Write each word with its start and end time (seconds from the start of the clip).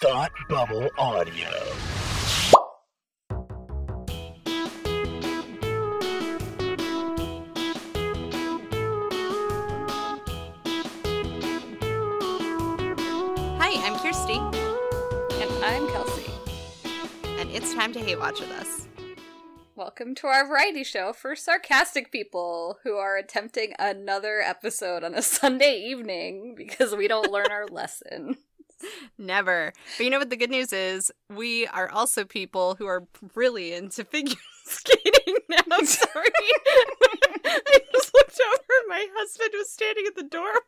Thought 0.00 0.32
Bubble 0.48 0.90
Audio. 0.98 1.50
Hi, 13.58 13.72
I'm 13.86 13.98
Kirsty, 14.00 14.34
And 15.40 15.64
I'm 15.64 15.86
Kelsey. 15.88 16.30
and 17.38 17.50
it's 17.50 17.72
time 17.74 17.92
to 17.94 18.00
hate 18.00 18.18
watch 18.18 18.40
with 18.40 18.50
us. 18.50 18.88
Welcome 19.76 20.14
to 20.16 20.26
our 20.26 20.46
variety 20.46 20.84
show 20.84 21.12
for 21.12 21.34
sarcastic 21.34 22.12
people 22.12 22.78
who 22.82 22.96
are 22.96 23.16
attempting 23.16 23.72
another 23.78 24.40
episode 24.40 25.02
on 25.04 25.14
a 25.14 25.22
Sunday 25.22 25.78
evening 25.86 26.54
because 26.56 26.94
we 26.94 27.08
don't 27.08 27.30
learn 27.32 27.50
our 27.50 27.66
lesson. 27.70 28.36
Never. 29.18 29.72
But 29.96 30.04
you 30.04 30.10
know 30.10 30.18
what 30.18 30.30
the 30.30 30.36
good 30.36 30.50
news 30.50 30.72
is? 30.72 31.10
We 31.30 31.66
are 31.66 31.88
also 31.88 32.24
people 32.24 32.74
who 32.76 32.86
are 32.86 33.06
really 33.34 33.72
into 33.72 34.04
figure 34.04 34.36
skating 34.64 35.36
now. 35.48 35.78
Sorry. 35.84 36.30
I 37.44 37.80
just 37.92 38.14
looked 38.14 38.40
over 38.40 38.72
and 38.80 38.88
my 38.88 39.06
husband 39.16 39.50
was 39.54 39.70
standing 39.70 40.04
at 40.06 40.16
the 40.16 40.22
doorway. 40.24 40.60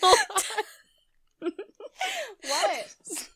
Hold 0.00 0.18
on. 1.42 1.52
what? 2.42 3.28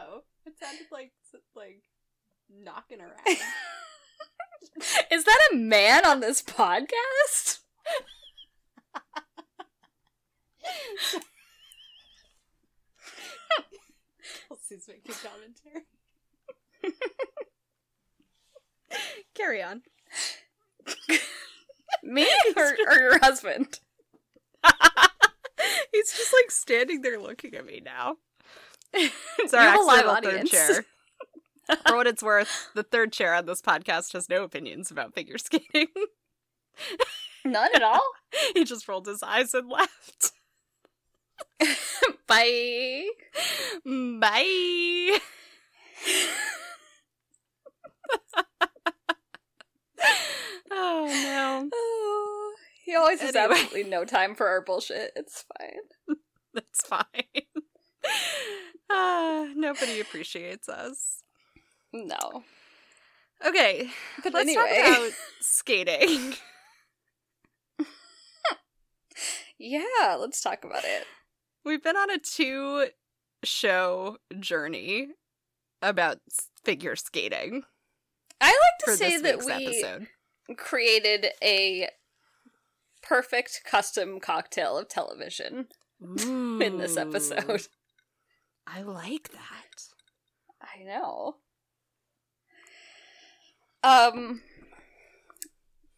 Oh, 0.00 0.22
it 0.46 0.58
sounded 0.58 0.86
like 0.90 1.12
like 1.54 1.82
knocking 2.50 3.00
around. 3.00 3.38
Is 5.10 5.24
that 5.24 5.48
a 5.52 5.56
man 5.56 6.06
on 6.06 6.20
this 6.20 6.42
podcast? 6.42 7.61
Kelsey's 14.48 14.88
making 14.88 15.14
commentary. 15.22 15.86
Carry 19.34 19.62
on. 19.62 19.82
Me 22.02 22.26
or, 22.56 22.76
or 22.88 22.98
your 22.98 23.18
husband? 23.20 23.80
He's 25.92 26.12
just 26.12 26.32
like 26.32 26.50
standing 26.50 27.02
there 27.02 27.20
looking 27.20 27.54
at 27.54 27.64
me 27.66 27.80
now. 27.84 28.16
It's 28.92 29.54
our 29.54 29.62
have 29.62 29.80
a 29.80 29.82
live 29.82 30.06
accidental 30.06 30.22
third 30.22 30.34
audience. 30.34 30.50
chair. 30.50 30.84
For 31.86 31.96
what 31.96 32.06
it's 32.06 32.22
worth, 32.22 32.70
the 32.74 32.82
third 32.82 33.12
chair 33.12 33.34
on 33.34 33.46
this 33.46 33.62
podcast 33.62 34.12
has 34.12 34.28
no 34.28 34.42
opinions 34.42 34.90
about 34.90 35.14
figure 35.14 35.38
skating. 35.38 35.86
None 37.44 37.74
at 37.74 37.82
all? 37.82 38.02
he 38.54 38.64
just 38.64 38.86
rolled 38.88 39.06
his 39.06 39.22
eyes 39.22 39.54
and 39.54 39.68
left. 39.68 40.32
Bye. 42.26 43.08
Bye. 43.84 45.18
oh 50.70 51.06
no. 51.06 51.68
Oh, 51.72 52.54
he 52.84 52.94
always 52.94 53.20
has 53.20 53.36
absolutely 53.36 53.84
no 53.84 54.04
time 54.04 54.34
for 54.34 54.48
our 54.48 54.60
bullshit. 54.62 55.12
It's 55.16 55.44
fine. 55.58 56.16
That's 56.54 56.86
fine. 56.86 57.04
Ah, 58.90 59.46
nobody 59.54 60.00
appreciates 60.00 60.68
us. 60.68 61.22
No. 61.92 62.42
Okay, 63.44 63.88
But 64.22 64.32
let's 64.34 64.48
anyway. 64.48 64.82
talk 64.84 64.96
about 64.98 65.12
skating. 65.40 66.34
Yeah, 69.64 70.16
let's 70.18 70.40
talk 70.40 70.64
about 70.64 70.82
it. 70.82 71.06
We've 71.64 71.82
been 71.82 71.96
on 71.96 72.10
a 72.10 72.18
two 72.18 72.88
show 73.44 74.16
journey 74.40 75.08
about 75.80 76.18
figure 76.64 76.96
skating 76.96 77.62
I 78.40 78.48
like 78.48 78.86
to 78.86 78.96
say 78.96 79.18
that 79.20 79.44
we 79.44 79.52
episode. 79.52 80.08
created 80.56 81.28
a 81.42 81.88
perfect 83.02 83.62
custom 83.64 84.18
cocktail 84.18 84.76
of 84.78 84.88
television 84.88 85.68
in 86.00 86.78
this 86.78 86.96
episode. 86.96 87.68
I 88.66 88.82
like 88.82 89.30
that. 89.32 89.84
I 90.60 90.82
know. 90.82 91.36
Um 93.84 94.42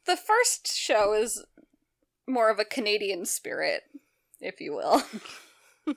the 0.04 0.16
first 0.16 0.74
show 0.76 1.14
is 1.14 1.42
more 2.26 2.50
of 2.50 2.58
a 2.58 2.64
Canadian 2.64 3.24
spirit, 3.26 3.82
if 4.40 4.60
you 4.60 4.74
will. 4.74 5.02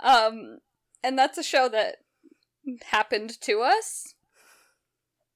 um 0.00 0.58
and 1.02 1.18
that's 1.18 1.38
a 1.38 1.42
show 1.42 1.68
that 1.68 1.96
happened 2.86 3.40
to 3.42 3.60
us. 3.60 4.14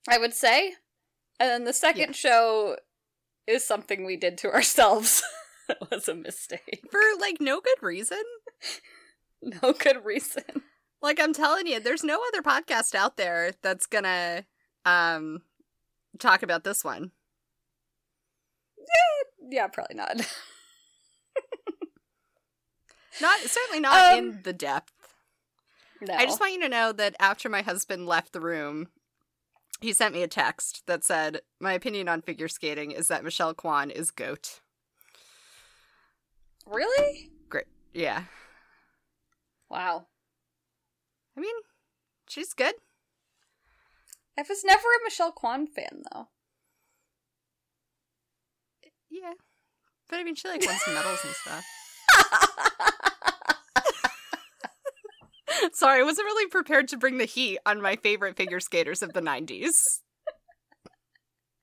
I 0.08 0.18
would 0.18 0.34
say. 0.34 0.74
And 1.38 1.48
then 1.48 1.64
the 1.64 1.72
second 1.72 2.16
show 2.16 2.76
is 3.46 3.64
something 3.64 4.04
we 4.04 4.16
did 4.16 4.36
to 4.38 4.48
ourselves. 4.52 5.22
it 5.68 5.78
was 5.90 6.08
a 6.08 6.14
mistake. 6.14 6.84
For 6.90 7.00
like 7.18 7.40
no 7.40 7.60
good 7.60 7.82
reason. 7.82 8.22
No 9.42 9.72
good 9.72 10.04
reason. 10.04 10.44
Like 11.00 11.18
I'm 11.18 11.32
telling 11.32 11.66
you, 11.66 11.80
there's 11.80 12.04
no 12.04 12.20
other 12.28 12.42
podcast 12.42 12.94
out 12.94 13.16
there 13.16 13.52
that's 13.62 13.86
gonna 13.86 14.44
um 14.84 15.38
talk 16.18 16.42
about 16.42 16.62
this 16.62 16.84
one. 16.84 17.12
Yeah, 19.52 19.66
probably 19.68 19.96
not. 19.96 20.16
Not 23.20 23.40
certainly 23.40 23.80
not 23.80 24.12
Um, 24.12 24.18
in 24.18 24.42
the 24.44 24.52
depth. 24.52 24.92
No. 26.00 26.14
I 26.14 26.24
just 26.24 26.40
want 26.40 26.52
you 26.54 26.60
to 26.62 26.68
know 26.68 26.92
that 26.92 27.16
after 27.18 27.48
my 27.48 27.60
husband 27.62 28.06
left 28.06 28.32
the 28.32 28.40
room, 28.40 28.88
he 29.80 29.92
sent 29.92 30.14
me 30.14 30.22
a 30.22 30.28
text 30.28 30.84
that 30.86 31.04
said, 31.04 31.40
"My 31.58 31.72
opinion 31.74 32.08
on 32.08 32.22
figure 32.22 32.48
skating 32.48 32.92
is 32.92 33.08
that 33.08 33.24
Michelle 33.24 33.52
Kwan 33.54 33.90
is 33.90 34.10
goat." 34.10 34.60
really? 36.66 37.30
Great. 37.48 37.66
Yeah. 37.92 38.24
Wow. 39.68 40.06
I 41.36 41.40
mean, 41.40 41.56
she's 42.28 42.54
good. 42.54 42.76
I 44.38 44.44
was 44.48 44.64
never 44.64 44.86
a 44.86 45.02
Michelle 45.04 45.32
Kwan 45.32 45.66
fan 45.66 46.04
though. 46.12 46.28
Yeah. 49.10 49.32
But 50.08 50.20
I 50.20 50.24
mean, 50.24 50.34
she 50.34 50.48
like 50.48 50.64
won 50.64 50.76
some 50.78 50.94
medals 50.94 51.20
and 51.24 51.34
stuff. 51.34 51.64
Sorry, 55.74 56.00
I 56.00 56.04
wasn't 56.04 56.26
really 56.26 56.48
prepared 56.48 56.88
to 56.88 56.96
bring 56.96 57.18
the 57.18 57.24
heat 57.24 57.58
on 57.66 57.82
my 57.82 57.96
favorite 57.96 58.36
figure 58.36 58.60
skaters 58.60 59.02
of 59.02 59.12
the 59.12 59.20
90s. 59.20 59.70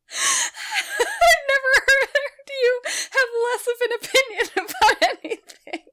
I've 0.10 1.44
never 1.50 1.72
heard 1.88 2.08
you 2.50 2.82
have 2.86 3.30
less 3.48 3.68
of 3.68 3.78
an 3.86 3.92
opinion 4.02 4.46
about 4.56 4.98
anything. 5.24 5.84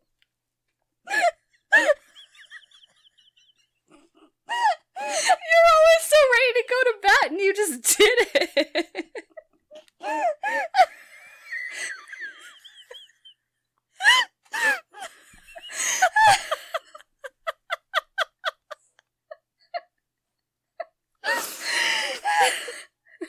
You're 4.97 5.71
always 5.75 6.05
so 6.05 6.19
ready 6.35 6.51
to 6.55 6.65
go 6.69 6.79
to 6.85 6.95
bat 7.03 7.31
and 7.31 7.41
you 7.41 7.53
just 7.55 7.99
did 7.99 8.19
it. 8.35 9.07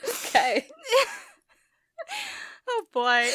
Okay. 0.04 0.66
Oh 2.68 2.84
boy. 2.92 3.28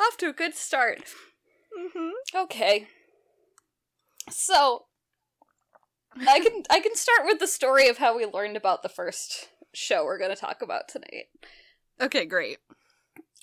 Off 0.00 0.16
to 0.18 0.28
a 0.28 0.32
good 0.32 0.54
start. 0.54 1.02
Mhm. 1.78 2.12
Okay. 2.34 2.88
So 4.30 4.86
I 6.26 6.40
can 6.40 6.62
I 6.70 6.80
can 6.80 6.94
start 6.94 7.24
with 7.24 7.38
the 7.38 7.46
story 7.46 7.88
of 7.88 7.98
how 7.98 8.16
we 8.16 8.26
learned 8.26 8.56
about 8.56 8.82
the 8.82 8.88
first 8.88 9.48
show 9.72 10.04
we're 10.04 10.18
going 10.18 10.30
to 10.30 10.36
talk 10.36 10.62
about 10.62 10.88
tonight. 10.88 11.26
Okay, 12.00 12.24
great. 12.24 12.58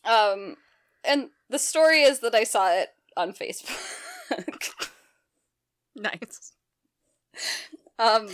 Um 0.06 0.56
and 1.03 1.29
the 1.50 1.59
story 1.59 2.01
is 2.01 2.19
that 2.19 2.35
I 2.35 2.44
saw 2.44 2.71
it 2.71 2.89
on 3.15 3.33
Facebook. 3.33 3.79
Nice. 6.00 6.51
um 7.97 8.27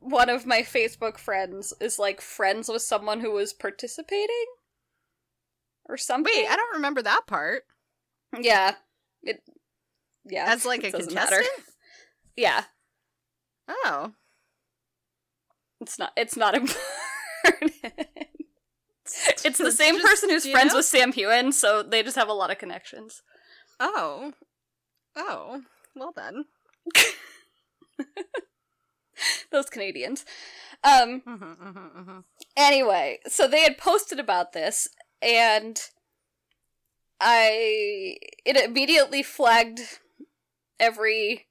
one 0.00 0.28
of 0.28 0.44
my 0.46 0.60
Facebook 0.60 1.16
friends 1.18 1.72
is 1.80 1.98
like 1.98 2.20
friends 2.20 2.68
with 2.68 2.82
someone 2.82 3.20
who 3.20 3.32
was 3.32 3.52
participating 3.54 4.46
or 5.88 5.96
something. 5.96 6.32
Wait, 6.36 6.46
I 6.46 6.56
don't 6.56 6.74
remember 6.74 7.02
that 7.02 7.26
part. 7.26 7.64
Yeah. 8.38 8.74
It 9.22 9.42
yeah. 10.26 10.52
As 10.52 10.66
like 10.66 10.80
a 10.84 10.90
contestant? 10.90 11.14
matter. 11.14 11.42
Yeah. 12.36 12.64
Oh. 13.68 14.12
It's 15.80 15.98
not. 15.98 16.12
It's 16.16 16.36
not 16.36 16.54
important. 16.54 16.80
it's 19.44 19.58
the 19.58 19.72
same 19.72 19.94
Just, 19.96 20.06
person 20.06 20.30
who's 20.30 20.48
friends 20.48 20.72
know? 20.72 20.78
with 20.78 20.86
Sam 20.86 21.12
Hewen, 21.12 21.52
so 21.52 21.82
they 21.82 22.02
just 22.02 22.16
have 22.16 22.28
a 22.28 22.32
lot 22.32 22.50
of 22.50 22.58
connections. 22.58 23.22
Oh. 23.80 24.32
Oh. 25.16 25.62
Well 25.94 26.12
then. 26.14 26.44
Those 29.50 29.70
Canadians. 29.70 30.24
Um. 30.84 31.22
Mm-hmm, 31.26 31.44
mm-hmm, 31.44 32.00
mm-hmm. 32.00 32.18
Anyway, 32.56 33.18
so 33.26 33.48
they 33.48 33.62
had 33.62 33.78
posted 33.78 34.20
about 34.20 34.52
this, 34.52 34.88
and 35.20 35.80
I 37.20 38.16
it 38.44 38.56
immediately 38.56 39.22
flagged 39.22 39.80
every 40.78 41.47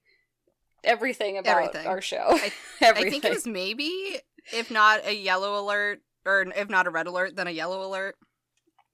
everything 0.83 1.37
about 1.37 1.57
Everything. 1.63 1.87
our 1.87 2.01
show. 2.01 2.25
I- 2.29 2.51
everything. 2.81 3.07
I 3.07 3.09
think 3.09 3.25
it 3.25 3.33
was 3.33 3.47
maybe, 3.47 4.19
if 4.53 4.69
not 4.71 5.05
a 5.05 5.15
yellow 5.15 5.59
alert, 5.59 5.99
or 6.25 6.41
if 6.55 6.69
not 6.69 6.87
a 6.87 6.89
red 6.89 7.07
alert, 7.07 7.35
then 7.35 7.47
a 7.47 7.51
yellow 7.51 7.85
alert. 7.85 8.15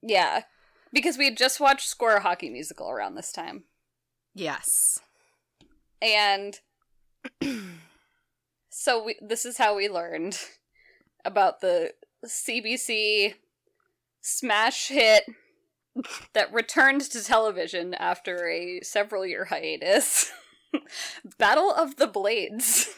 yeah, 0.02 0.42
because 0.92 1.18
we 1.18 1.24
had 1.24 1.36
just 1.36 1.60
watched 1.60 1.88
Score 1.88 2.16
a 2.16 2.20
Hockey 2.20 2.50
Musical 2.50 2.90
around 2.90 3.14
this 3.16 3.32
time, 3.32 3.64
Yes. 4.34 4.98
and 6.02 6.60
so 8.70 9.02
we 9.04 9.16
this 9.20 9.44
is 9.44 9.56
how 9.58 9.74
we 9.76 9.88
learned 9.88 10.38
about 11.24 11.60
the 11.60 11.92
CBC 12.26 13.34
smash 14.20 14.88
hit 14.88 15.24
that 16.32 16.52
returned 16.52 17.00
to 17.02 17.22
television 17.24 17.94
after 17.94 18.48
a 18.48 18.80
several 18.82 19.24
year 19.26 19.46
hiatus. 19.46 20.30
Battle 21.38 21.72
of 21.72 21.96
the 21.96 22.06
Blades. 22.06 22.90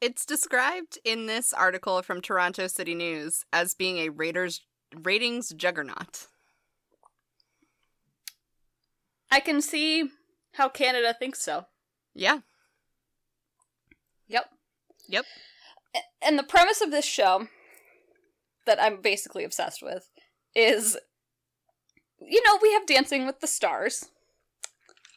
It's 0.00 0.26
described 0.26 0.98
in 1.04 1.26
this 1.26 1.52
article 1.52 2.02
from 2.02 2.20
Toronto 2.20 2.66
City 2.66 2.94
News 2.94 3.44
as 3.52 3.74
being 3.74 3.98
a 3.98 4.10
Raiders 4.10 4.60
ratings 5.02 5.50
juggernaut. 5.50 6.26
I 9.30 9.40
can 9.40 9.60
see 9.60 10.10
how 10.52 10.68
Canada 10.68 11.14
thinks 11.18 11.40
so. 11.42 11.66
Yeah. 12.14 12.40
Yep. 14.28 14.50
Yep. 15.08 15.24
And 16.22 16.38
the 16.38 16.42
premise 16.42 16.80
of 16.80 16.90
this 16.90 17.04
show 17.04 17.48
that 18.66 18.82
I'm 18.82 19.00
basically 19.00 19.44
obsessed 19.44 19.82
with 19.82 20.10
is 20.54 20.96
you 22.26 22.42
know, 22.44 22.58
we 22.62 22.72
have 22.72 22.86
Dancing 22.86 23.26
with 23.26 23.40
the 23.40 23.46
Stars. 23.46 24.06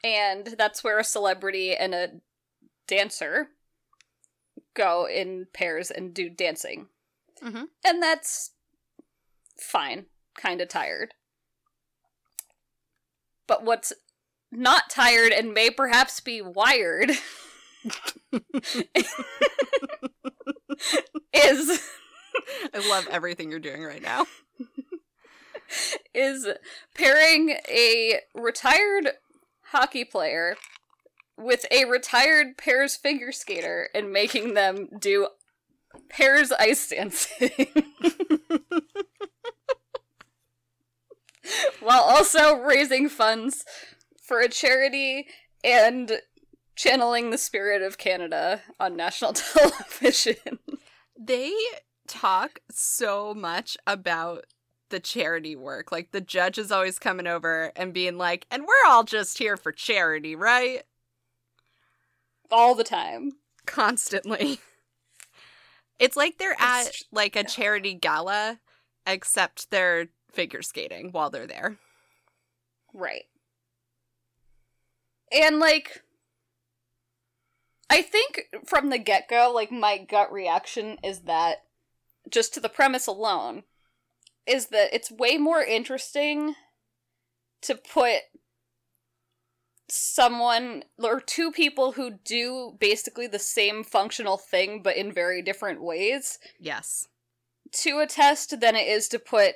And 0.03 0.55
that's 0.57 0.83
where 0.83 0.99
a 0.99 1.03
celebrity 1.03 1.75
and 1.75 1.94
a 1.94 2.09
dancer 2.88 3.49
go 4.73 5.07
in 5.07 5.47
pairs 5.53 5.89
and 5.91 6.13
do 6.13 6.29
dancing. 6.29 6.88
Mhm. 7.41 7.69
And 7.83 8.01
that's 8.01 8.51
fine. 9.59 10.05
Kind 10.35 10.61
of 10.61 10.69
tired. 10.69 11.13
But 13.47 13.63
what's 13.63 13.94
not 14.51 14.89
tired 14.89 15.31
and 15.31 15.53
may 15.53 15.69
perhaps 15.69 16.19
be 16.19 16.41
wired 16.41 17.11
is 21.33 21.81
I 22.73 22.89
love 22.89 23.07
everything 23.09 23.49
you're 23.49 23.59
doing 23.59 23.83
right 23.83 24.01
now. 24.01 24.25
is 26.13 26.47
pairing 26.95 27.57
a 27.67 28.21
retired 28.33 29.11
hockey 29.72 30.06
player 30.06 30.56
with 31.38 31.66
a 31.72 31.86
retired 31.86 32.58
pairs 32.58 32.96
figure 32.96 33.31
skater 33.31 33.90
and 33.94 34.12
making 34.12 34.54
them 34.54 34.90
do 35.00 35.28
pairs 36.10 36.52
ice 36.54 36.90
dancing. 36.90 37.52
While 41.80 42.02
also 42.02 42.56
raising 42.56 43.08
funds 43.08 43.64
for 44.22 44.40
a 44.42 44.50
charity 44.50 45.28
and 45.64 46.19
channeling 46.75 47.30
the 47.30 47.38
spirit 47.38 47.81
of 47.81 47.98
Canada 47.98 48.62
on 48.80 48.96
national 48.96 49.34
television. 49.34 50.60
They 51.18 51.54
talk 52.08 52.60
so 52.72 53.34
much 53.34 53.78
about 53.86 54.46
the 54.89 55.00
charity 55.00 55.56
work. 55.56 55.92
Like 55.92 56.12
the 56.12 56.22
judge 56.22 56.57
is 56.57 56.72
always 56.72 57.00
coming 57.00 57.28
over 57.28 57.72
and 57.75 57.94
being 57.94 58.18
like, 58.18 58.45
and 58.50 58.63
we're 58.63 58.89
all 58.89 59.04
just 59.04 59.38
here 59.38 59.57
for 59.57 59.72
charity, 59.72 60.36
right? 60.36 60.84
All 62.51 62.75
the 62.75 62.84
time. 62.84 63.34
Constantly. 63.66 64.60
It's 66.00 66.16
like 66.16 66.38
they're 66.38 66.56
at 66.60 66.92
like 67.12 67.36
a 67.36 67.44
charity 67.44 67.94
gala, 67.95 68.60
except 69.06 69.72
they're 69.72 70.10
figure 70.31 70.62
skating 70.62 71.12
while 71.12 71.30
they're 71.30 71.48
there. 71.48 71.78
Right. 72.94 73.25
And 75.31 75.60
like 75.60 76.04
I 77.90 78.01
think 78.01 78.50
from 78.66 78.90
the 78.90 78.98
get-go 78.98 79.51
like 79.54 79.72
my 79.72 79.98
gut 79.98 80.31
reaction 80.31 80.98
is 81.04 81.22
that 81.22 81.63
just 82.30 82.54
to 82.54 82.60
the 82.60 82.69
premise 82.69 83.07
alone 83.07 83.63
is 84.47 84.67
that 84.67 84.94
it's 84.94 85.11
way 85.11 85.38
more 85.38 85.61
interesting 85.61 86.55
to 87.61 87.75
put 87.75 88.21
someone 89.89 90.83
or 91.01 91.19
two 91.21 91.51
people 91.51 91.94
who 91.94 92.11
do 92.25 92.75
basically 92.79 93.25
the 93.27 93.39
same 93.39 93.83
functional 93.83 94.38
thing 94.38 94.81
but 94.83 94.97
in 94.97 95.11
very 95.11 95.41
different 95.41 95.81
ways 95.81 96.39
Yes. 96.59 97.07
to 97.71 97.99
a 97.99 98.05
test 98.07 98.59
than 98.59 98.75
it 98.75 98.88
is 98.88 99.07
to 99.09 99.19
put 99.19 99.55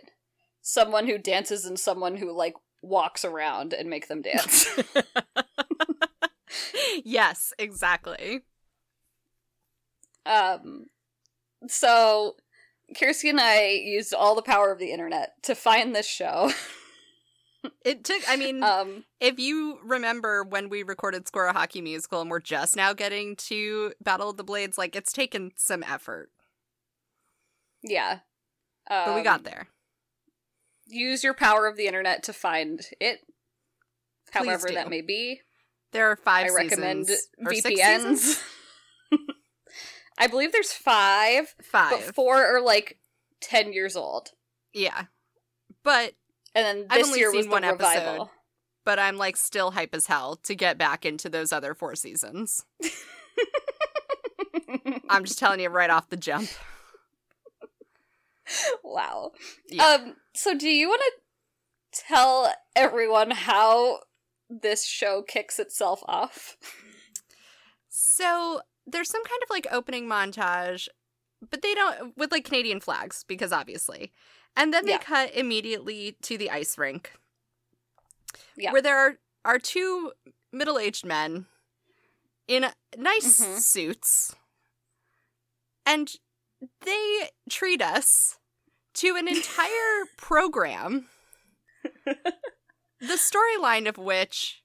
someone 0.61 1.07
who 1.07 1.17
dances 1.17 1.65
and 1.65 1.77
someone 1.79 2.15
who 2.17 2.31
like 2.31 2.53
walks 2.81 3.25
around 3.25 3.73
and 3.73 3.89
make 3.89 4.07
them 4.07 4.21
dance. 4.21 4.67
yes, 7.03 7.53
exactly. 7.59 8.41
um 10.25 10.85
so 11.67 12.35
Kirsty 12.97 13.29
and 13.29 13.39
I 13.39 13.69
used 13.69 14.13
all 14.13 14.35
the 14.35 14.41
power 14.41 14.71
of 14.71 14.79
the 14.79 14.91
internet 14.91 15.41
to 15.43 15.55
find 15.55 15.95
this 15.95 16.07
show. 16.07 16.51
It 17.85 18.03
took, 18.03 18.23
I 18.27 18.37
mean, 18.37 18.63
Um 18.63 19.03
if 19.19 19.37
you 19.37 19.77
remember 19.83 20.43
when 20.43 20.67
we 20.67 20.81
recorded 20.81 21.27
Score 21.27 21.45
a 21.45 21.53
Hockey 21.53 21.79
Musical 21.79 22.19
and 22.19 22.27
we're 22.31 22.39
just 22.39 22.75
now 22.75 22.91
getting 22.93 23.35
to 23.35 23.93
Battle 24.01 24.31
of 24.31 24.37
the 24.37 24.43
Blades, 24.43 24.79
like 24.79 24.95
it's 24.95 25.13
taken 25.13 25.51
some 25.57 25.83
effort, 25.83 26.31
yeah. 27.83 28.21
but 28.89 29.09
we 29.13 29.19
Um, 29.19 29.23
got 29.23 29.43
there. 29.43 29.67
use 30.87 31.23
your 31.23 31.35
power 31.35 31.67
of 31.67 31.77
the 31.77 31.85
internet 31.85 32.23
to 32.23 32.33
find 32.33 32.81
it. 32.99 33.19
However 34.31 34.69
that 34.73 34.89
may 34.89 35.01
be. 35.01 35.41
There 35.91 36.09
are 36.09 36.15
five 36.15 36.47
I 36.47 36.55
recommend 36.55 37.05
seasons, 37.07 37.27
or 37.45 37.53
six 37.53 37.79
seasons? 37.79 38.21
VPNs. 38.37 38.43
I 40.21 40.27
believe 40.27 40.51
there's 40.51 40.71
five, 40.71 41.53
Five. 41.63 41.91
but 41.91 42.15
four 42.15 42.45
are 42.45 42.61
like 42.61 42.97
ten 43.41 43.73
years 43.73 43.95
old. 43.95 44.29
yeah. 44.73 45.05
But 45.83 46.13
And 46.53 46.65
then 46.65 46.85
I've 46.89 46.99
this 46.99 47.07
only 47.07 47.19
year 47.19 47.31
seen 47.31 47.37
was 47.37 47.47
one 47.47 47.63
revival. 47.63 48.13
episode. 48.13 48.29
but 48.85 48.99
I'm 48.99 49.17
like 49.17 49.35
still 49.35 49.71
hype 49.71 49.95
as 49.95 50.05
hell 50.05 50.35
to 50.43 50.53
get 50.55 50.77
back 50.77 51.05
into 51.05 51.27
those 51.27 51.51
other 51.51 51.73
four 51.73 51.95
seasons. 51.95 52.65
I'm 55.09 55.25
just 55.25 55.39
telling 55.39 55.59
you 55.59 55.69
right 55.69 55.89
off 55.89 56.09
the 56.09 56.17
jump. 56.17 56.49
wow. 58.83 59.31
Yeah. 59.69 59.83
Um. 59.85 60.15
So, 60.33 60.55
do 60.57 60.69
you 60.69 60.87
want 60.89 61.01
to 61.01 62.01
tell 62.07 62.53
everyone 62.75 63.31
how 63.31 63.99
this 64.49 64.85
show 64.85 65.21
kicks 65.23 65.59
itself 65.59 66.01
off? 66.07 66.57
So 67.89 68.61
there's 68.87 69.09
some 69.09 69.23
kind 69.23 69.41
of 69.43 69.49
like 69.49 69.67
opening 69.71 70.07
montage, 70.07 70.87
but 71.49 71.61
they 71.61 71.73
don't 71.73 72.15
with 72.17 72.31
like 72.31 72.45
Canadian 72.45 72.79
flags 72.79 73.23
because 73.27 73.51
obviously. 73.51 74.11
And 74.55 74.73
then 74.73 74.85
they 74.85 74.93
Yeah. 74.93 74.97
cut 74.99 75.33
immediately 75.35 76.17
to 76.23 76.37
the 76.37 76.49
ice 76.49 76.77
rink. 76.77 77.13
Yeah. 78.57 78.71
Where 78.73 78.81
there 78.81 78.97
are, 78.97 79.17
are 79.45 79.59
two 79.59 80.11
middle-aged 80.51 81.05
men 81.05 81.45
in 82.47 82.65
nice 82.97 83.39
Mhm. 83.41 83.59
suits. 83.59 84.35
And 85.85 86.13
they 86.81 87.29
treat 87.49 87.81
us 87.81 88.37
to 88.95 89.15
an 89.15 89.27
entire 89.27 90.05
program. 90.17 91.07
the 92.05 93.17
storyline 93.17 93.87
of 93.87 93.97
which 93.97 94.61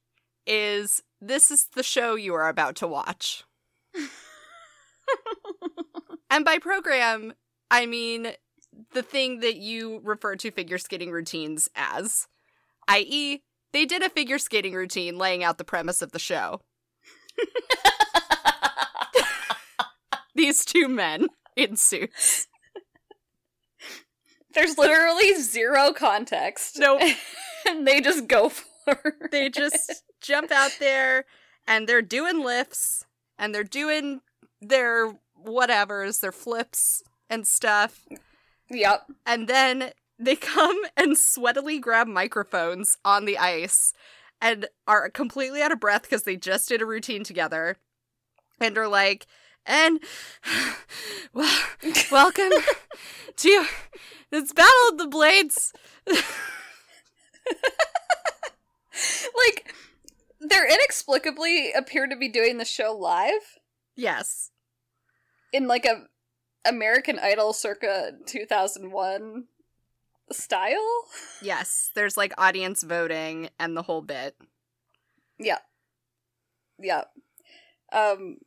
is 0.46 1.02
this 1.20 1.50
is 1.50 1.68
the 1.74 1.82
show 1.82 2.14
you 2.16 2.34
are 2.34 2.48
about 2.48 2.76
to 2.76 2.86
watch. 2.86 3.44
and 6.30 6.44
by 6.44 6.58
program, 6.58 7.34
I 7.70 7.86
mean 7.86 8.32
the 8.92 9.02
thing 9.02 9.40
that 9.40 9.56
you 9.56 10.00
refer 10.04 10.36
to 10.36 10.50
figure 10.50 10.78
skating 10.78 11.10
routines 11.10 11.68
as, 11.74 12.26
i.e., 12.88 13.42
they 13.72 13.84
did 13.84 14.02
a 14.02 14.08
figure 14.08 14.38
skating 14.38 14.74
routine 14.74 15.18
laying 15.18 15.44
out 15.44 15.58
the 15.58 15.64
premise 15.64 16.02
of 16.02 16.12
the 16.12 16.18
show. 16.18 16.60
These 20.34 20.64
two 20.64 20.88
men 20.88 21.28
in 21.56 21.76
suits. 21.76 22.46
There's 24.54 24.78
literally 24.78 25.40
zero 25.40 25.92
context. 25.92 26.78
Nope. 26.78 27.02
and 27.68 27.86
they 27.86 28.00
just 28.00 28.26
go 28.26 28.48
for 28.48 28.98
it. 29.04 29.30
they 29.30 29.48
just 29.48 30.02
jump 30.20 30.50
out 30.50 30.76
there 30.80 31.26
and 31.66 31.86
they're 31.86 32.02
doing 32.02 32.42
lifts 32.42 33.04
and 33.38 33.54
they're 33.54 33.64
doing 33.64 34.20
their 34.60 35.12
whatevers, 35.44 36.20
their 36.20 36.32
flips 36.32 37.02
and 37.28 37.46
stuff. 37.46 38.06
Yep. 38.70 39.10
And 39.24 39.48
then 39.48 39.90
they 40.18 40.36
come 40.36 40.78
and 40.96 41.16
sweatily 41.16 41.80
grab 41.80 42.06
microphones 42.06 42.96
on 43.04 43.24
the 43.24 43.38
ice 43.38 43.92
and 44.40 44.66
are 44.86 45.08
completely 45.08 45.62
out 45.62 45.72
of 45.72 45.80
breath 45.80 46.02
because 46.02 46.24
they 46.24 46.36
just 46.36 46.68
did 46.68 46.82
a 46.82 46.86
routine 46.86 47.24
together 47.24 47.76
and 48.60 48.76
are 48.76 48.88
like, 48.88 49.26
and 49.64 50.00
well, 51.32 51.64
welcome 52.10 52.50
to 53.36 53.66
this 54.30 54.52
Battle 54.52 54.88
of 54.90 54.98
the 54.98 55.08
Blades. 55.08 55.72
Like, 59.46 59.74
they're 60.48 60.66
inexplicably 60.66 61.72
appear 61.72 62.06
to 62.06 62.16
be 62.16 62.28
doing 62.28 62.58
the 62.58 62.64
show 62.64 62.92
live 62.92 63.58
yes. 63.94 64.50
in 65.52 65.66
like 65.66 65.84
a 65.84 66.04
American 66.66 67.18
Idol 67.18 67.52
circa 67.52 68.12
2001 68.26 69.44
style. 70.32 71.04
Yes. 71.40 71.90
There's 71.94 72.16
like 72.16 72.32
audience 72.38 72.82
voting 72.82 73.50
and 73.58 73.76
the 73.76 73.82
whole 73.82 74.02
bit. 74.02 74.36
Yeah. 75.38 75.58
Yeah. 76.78 77.04
Um 77.92 78.38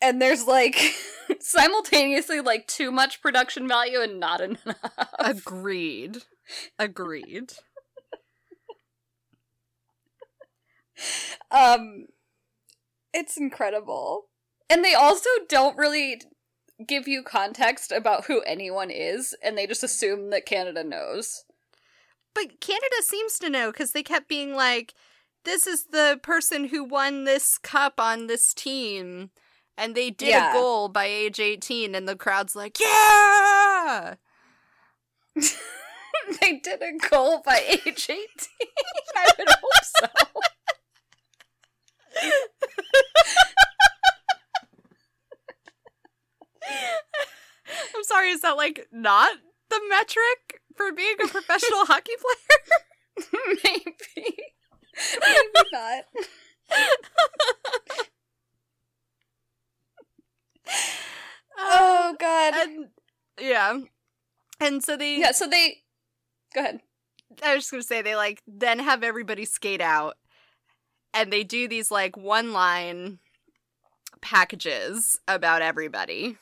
and 0.00 0.20
there's 0.20 0.46
like 0.46 0.76
simultaneously 1.40 2.40
like 2.40 2.66
too 2.66 2.90
much 2.90 3.20
production 3.20 3.66
value 3.68 4.00
and 4.00 4.20
not 4.20 4.40
enough. 4.40 4.76
Agreed. 5.18 6.18
Agreed. 6.78 7.52
um 11.50 12.06
it's 13.14 13.36
incredible. 13.36 14.26
And 14.70 14.82
they 14.84 14.94
also 14.94 15.28
don't 15.48 15.76
really 15.76 16.20
give 16.86 17.06
you 17.06 17.22
context 17.22 17.92
about 17.92 18.24
who 18.24 18.40
anyone 18.42 18.90
is 18.90 19.34
and 19.42 19.56
they 19.56 19.66
just 19.66 19.82
assume 19.84 20.30
that 20.30 20.46
Canada 20.46 20.82
knows. 20.82 21.44
But 22.34 22.60
Canada 22.60 22.96
seems 23.02 23.38
to 23.40 23.50
know 23.50 23.70
because 23.70 23.92
they 23.92 24.02
kept 24.02 24.28
being 24.28 24.54
like, 24.54 24.94
this 25.44 25.66
is 25.66 25.86
the 25.86 26.18
person 26.22 26.68
who 26.68 26.82
won 26.84 27.24
this 27.24 27.58
cup 27.58 28.00
on 28.00 28.26
this 28.26 28.54
team. 28.54 29.30
And 29.76 29.94
they 29.94 30.10
did 30.10 30.28
Yeah. 30.28 30.50
a 30.50 30.54
goal 30.54 30.88
by 30.88 31.06
age 31.06 31.40
18, 31.40 31.94
and 31.94 32.06
the 32.08 32.14
crowd's 32.16 32.54
like, 32.54 32.78
yeah! 32.78 34.14
they 35.34 36.58
did 36.62 36.82
a 36.82 36.92
goal 37.08 37.42
by 37.44 37.58
age 37.86 38.06
18. 38.08 38.18
I 39.16 39.30
would 39.38 39.48
hope 39.48 39.84
so. 39.84 40.06
I'm 47.94 48.04
sorry, 48.04 48.30
is 48.30 48.40
that 48.42 48.56
like 48.56 48.86
not 48.92 49.32
the 49.70 49.80
metric 49.88 50.60
for 50.76 50.92
being 50.92 51.16
a 51.24 51.28
professional 51.28 51.84
hockey 51.86 52.12
player? 52.20 53.28
Maybe. 53.64 54.36
Maybe 55.20 55.68
not. 55.72 56.04
Um, 61.58 61.64
oh 61.68 62.16
god. 62.18 62.54
and 62.56 62.88
yeah. 63.40 63.78
And 64.60 64.82
so 64.84 64.96
they 64.96 65.18
Yeah, 65.18 65.32
so 65.32 65.48
they 65.48 65.82
Go 66.54 66.62
ahead. 66.62 66.80
I 67.42 67.54
was 67.54 67.64
just 67.64 67.70
gonna 67.72 67.82
say 67.84 68.02
they 68.02 68.16
like 68.16 68.42
then 68.46 68.78
have 68.80 69.02
everybody 69.04 69.44
skate 69.44 69.80
out 69.82 70.16
and 71.14 71.32
they 71.32 71.44
do 71.44 71.68
these 71.68 71.90
like 71.90 72.16
one 72.16 72.52
line 72.52 73.18
packages 74.20 75.18
about 75.26 75.62
everybody 75.62 76.36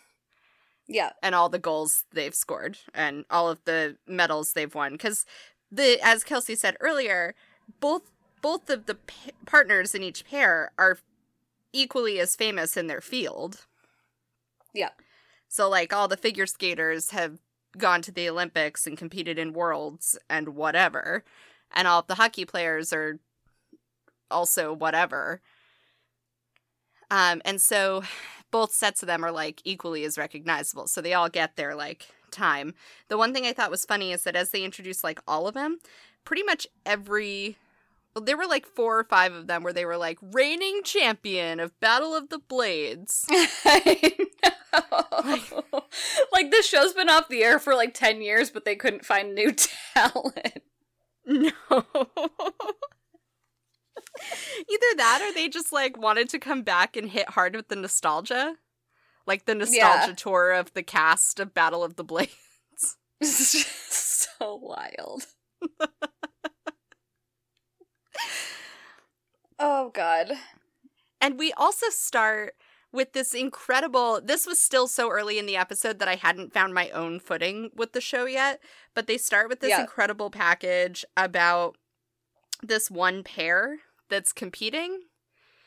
Yeah. 0.86 1.10
and 1.22 1.34
all 1.34 1.48
the 1.48 1.58
goals 1.58 2.04
they've 2.12 2.34
scored 2.34 2.78
and 2.94 3.24
all 3.30 3.48
of 3.48 3.64
the 3.64 3.96
medals 4.06 4.52
they've 4.52 4.74
won 4.74 4.92
because 4.92 5.24
the 5.72 5.98
as 6.02 6.22
kelsey 6.24 6.54
said 6.54 6.76
earlier 6.80 7.34
both 7.80 8.02
both 8.42 8.68
of 8.70 8.86
the 8.86 8.94
p- 8.96 9.30
partners 9.46 9.94
in 9.94 10.02
each 10.02 10.24
pair 10.26 10.72
are 10.78 10.98
equally 11.72 12.18
as 12.20 12.36
famous 12.36 12.76
in 12.76 12.86
their 12.86 13.00
field 13.00 13.66
Yeah. 14.74 14.90
so 15.48 15.68
like 15.68 15.92
all 15.92 16.08
the 16.08 16.16
figure 16.16 16.46
skaters 16.46 17.10
have 17.10 17.38
gone 17.78 18.02
to 18.02 18.12
the 18.12 18.28
olympics 18.28 18.86
and 18.86 18.98
competed 18.98 19.38
in 19.38 19.52
worlds 19.54 20.18
and 20.28 20.50
whatever 20.50 21.24
and 21.72 21.86
all 21.88 22.02
the 22.02 22.16
hockey 22.16 22.44
players 22.44 22.92
are 22.92 23.20
also 24.30 24.72
whatever 24.72 25.40
um 27.10 27.42
and 27.44 27.60
so 27.60 28.02
both 28.50 28.72
sets 28.72 29.02
of 29.02 29.06
them 29.06 29.24
are 29.24 29.32
like 29.32 29.60
equally 29.64 30.04
as 30.04 30.18
recognizable. 30.18 30.86
So 30.86 31.00
they 31.00 31.14
all 31.14 31.28
get 31.28 31.56
their 31.56 31.74
like 31.74 32.08
time. 32.30 32.74
The 33.08 33.18
one 33.18 33.32
thing 33.32 33.46
I 33.46 33.52
thought 33.52 33.70
was 33.70 33.84
funny 33.84 34.12
is 34.12 34.22
that 34.24 34.36
as 34.36 34.50
they 34.50 34.64
introduced 34.64 35.04
like 35.04 35.20
all 35.26 35.46
of 35.46 35.54
them, 35.54 35.78
pretty 36.24 36.42
much 36.42 36.66
every 36.84 37.56
well, 38.14 38.24
there 38.24 38.36
were 38.36 38.46
like 38.46 38.66
four 38.66 38.98
or 38.98 39.04
five 39.04 39.32
of 39.32 39.46
them 39.46 39.62
where 39.62 39.72
they 39.72 39.84
were 39.84 39.96
like 39.96 40.18
reigning 40.20 40.80
champion 40.82 41.60
of 41.60 41.78
Battle 41.78 42.14
of 42.14 42.28
the 42.28 42.40
Blades. 42.40 43.24
I 43.30 44.26
know. 44.42 45.64
like 46.32 46.50
this 46.50 46.66
show's 46.66 46.92
been 46.92 47.08
off 47.08 47.28
the 47.28 47.44
air 47.44 47.58
for 47.58 47.74
like 47.74 47.94
10 47.94 48.22
years 48.22 48.50
but 48.50 48.64
they 48.64 48.76
couldn't 48.76 49.04
find 49.04 49.34
new 49.34 49.52
talent. 49.94 50.62
No. 51.24 51.84
Either 54.68 54.96
that 54.96 55.20
or 55.22 55.32
they 55.34 55.48
just 55.48 55.72
like 55.72 55.96
wanted 55.96 56.28
to 56.30 56.38
come 56.38 56.62
back 56.62 56.96
and 56.96 57.10
hit 57.10 57.30
hard 57.30 57.54
with 57.56 57.68
the 57.68 57.76
nostalgia. 57.76 58.56
Like 59.26 59.44
the 59.46 59.54
nostalgia 59.54 60.08
Yeah. 60.08 60.14
tour 60.16 60.52
of 60.52 60.72
the 60.74 60.82
cast 60.82 61.40
of 61.40 61.54
Battle 61.54 61.82
of 61.84 61.96
the 61.96 62.04
Blades. 62.04 62.32
It's 63.20 63.52
just 63.52 64.38
so 64.38 64.56
wild. 64.56 65.26
oh 69.58 69.90
god. 69.90 70.32
And 71.20 71.38
we 71.38 71.52
also 71.52 71.86
start 71.90 72.54
with 72.92 73.12
this 73.12 73.34
incredible. 73.34 74.20
This 74.22 74.46
was 74.46 74.58
still 74.58 74.88
so 74.88 75.10
early 75.10 75.38
in 75.38 75.46
the 75.46 75.56
episode 75.56 75.98
that 75.98 76.08
I 76.08 76.14
hadn't 76.16 76.52
found 76.54 76.72
my 76.74 76.88
own 76.90 77.20
footing 77.20 77.70
with 77.76 77.92
the 77.92 78.00
show 78.00 78.24
yet. 78.24 78.60
But 78.94 79.06
they 79.06 79.18
start 79.18 79.48
with 79.48 79.60
this 79.60 79.70
Yeah. 79.70 79.82
incredible 79.82 80.30
package 80.30 81.04
about 81.16 81.76
this 82.62 82.90
one 82.90 83.22
pair 83.22 83.78
that's 84.10 84.32
competing. 84.32 85.00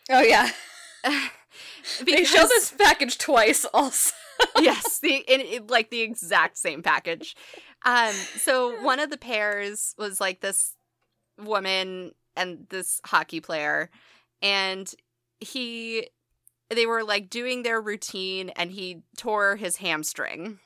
Oh 0.09 0.21
yeah. 0.21 0.49
They 2.05 2.23
show 2.23 2.47
this 2.47 2.71
package 2.71 3.17
twice 3.17 3.65
also. 3.73 4.13
yes, 4.59 4.99
the 4.99 5.17
in, 5.27 5.41
in, 5.41 5.67
like 5.67 5.89
the 5.89 6.01
exact 6.01 6.57
same 6.57 6.81
package. 6.81 7.35
Um, 7.85 8.13
so 8.13 8.81
one 8.81 8.99
of 8.99 9.09
the 9.09 9.17
pairs 9.17 9.93
was 9.97 10.19
like 10.19 10.41
this 10.41 10.75
woman 11.39 12.13
and 12.35 12.65
this 12.69 12.99
hockey 13.05 13.39
player, 13.39 13.89
and 14.41 14.91
he 15.39 16.09
they 16.69 16.85
were 16.85 17.03
like 17.03 17.29
doing 17.29 17.63
their 17.63 17.81
routine, 17.81 18.49
and 18.51 18.71
he 18.71 19.03
tore 19.17 19.55
his 19.55 19.77
hamstring 19.77 20.59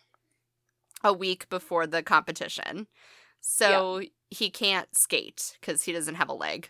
a 1.03 1.13
week 1.13 1.49
before 1.49 1.87
the 1.87 2.03
competition, 2.03 2.87
so 3.41 4.01
he 4.29 4.49
can't 4.49 4.95
skate 4.95 5.57
because 5.59 5.83
he 5.83 5.91
doesn't 5.91 6.15
have 6.15 6.29
a 6.29 6.33
leg. 6.33 6.69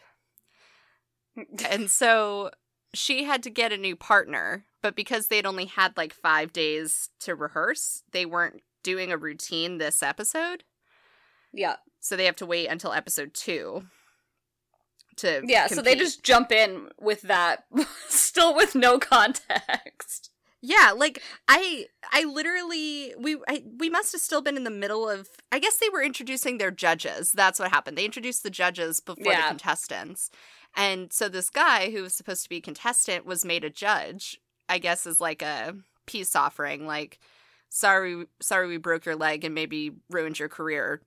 And 1.70 1.90
so 1.90 2.52
she 2.94 3.26
had 3.26 3.44
to 3.44 3.50
get 3.50 3.72
a 3.72 3.78
new 3.78 3.96
partner, 3.96 4.66
but 4.82 4.96
because 4.96 5.28
they'd 5.28 5.46
only 5.46 5.66
had 5.66 5.96
like 5.98 6.14
five 6.14 6.54
days 6.54 7.10
to 7.22 7.36
rehearse, 7.36 8.04
they 8.12 8.26
weren't 8.26 8.62
doing 8.84 9.12
a 9.12 9.18
routine 9.18 9.78
this 9.78 10.02
episode. 10.02 10.64
yeah. 11.54 11.76
So 12.00 12.16
they 12.16 12.26
have 12.26 12.38
to 12.38 12.46
wait 12.46 12.68
until 12.68 12.94
episode 12.94 13.34
two 13.34 13.84
to 15.18 15.42
Yeah, 15.46 15.68
so 15.68 15.82
they 15.82 15.96
just 15.96 16.24
jump 16.24 16.52
in 16.52 16.90
with 17.00 17.24
that 17.24 17.66
still 18.08 18.56
with 18.56 18.76
no 18.76 18.98
context. 19.00 20.30
yeah 20.62 20.94
like 20.96 21.22
I 21.48 21.88
I 22.12 22.24
literally 22.24 23.14
we 23.20 23.36
I, 23.48 23.64
we 23.78 23.90
must 23.90 24.12
have 24.14 24.22
still 24.22 24.42
been 24.42 24.56
in 24.58 24.64
the 24.64 24.70
middle 24.70 25.10
of 25.10 25.28
I 25.52 25.60
guess 25.60 25.78
they 25.78 25.90
were 25.90 26.04
introducing 26.04 26.60
their 26.60 26.72
judges. 26.72 27.32
That's 27.34 27.60
what 27.60 27.72
happened. 27.72 27.98
They 27.98 28.06
introduced 28.06 28.44
the 28.44 28.50
judges 28.50 29.00
before 29.00 29.34
the 29.34 29.44
contestants, 29.48 30.30
and 30.76 31.12
so 31.12 31.30
this 31.30 31.50
guy 31.50 31.92
who 31.92 32.02
was 32.04 32.14
supposed 32.14 32.44
to 32.44 32.50
be 32.50 32.58
a 32.58 32.62
contestant 32.62 33.26
was 33.26 33.46
made 33.46 33.64
a 33.64 33.70
judge. 33.70 34.40
I 34.70 34.80
guess 34.80 35.08
as 35.08 35.22
like 35.22 35.42
a 35.42 35.76
peace 36.06 36.36
offering, 36.36 36.86
like 36.86 37.20
sorry 37.70 38.26
sorry 38.42 38.68
we 38.68 38.78
broke 38.78 39.06
your 39.06 39.16
leg 39.16 39.44
and 39.46 39.56
maybe 39.56 39.92
ruined 40.10 40.40
your 40.40 40.50
career. 40.50 41.02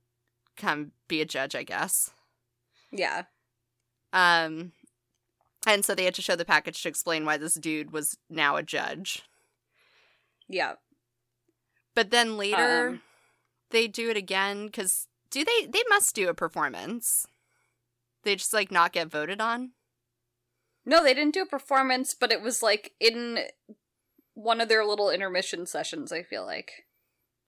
Come 0.56 0.92
be 1.08 1.20
a 1.20 1.26
judge, 1.26 1.54
I 1.54 1.62
guess. 1.62 2.10
Yeah. 2.90 3.24
Um, 4.12 4.72
and 5.66 5.84
so 5.84 5.94
they 5.94 6.04
had 6.04 6.14
to 6.14 6.22
show 6.22 6.36
the 6.36 6.44
package 6.44 6.82
to 6.82 6.88
explain 6.88 7.24
why 7.24 7.36
this 7.36 7.54
dude 7.54 7.92
was 7.92 8.16
now 8.28 8.56
a 8.56 8.62
judge. 8.62 9.22
Yeah. 10.48 10.74
But 11.94 12.10
then 12.10 12.36
later, 12.36 12.88
Um. 12.88 13.02
they 13.70 13.86
do 13.86 14.10
it 14.10 14.16
again 14.16 14.66
because 14.66 15.06
do 15.30 15.44
they? 15.44 15.66
They 15.66 15.82
must 15.88 16.14
do 16.14 16.28
a 16.28 16.34
performance. 16.34 17.26
They 18.22 18.36
just 18.36 18.52
like 18.52 18.70
not 18.70 18.92
get 18.92 19.10
voted 19.10 19.40
on. 19.40 19.72
No, 20.84 21.02
they 21.02 21.14
didn't 21.14 21.34
do 21.34 21.42
a 21.42 21.46
performance, 21.46 22.14
but 22.14 22.32
it 22.32 22.42
was 22.42 22.62
like 22.62 22.92
in 23.00 23.40
one 24.34 24.60
of 24.60 24.68
their 24.68 24.84
little 24.84 25.10
intermission 25.10 25.66
sessions. 25.66 26.12
I 26.12 26.22
feel 26.22 26.44
like 26.44 26.86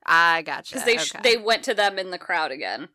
I 0.05 0.43
gotcha. 0.43 0.75
because 0.75 0.85
they 0.85 0.99
sh- 0.99 1.15
okay. 1.15 1.23
they 1.23 1.37
went 1.37 1.63
to 1.65 1.75
them 1.75 1.99
in 1.99 2.11
the 2.11 2.19
crowd 2.19 2.51
again. 2.51 2.89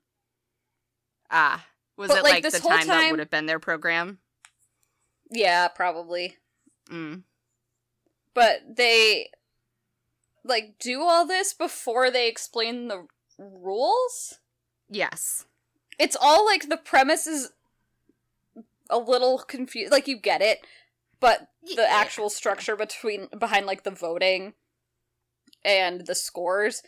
ah 1.31 1.65
was 1.97 2.09
But, 2.09 2.17
it 2.19 2.23
like, 2.23 2.43
like, 2.43 2.53
the 2.53 2.59
whole 2.59 2.71
time, 2.77 2.87
that 2.87 3.11
would 3.11 3.19
have 3.19 3.29
been 3.29 3.47
their 3.47 3.59
program? 3.59 4.19
Yeah, 5.31 5.67
probably. 5.67 6.37
Mm. 6.89 7.23
But 8.33 8.75
they 8.75 9.29
like 10.43 10.75
do 10.79 11.01
all 11.01 11.25
this 11.25 11.53
before 11.53 12.11
they 12.11 12.27
explain 12.27 12.87
the 12.87 13.07
rules. 13.37 14.39
Yes. 14.89 15.45
It's 15.99 16.15
all 16.19 16.45
like 16.45 16.69
the 16.69 16.77
premise 16.77 17.25
is 17.25 17.51
a 18.89 18.97
little 18.97 19.39
confused. 19.39 19.91
Like 19.91 20.07
you 20.07 20.17
get 20.17 20.41
it, 20.41 20.59
but 21.19 21.47
the 21.75 21.89
actual 21.89 22.29
structure 22.29 22.75
between 22.75 23.27
behind 23.37 23.65
like 23.65 23.83
the 23.83 23.91
voting 23.91 24.53
and 25.63 26.05
the 26.05 26.15
scores 26.15 26.81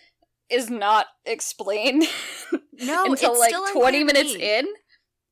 is 0.49 0.69
not 0.69 1.07
explained 1.25 2.03
No, 2.81 3.05
until 3.05 3.31
it's 3.31 3.39
like 3.39 3.49
still 3.49 3.67
20 3.73 4.03
minutes 4.03 4.35
in. 4.35 4.65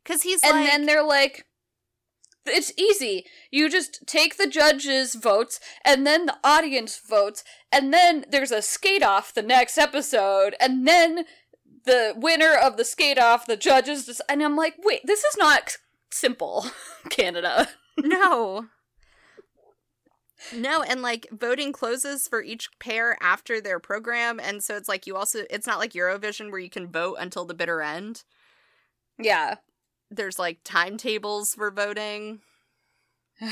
Because 0.04 0.24
he's 0.24 0.44
and 0.44 0.54
like, 0.54 0.70
then 0.70 0.86
they're 0.86 1.04
like 1.04 1.46
it's 2.50 2.72
easy 2.78 3.26
you 3.52 3.70
just 3.70 4.06
take 4.08 4.38
the 4.38 4.48
judges 4.48 5.16
votes 5.16 5.60
and 5.84 6.08
then 6.08 6.26
the 6.26 6.38
audience 6.44 7.00
votes 7.08 7.44
and 7.72 7.94
then 7.94 8.26
there's 8.30 8.52
a 8.52 8.62
skate 8.62 9.04
off 9.04 9.34
the 9.34 9.42
next 9.42 9.78
episode 9.78 10.56
and 10.60 10.88
then 10.88 11.26
the 11.86 12.14
winner 12.16 12.54
of 12.56 12.78
the 12.78 12.86
skate 12.86 13.20
off 13.20 13.46
the 13.48 13.58
judges 13.58 14.06
just 14.06 14.22
and 14.30 14.42
i'm 14.42 14.56
like 14.56 14.76
wait 14.84 15.02
this 15.04 15.26
is 15.26 15.36
not 15.38 15.78
simple 16.12 16.66
canada 17.10 17.68
no. 17.98 18.68
No, 20.54 20.84
and 20.84 21.02
like 21.02 21.26
voting 21.32 21.72
closes 21.72 22.28
for 22.28 22.44
each 22.44 22.70
pair 22.80 23.18
after 23.22 23.60
their 23.60 23.80
program, 23.80 24.40
and 24.40 24.64
so 24.64 24.76
it's 24.76 24.88
like 24.88 25.08
you 25.08 25.16
also 25.16 25.46
it's 25.50 25.66
not 25.66 25.80
like 25.80 25.94
Eurovision 25.94 26.52
where 26.52 26.60
you 26.60 26.70
can 26.70 26.88
vote 26.92 27.16
until 27.20 27.44
the 27.44 27.56
bitter 27.56 27.82
end. 27.82 28.24
yeah 29.18 29.56
There's 30.12 30.38
like 30.40 30.60
timetables 30.64 31.56
for 31.56 31.72
voting. 31.72 32.42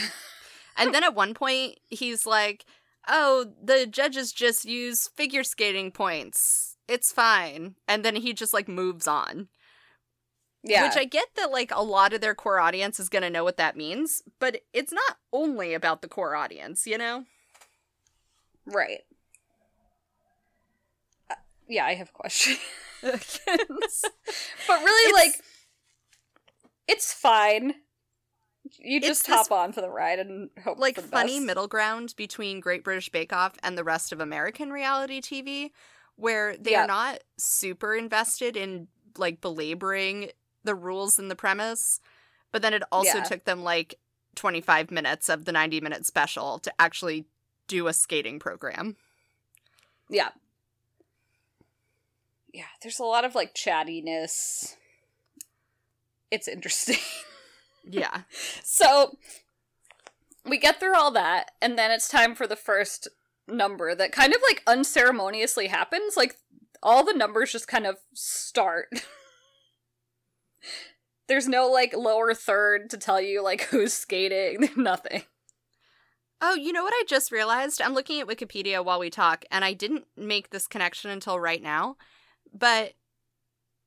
And 0.78 0.94
then 0.94 1.06
at 1.06 1.16
one 1.16 1.34
point 1.34 1.80
he's 1.90 2.26
like, 2.26 2.66
"Oh, 3.08 3.46
the 3.64 3.88
judges 3.88 4.34
just 4.34 4.66
use 4.66 5.08
figure 5.16 5.44
skating 5.44 5.90
points. 5.92 6.76
It's 6.88 7.14
fine." 7.14 7.76
And 7.88 8.04
then 8.04 8.18
he 8.18 8.34
just 8.34 8.54
like 8.54 8.68
moves 8.68 9.08
on. 9.08 9.48
Yeah 10.66 10.84
Which 10.88 10.98
I 10.98 11.06
get 11.06 11.28
that 11.36 11.52
like 11.52 11.72
a 11.74 11.82
lot 11.84 12.12
of 12.14 12.22
their 12.22 12.36
core 12.36 12.60
audience 12.60 13.00
is 13.00 13.08
going 13.10 13.22
to 13.24 13.30
know 13.30 13.44
what 13.44 13.58
that 13.58 13.78
means, 13.78 14.22
but 14.40 14.62
it's 14.74 14.92
not 14.92 15.18
only 15.32 15.74
about 15.74 16.02
the 16.02 16.08
core 16.10 16.36
audience, 16.36 16.86
you 16.88 16.98
know? 16.98 17.24
right 18.66 19.02
Uh, 21.30 21.36
yeah 21.68 21.86
i 21.86 21.94
have 21.94 22.12
questions 22.22 22.58
but 23.04 23.20
really 24.84 25.10
It's- 25.12 25.14
like 25.14 25.42
it's 26.88 27.14
fine 27.14 27.76
you 28.80 29.00
just 29.00 29.28
hop 29.28 29.52
on 29.52 29.72
for 29.74 29.82
the 29.82 29.90
ride 29.90 30.18
and 30.18 30.50
hope 30.64 30.80
like 30.80 30.96
for 30.96 31.02
the 31.02 31.08
funny 31.08 31.38
best. 31.38 31.46
middle 31.46 31.68
ground 31.68 32.16
between 32.18 32.60
Great 32.60 32.84
British 32.84 33.10
Bake 33.10 33.32
Off 33.32 33.54
and 33.62 33.78
the 33.78 33.84
rest 33.84 34.12
of 34.12 34.20
American 34.20 34.72
reality 34.72 35.22
TV 35.22 35.70
where 36.16 36.58
they 36.58 36.72
Yeah. 36.72 36.86
are 36.86 36.88
not 36.88 37.20
super 37.38 37.94
invested 37.96 38.58
in 38.58 38.88
like 39.20 39.40
belaboring 39.40 40.32
the 40.66 40.76
rules 40.76 41.18
and 41.20 41.30
the 41.32 41.36
premise, 41.36 42.00
but 42.52 42.62
then 42.62 42.74
it 42.74 42.84
also 42.92 43.18
Yeah. 43.20 43.24
took 43.24 43.46
them 43.46 43.64
like 43.64 43.96
25 44.36 44.92
minutes 44.92 45.30
of 45.30 45.46
the 45.46 45.52
90 45.52 45.80
minute 45.82 46.06
special 46.06 46.60
to 46.60 46.74
actually 46.80 47.26
do 47.68 47.88
a 47.88 47.94
skating 47.94 48.38
program. 48.40 48.98
Yeah. 50.10 50.30
Yeah, 52.54 52.66
there's 52.82 53.00
a 53.00 53.04
lot 53.04 53.26
of 53.26 53.36
like 53.36 53.54
chattiness. 53.54 54.76
It's 56.32 56.48
interesting. 56.48 56.98
Yeah. 57.88 58.22
so 58.64 59.16
we 60.44 60.58
get 60.58 60.80
through 60.80 60.96
all 60.96 61.12
that, 61.12 61.52
and 61.62 61.78
then 61.78 61.92
it's 61.92 62.10
time 62.10 62.34
for 62.34 62.48
the 62.48 62.56
first 62.56 63.08
number 63.48 63.94
that 63.94 64.12
kind 64.12 64.34
of 64.34 64.42
like 64.48 64.64
unceremoniously 64.66 65.68
happens. 65.68 66.18
Like 66.18 66.38
all 66.82 67.04
the 67.06 67.14
numbers 67.14 67.52
just 67.52 67.68
kind 67.68 67.86
of 67.86 67.98
start. 68.16 68.88
There's 71.28 71.48
no 71.48 71.68
like 71.68 71.96
lower 71.96 72.34
third 72.34 72.90
to 72.92 72.98
tell 72.98 73.20
you 73.20 73.44
like 73.44 73.62
who's 73.70 73.94
skating, 73.94 74.70
nothing. 74.76 75.24
Oh, 76.42 76.54
you 76.54 76.74
know 76.74 76.84
what 76.84 76.94
I 76.94 77.04
just 77.08 77.32
realized? 77.32 77.82
I'm 77.82 77.94
looking 77.94 78.20
at 78.20 78.28
Wikipedia 78.28 78.84
while 78.84 79.00
we 79.00 79.10
talk, 79.10 79.46
and 79.50 79.64
I 79.64 79.74
didn't 79.74 80.06
make 80.18 80.50
this 80.50 80.68
connection 80.68 81.10
until 81.10 81.40
right 81.40 81.62
now. 81.62 81.96
But 82.54 82.94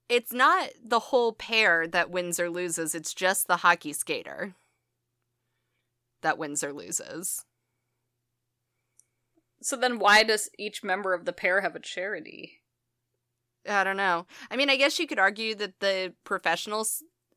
it's 0.09 0.33
not 0.33 0.71
the 0.83 0.99
whole 0.99 1.33
pair 1.33 1.87
that 1.87 2.11
wins 2.11 2.41
or 2.41 2.49
loses, 2.49 2.95
it's 2.95 3.13
just 3.15 3.47
the 3.47 3.59
hockey 3.59 3.93
skater 3.93 4.55
that 6.23 6.39
wins 6.39 6.65
or 6.65 6.73
loses. 6.73 7.45
So 9.61 9.77
then 9.77 9.99
why 9.99 10.23
does 10.23 10.49
each 10.59 10.83
member 10.83 11.15
of 11.15 11.25
the 11.25 11.33
pair 11.33 11.61
have 11.61 11.77
a 11.77 11.81
charity? 11.81 12.61
I 13.67 13.85
don't 13.85 13.97
know. 13.97 14.27
I 14.51 14.57
mean, 14.57 14.71
I 14.71 14.77
guess 14.77 14.99
you 14.99 15.07
could 15.07 15.19
argue 15.19 15.55
that 15.57 15.81
the 15.81 16.15
professional 16.25 16.87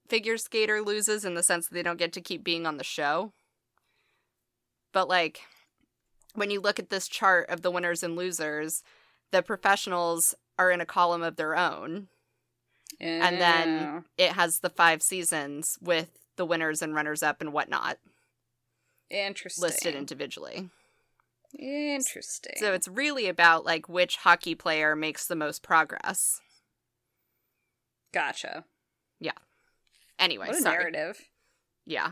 figure 0.07 0.37
skater 0.37 0.81
loses 0.81 1.23
in 1.23 1.35
the 1.35 1.43
sense 1.43 1.67
that 1.67 1.73
they 1.73 1.83
don't 1.83 1.99
get 1.99 2.13
to 2.13 2.21
keep 2.21 2.43
being 2.43 2.65
on 2.65 2.77
the 2.77 2.83
show. 2.83 3.31
But, 4.93 5.07
like, 5.07 5.41
when 6.35 6.51
you 6.51 6.59
look 6.59 6.79
at 6.79 6.89
this 6.89 7.07
chart 7.07 7.49
of 7.49 7.61
the 7.61 7.71
winners 7.71 8.03
and 8.03 8.15
losers, 8.15 8.83
the 9.31 9.41
professionals 9.41 10.35
are 10.59 10.69
in 10.69 10.81
a 10.81 10.85
column 10.85 11.23
of 11.23 11.37
their 11.37 11.55
own. 11.55 12.07
And 12.99 13.39
then 13.39 14.03
it 14.17 14.33
has 14.33 14.59
the 14.59 14.69
five 14.69 15.01
seasons 15.01 15.77
with 15.81 16.09
the 16.35 16.45
winners 16.45 16.81
and 16.81 16.93
runners 16.93 17.23
up 17.23 17.41
and 17.41 17.53
whatnot 17.53 17.97
interesting. 19.09 19.63
listed 19.63 19.95
individually. 19.95 20.69
Interesting. 21.57 22.53
So 22.57 22.73
it's 22.73 22.87
really 22.87 23.27
about 23.27 23.65
like 23.65 23.89
which 23.89 24.17
hockey 24.17 24.55
player 24.55 24.95
makes 24.95 25.27
the 25.27 25.35
most 25.35 25.63
progress. 25.63 26.41
gotcha. 28.13 28.65
Yeah. 29.19 29.31
Anyway, 30.19 30.47
What 30.47 30.57
a 30.57 30.61
sorry. 30.61 30.77
narrative. 30.91 31.21
Yeah. 31.85 32.11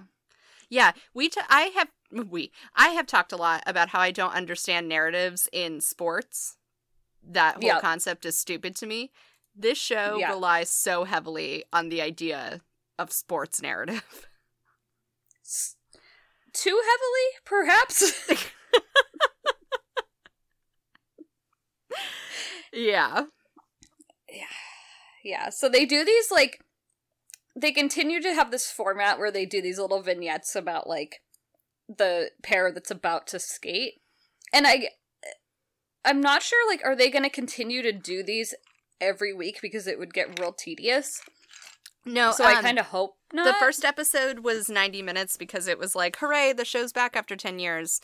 Yeah, 0.70 0.92
we 1.14 1.30
t- 1.30 1.42
I 1.50 1.72
have 1.76 1.90
we 2.28 2.52
I 2.76 2.90
have 2.90 3.06
talked 3.08 3.32
a 3.32 3.38
lot 3.38 3.64
about 3.66 3.90
how 3.90 4.00
I 4.00 4.12
don't 4.12 4.34
understand 4.36 4.88
narratives 4.88 5.48
in 5.52 5.82
sports. 5.82 6.58
That 7.24 7.56
whole 7.56 7.64
Yeah. 7.64 7.80
concept 7.82 8.26
is 8.26 8.38
stupid 8.38 8.76
to 8.78 8.86
me. 8.86 9.12
This 9.56 9.78
show 9.78 10.18
Yeah. 10.18 10.30
relies 10.30 10.70
so 10.70 11.04
heavily 11.06 11.66
on 11.74 11.90
the 11.90 12.02
idea 12.02 12.62
of 12.98 13.12
sports 13.12 13.62
narrative. 13.62 14.28
S- 15.44 15.76
Too 16.54 16.82
heavily, 16.84 17.28
perhaps. 17.46 18.14
yeah. 22.74 23.24
yeah. 24.32 24.46
Yeah. 25.24 25.50
So 25.50 25.70
they 25.70 25.86
do 25.86 26.06
these 26.06 26.32
like 26.32 26.62
they 27.56 27.72
continue 27.72 28.22
to 28.22 28.34
have 28.34 28.52
this 28.52 28.72
format 28.72 29.20
where 29.20 29.32
they 29.32 29.46
do 29.46 29.62
these 29.62 29.80
little 29.80 30.02
vignettes 30.02 30.56
about 30.56 30.88
like 30.88 31.22
the 31.88 32.32
pair 32.44 32.72
that's 32.72 32.92
about 32.92 33.28
to 33.28 33.40
skate. 33.40 33.96
And 34.54 34.66
I 34.66 34.90
I'm 36.06 36.22
not 36.22 36.44
sure 36.44 36.70
like 36.70 36.82
are 36.86 36.96
they 36.96 37.10
going 37.10 37.24
to 37.24 37.30
continue 37.30 37.82
to 37.82 37.92
do 37.92 38.24
these 38.24 38.54
every 39.02 39.34
week 39.34 39.60
because 39.62 39.88
it 39.88 40.00
would 40.00 40.14
get 40.14 40.40
real 40.40 40.54
tedious. 40.54 41.22
No, 42.06 42.32
so 42.32 42.46
I 42.46 42.56
um, 42.56 42.64
kind 42.64 42.80
of 42.80 42.88
hope 42.88 43.18
not. 43.34 43.46
The 43.46 43.60
first 43.60 43.84
episode 43.84 44.40
was 44.40 44.70
90 44.70 45.02
minutes 45.02 45.38
because 45.38 45.68
it 45.68 45.78
was 45.78 45.96
like, 45.96 46.18
hooray, 46.18 46.54
the 46.54 46.66
show's 46.66 46.94
back 46.94 47.16
after 47.16 47.36
10 47.36 47.60
years. 47.60 48.00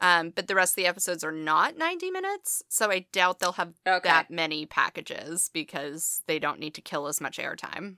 Um, 0.00 0.30
but 0.30 0.48
the 0.48 0.54
rest 0.54 0.72
of 0.72 0.76
the 0.76 0.86
episodes 0.86 1.22
are 1.22 1.32
not 1.32 1.78
90 1.78 2.10
minutes, 2.10 2.62
so 2.68 2.90
I 2.90 3.06
doubt 3.12 3.38
they'll 3.38 3.52
have 3.52 3.74
okay. 3.86 4.08
that 4.08 4.30
many 4.30 4.66
packages 4.66 5.50
because 5.52 6.22
they 6.26 6.38
don't 6.38 6.58
need 6.58 6.74
to 6.74 6.80
kill 6.80 7.06
as 7.06 7.20
much 7.20 7.38
airtime. 7.38 7.96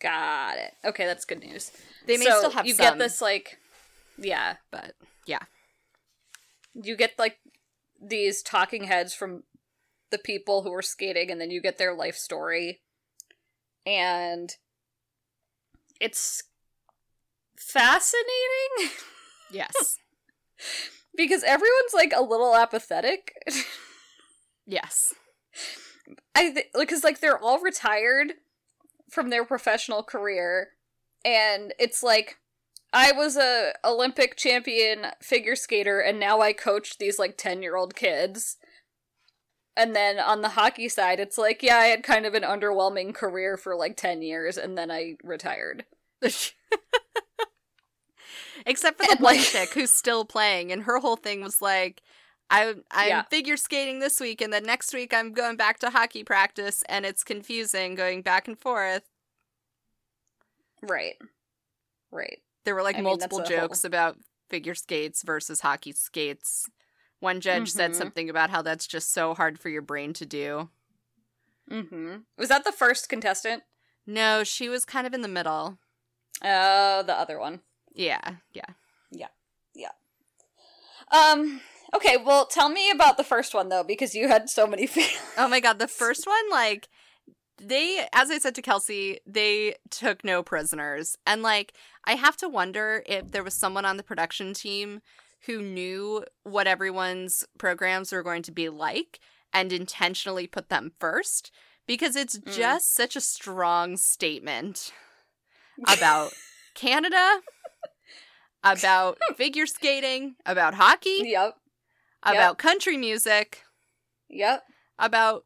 Got 0.00 0.58
it. 0.58 0.74
Okay, 0.84 1.06
that's 1.06 1.24
good 1.24 1.40
news. 1.40 1.72
They 2.06 2.16
may 2.16 2.24
So 2.26 2.38
still 2.38 2.50
have 2.50 2.66
you 2.66 2.74
some, 2.74 2.84
get 2.84 2.98
this 2.98 3.20
like 3.20 3.58
yeah, 4.18 4.56
but 4.70 4.94
yeah. 5.26 5.40
you 6.74 6.96
get 6.96 7.12
like 7.18 7.38
these 8.00 8.42
talking 8.42 8.84
heads 8.84 9.14
from 9.14 9.42
the 10.10 10.18
people 10.18 10.62
who 10.62 10.72
are 10.72 10.82
skating 10.82 11.30
and 11.30 11.40
then 11.40 11.50
you 11.50 11.60
get 11.60 11.78
their 11.78 11.94
life 11.94 12.16
story 12.16 12.80
and 13.86 14.56
it's 16.00 16.42
fascinating 17.56 18.90
Yes. 19.50 19.98
Because 21.16 21.42
everyone's 21.42 21.94
like 21.94 22.12
a 22.14 22.22
little 22.22 22.54
apathetic 22.54 23.34
yes. 24.70 25.14
I 26.34 26.52
th- 26.52 26.70
because 26.78 27.04
like 27.04 27.20
they're 27.20 27.38
all 27.38 27.60
retired 27.60 28.34
from 29.10 29.30
their 29.30 29.44
professional 29.44 30.02
career, 30.02 30.70
and 31.24 31.74
it's 31.78 32.02
like 32.02 32.38
I 32.92 33.12
was 33.12 33.36
a 33.36 33.72
Olympic 33.84 34.36
champion 34.36 35.06
figure 35.20 35.56
skater, 35.56 36.00
and 36.00 36.18
now 36.18 36.40
I 36.40 36.52
coach 36.52 36.98
these 36.98 37.18
like 37.18 37.36
ten 37.36 37.62
year 37.62 37.76
old 37.76 37.94
kids. 37.94 38.56
And 39.76 39.94
then 39.94 40.18
on 40.18 40.42
the 40.42 40.50
hockey 40.50 40.88
side, 40.88 41.20
it's 41.20 41.38
like, 41.38 41.62
yeah, 41.62 41.76
I 41.76 41.86
had 41.86 42.02
kind 42.02 42.26
of 42.26 42.34
an 42.34 42.42
underwhelming 42.42 43.14
career 43.14 43.56
for 43.56 43.76
like 43.76 43.96
10 43.96 44.20
years 44.20 44.58
and 44.58 44.76
then 44.76 44.90
I 44.90 45.14
retired. 45.22 45.86
Except 48.66 48.98
for 48.98 49.06
the 49.06 49.12
And, 49.12 49.20
one 49.20 49.36
like- 49.36 49.44
chick 49.46 49.74
who's 49.74 49.92
still 49.92 50.24
playing, 50.24 50.70
and 50.72 50.82
her 50.84 50.98
whole 50.98 51.16
thing 51.16 51.42
was 51.42 51.60
like, 51.62 52.02
I, 52.50 52.74
I'm 52.90 53.08
Yeah. 53.08 53.22
figure 53.22 53.56
skating 53.56 54.00
this 54.00 54.20
week, 54.20 54.40
and 54.40 54.52
then 54.52 54.64
next 54.64 54.92
week 54.92 55.14
I'm 55.14 55.32
going 55.32 55.56
back 55.56 55.78
to 55.80 55.90
hockey 55.90 56.24
practice, 56.24 56.82
and 56.88 57.06
it's 57.06 57.22
confusing 57.22 57.94
going 57.94 58.22
back 58.22 58.48
and 58.48 58.58
forth. 58.58 59.04
Right. 60.82 61.16
Right. 62.10 62.40
There 62.64 62.74
were 62.74 62.82
like 62.82 62.96
I 62.96 63.00
multiple 63.02 63.38
that's 63.38 63.50
a 63.50 63.54
whole- 63.56 63.68
jokes 63.68 63.84
about 63.84 64.18
figure 64.48 64.74
skates 64.74 65.22
versus 65.22 65.60
hockey 65.60 65.92
skates. 65.92 66.68
One 67.20 67.40
judge 67.40 67.70
said 67.70 67.92
Mhm. 67.92 67.96
something 67.96 68.30
about 68.30 68.50
how 68.50 68.62
that's 68.62 68.86
just 68.86 69.12
so 69.12 69.34
hard 69.34 69.60
for 69.60 69.68
your 69.68 69.82
brain 69.82 70.12
to 70.14 70.26
do. 70.26 70.70
Mm-hmm. 71.70 72.16
Was 72.36 72.48
that 72.48 72.64
the 72.64 72.72
first 72.72 73.08
contestant? 73.08 73.62
No, 74.06 74.42
she 74.42 74.68
was 74.68 74.84
kind 74.84 75.06
of 75.06 75.14
in 75.14 75.20
the 75.20 75.28
middle. 75.28 75.78
Uh, 76.42 77.02
the 77.02 77.14
other 77.14 77.38
one. 77.38 77.60
Yeah, 77.92 78.36
yeah. 78.52 78.66
Yeah. 79.10 79.28
Yeah. 79.74 79.90
Um, 81.12 81.60
okay, 81.94 82.16
well, 82.16 82.46
tell 82.46 82.68
me 82.68 82.90
about 82.90 83.16
the 83.16 83.24
first 83.24 83.54
one, 83.54 83.68
though, 83.68 83.82
because 83.84 84.14
you 84.14 84.28
had 84.28 84.48
so 84.48 84.66
many 84.66 84.86
feelings. 84.86 85.18
Oh 85.36 85.48
my 85.48 85.60
god, 85.60 85.78
the 85.78 85.88
first 85.88 86.26
one, 86.26 86.50
like, 86.50 86.88
they, 87.62 88.06
as 88.12 88.30
I 88.30 88.38
said 88.38 88.54
to 88.54 88.62
Kelsey, 88.62 89.20
they 89.26 89.74
took 89.90 90.24
no 90.24 90.42
prisoners. 90.42 91.16
And, 91.26 91.42
like, 91.42 91.74
I 92.04 92.14
have 92.14 92.36
to 92.38 92.48
wonder 92.48 93.02
if 93.06 93.32
there 93.32 93.44
was 93.44 93.54
someone 93.54 93.84
on 93.84 93.96
the 93.96 94.02
production 94.02 94.54
team 94.54 95.00
who 95.46 95.60
knew 95.62 96.24
what 96.42 96.66
everyone's 96.66 97.44
programs 97.58 98.12
were 98.12 98.22
going 98.22 98.42
to 98.42 98.52
be 98.52 98.68
like 98.68 99.20
and 99.52 99.72
intentionally 99.72 100.46
put 100.46 100.68
them 100.68 100.92
first 101.00 101.50
because 101.86 102.14
it's 102.14 102.38
Mm. 102.38 102.52
just 102.54 102.94
such 102.94 103.16
a 103.16 103.20
strong 103.20 103.96
statement 103.96 104.92
about 105.88 106.32
Canada, 106.74 107.40
about 108.62 109.18
figure 109.36 109.66
skating, 109.66 110.36
about 110.46 110.74
hockey, 110.74 111.22
Yep. 111.24 111.56
about 112.22 112.58
country 112.58 112.96
music, 112.96 113.62
Yep. 114.28 114.62
about 114.98 115.44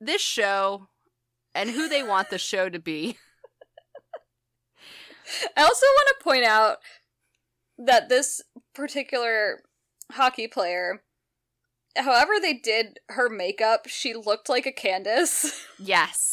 this 0.00 0.20
show 0.22 0.88
and 1.54 1.70
who 1.70 1.88
they 1.88 2.02
want 2.02 2.30
the 2.30 2.38
show 2.38 2.68
to 2.68 2.78
be. 2.78 3.16
I 5.56 5.62
also 5.62 5.86
want 5.86 6.08
to 6.18 6.24
point 6.24 6.44
out 6.44 6.78
that 7.78 8.08
this 8.08 8.42
particular 8.74 9.62
hockey 10.10 10.46
player, 10.48 11.02
however 11.96 12.32
they 12.40 12.54
did 12.54 12.98
her 13.08 13.28
makeup, 13.28 13.86
she 13.86 14.14
looked 14.14 14.48
like 14.48 14.66
a 14.66 14.72
Candace, 14.72 15.64
Yes. 15.78 16.31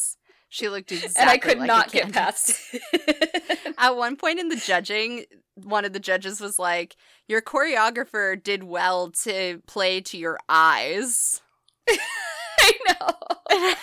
She 0.52 0.68
looked 0.68 0.92
exactly 0.92 1.22
and 1.22 1.30
I 1.30 1.38
could 1.38 1.60
like 1.60 1.68
not 1.68 1.92
get 1.92 2.12
past 2.12 2.60
it. 2.74 3.74
At 3.78 3.96
one 3.96 4.16
point 4.16 4.40
in 4.40 4.50
the 4.50 4.56
judging, 4.56 5.26
one 5.54 5.86
of 5.86 5.94
the 5.94 6.00
judges 6.00 6.42
was 6.42 6.58
like, 6.58 6.96
Your 7.28 7.40
choreographer 7.40 8.42
did 8.42 8.64
well 8.64 9.12
to 9.24 9.62
play 9.68 10.02
to 10.02 10.18
your 10.18 10.40
eyes. 10.50 11.42
I 11.90 12.74
know. 12.88 13.14
I 13.52 13.76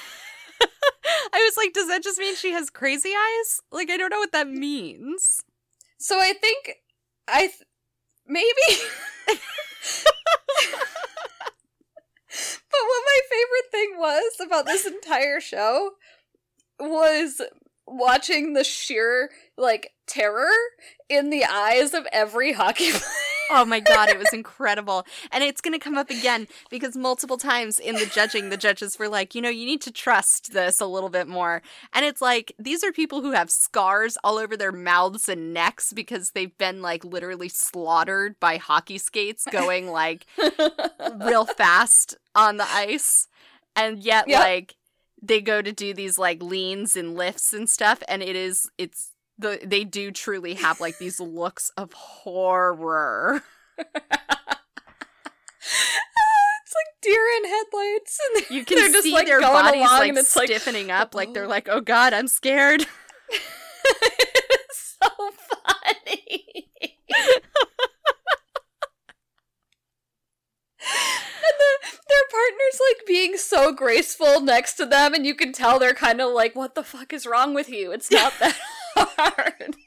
was 1.35 1.57
like, 1.57 1.73
Does 1.73 1.87
that 1.87 2.03
just 2.03 2.19
mean 2.19 2.35
she 2.35 2.51
has 2.51 2.69
crazy 2.69 3.11
eyes? 3.11 3.61
Like, 3.71 3.89
I 3.89 3.97
don't 3.97 4.11
know 4.11 4.19
what 4.19 4.33
that 4.33 4.49
means. 4.49 5.45
So 5.99 6.19
I 6.19 6.33
think 6.33 6.75
I 7.29 7.43
th- 7.43 7.63
maybe. 8.27 8.83
but 12.29 12.83
what 12.83 13.05
my 13.07 13.21
favorite 13.31 13.71
thing 13.71 13.99
was 13.99 14.33
about 14.45 14.67
this 14.67 14.85
entire 14.85 15.39
show 15.41 15.93
was 16.79 17.41
watching 17.87 18.53
the 18.55 18.65
sheer 18.65 19.31
like 19.57 19.93
terror 20.07 20.51
in 21.09 21.31
the 21.31 21.45
eyes 21.45 21.95
of 21.95 22.07
every 22.13 22.53
hockey 22.53 22.91
player. 22.91 23.03
Oh 23.49 23.65
my 23.65 23.79
god, 23.79 24.09
it 24.09 24.19
was 24.19 24.33
incredible. 24.33 25.07
And 25.31 25.45
it's 25.45 25.61
going 25.61 25.73
to 25.73 25.79
come 25.79 25.97
up 25.97 26.11
again 26.11 26.49
because 26.69 26.97
multiple 26.97 27.37
times 27.39 27.79
in 27.79 27.95
the 27.95 28.07
judging, 28.07 28.49
the 28.49 28.57
judges 28.57 28.99
were 28.99 29.09
like, 29.09 29.37
you 29.37 29.41
know, 29.41 29.49
you 29.49 29.65
need 29.65 29.81
to 29.83 29.93
trust 29.93 30.53
this 30.53 30.81
a 30.81 30.87
little 30.87 31.11
bit 31.11 31.29
more. 31.29 31.63
And 31.93 32.05
it's 32.05 32.21
like, 32.21 32.53
these 32.59 32.83
are 32.83 32.91
people 32.91 33.23
who 33.23 33.31
have 33.31 33.49
scars 33.53 34.19
all 34.25 34.37
over 34.37 34.57
their 34.57 34.73
mouths 34.73 35.29
and 35.29 35.55
necks 35.55 35.93
because 35.93 36.33
they've 36.33 36.59
been 36.59 36.83
like 36.83 37.05
literally 37.05 37.49
slaughtered 37.49 38.41
by 38.41 38.57
hockey 38.57 38.99
skates 38.99 39.47
going 39.53 39.93
like 39.93 40.27
real 41.25 41.45
fast 41.45 42.17
on 42.35 42.57
the 42.57 42.67
ice. 42.69 43.29
And 43.77 44.03
yet, 44.03 44.27
Yep. 44.27 44.41
like, 44.41 44.75
they 45.23 45.41
go 45.41 45.63
to 45.63 45.73
do 45.73 45.95
these 45.95 46.19
like 46.19 46.43
leans 46.43 46.97
and 46.97 47.15
lifts 47.15 47.53
and 47.53 47.69
stuff. 47.69 48.03
And 48.09 48.23
it 48.23 48.37
is, 48.37 48.71
it's, 48.79 49.13
the, 49.39 49.61
they 49.63 49.85
do 49.85 50.11
truly 50.11 50.55
have 50.55 50.81
like 50.81 50.99
these 50.99 51.21
looks 51.21 51.71
of 51.77 51.93
horror. 51.93 53.43
Ah, 55.69 56.63
it's 56.63 56.75
like 56.75 56.95
deer 57.03 57.27
in 57.39 57.45
headlights, 57.45 58.19
and 58.21 58.57
You 58.57 58.65
can 58.67 58.79
they're 58.79 58.93
just 58.93 59.03
see 59.03 59.13
like 59.13 59.27
their 59.27 59.41
going 59.41 59.53
bodies 59.53 59.81
along, 59.81 59.99
like 59.99 60.09
and 60.11 60.19
it's 60.19 60.37
like 60.37 60.49
stiffening 60.49 60.91
up, 60.91 61.15
like 61.15 61.33
they're 61.35 61.45
oh. 61.45 61.49
like, 61.49 61.69
"Oh 61.69 61.81
God, 61.81 62.13
I'm 62.13 62.29
scared." 62.29 62.87
it's 63.31 64.97
so 65.03 65.09
funny. 65.65 66.71
And 71.47 71.57
the, 71.59 71.99
their 72.09 72.27
partner's 72.31 72.81
like 72.91 73.07
being 73.07 73.37
so 73.37 73.73
graceful 73.73 74.41
next 74.41 74.75
to 74.75 74.87
them, 74.87 75.15
and 75.15 75.27
you 75.27 75.35
can 75.35 75.53
tell 75.53 75.79
they're 75.79 75.95
kind 75.95 76.21
of 76.21 76.33
like, 76.33 76.57
"What 76.57 76.75
the 76.75 76.83
fuck 76.83 77.13
is 77.13 77.27
wrong 77.27 77.55
with 77.55 77.69
you? 77.69 77.93
It's 77.93 78.11
not 78.11 78.33
that 78.41 78.57
hard." 78.97 79.77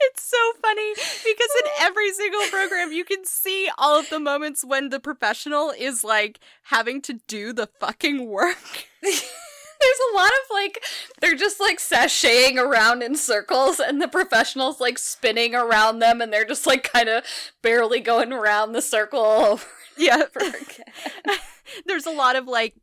It's 0.00 0.28
so 0.28 0.36
funny 0.60 0.92
because 0.94 1.50
in 1.64 1.70
every 1.80 2.12
single 2.12 2.42
program, 2.50 2.90
you 2.90 3.04
can 3.04 3.24
see 3.24 3.70
all 3.78 3.98
of 3.98 4.08
the 4.08 4.18
moments 4.18 4.64
when 4.64 4.88
the 4.88 4.98
professional 4.98 5.70
is 5.70 6.02
like 6.02 6.40
having 6.64 7.00
to 7.02 7.20
do 7.28 7.52
the 7.52 7.68
fucking 7.78 8.26
work. 8.26 8.58
There's 9.02 10.00
a 10.12 10.16
lot 10.16 10.30
of 10.30 10.50
like 10.50 10.82
they're 11.20 11.36
just 11.36 11.60
like 11.60 11.78
sashaying 11.78 12.56
around 12.56 13.02
in 13.02 13.16
circles 13.16 13.80
and 13.80 14.00
the 14.00 14.08
professionals 14.08 14.80
like 14.80 14.98
spinning 14.98 15.54
around 15.54 15.98
them 15.98 16.20
and 16.20 16.32
they're 16.32 16.44
just 16.44 16.66
like 16.66 16.90
kind 16.92 17.08
of 17.08 17.24
barely 17.62 18.00
going 18.00 18.32
around 18.32 18.72
the 18.72 18.82
circle 18.82 19.20
over 19.20 19.66
Yeah, 19.98 20.14
and 20.14 20.22
over 20.22 20.56
again. 20.56 21.38
there's 21.86 22.06
a 22.06 22.10
lot 22.10 22.36
of 22.36 22.46
like 22.46 22.74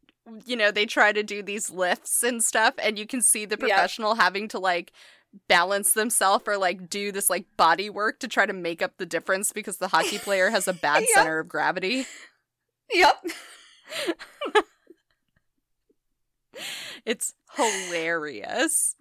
you 0.45 0.55
know 0.55 0.69
they 0.71 0.85
try 0.85 1.11
to 1.11 1.23
do 1.23 1.41
these 1.41 1.69
lifts 1.71 2.21
and 2.23 2.43
stuff 2.43 2.75
and 2.77 2.99
you 2.99 3.07
can 3.07 3.21
see 3.21 3.45
the 3.45 3.57
Yeah. 3.59 3.75
professional 3.75 4.15
having 4.15 4.47
to 4.49 4.59
like 4.59 4.91
balance 5.47 5.93
themselves 5.93 6.43
or 6.47 6.57
like 6.57 6.89
do 6.89 7.11
this 7.11 7.29
like 7.29 7.45
body 7.57 7.89
work 7.89 8.19
to 8.19 8.27
try 8.27 8.45
to 8.45 8.53
make 8.53 8.81
up 8.81 8.97
the 8.97 9.05
difference 9.05 9.51
because 9.51 9.77
the 9.77 9.87
hockey 9.89 10.17
player 10.19 10.49
has 10.51 10.67
a 10.67 10.73
bad 10.73 11.03
Yeah. 11.09 11.15
center 11.23 11.39
of 11.39 11.47
gravity 11.47 12.05
Yep. 12.93 13.25
it's 17.05 17.33
hilarious 17.55 18.95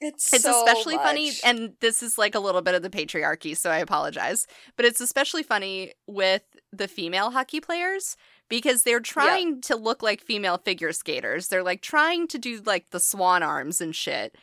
It's 0.00 0.32
it's 0.32 0.44
so 0.44 0.64
especially 0.64 0.96
funny 0.96 1.32
and 1.44 1.74
this 1.80 2.02
is 2.02 2.18
like 2.18 2.34
a 2.34 2.40
little 2.40 2.62
bit 2.62 2.74
of 2.74 2.82
the 2.82 2.90
patriarchy 2.90 3.56
so 3.56 3.70
i 3.70 3.78
apologize 3.78 4.46
but 4.76 4.84
it's 4.86 5.00
especially 5.00 5.42
funny 5.42 5.92
with 6.06 6.42
the 6.72 6.88
female 6.88 7.30
hockey 7.32 7.60
players 7.60 8.16
because 8.48 8.82
they're 8.82 9.00
trying 9.00 9.60
to 9.62 9.76
look 9.76 10.02
like 10.02 10.20
female 10.22 10.58
figure 10.58 10.92
skaters 10.92 11.48
they're 11.48 11.62
like 11.62 11.80
trying 11.82 12.26
to 12.26 12.38
do 12.38 12.60
like 12.64 12.90
the 12.90 13.00
swan 13.00 13.42
arms 13.42 13.80
and 13.80 13.94
shit 13.94 14.36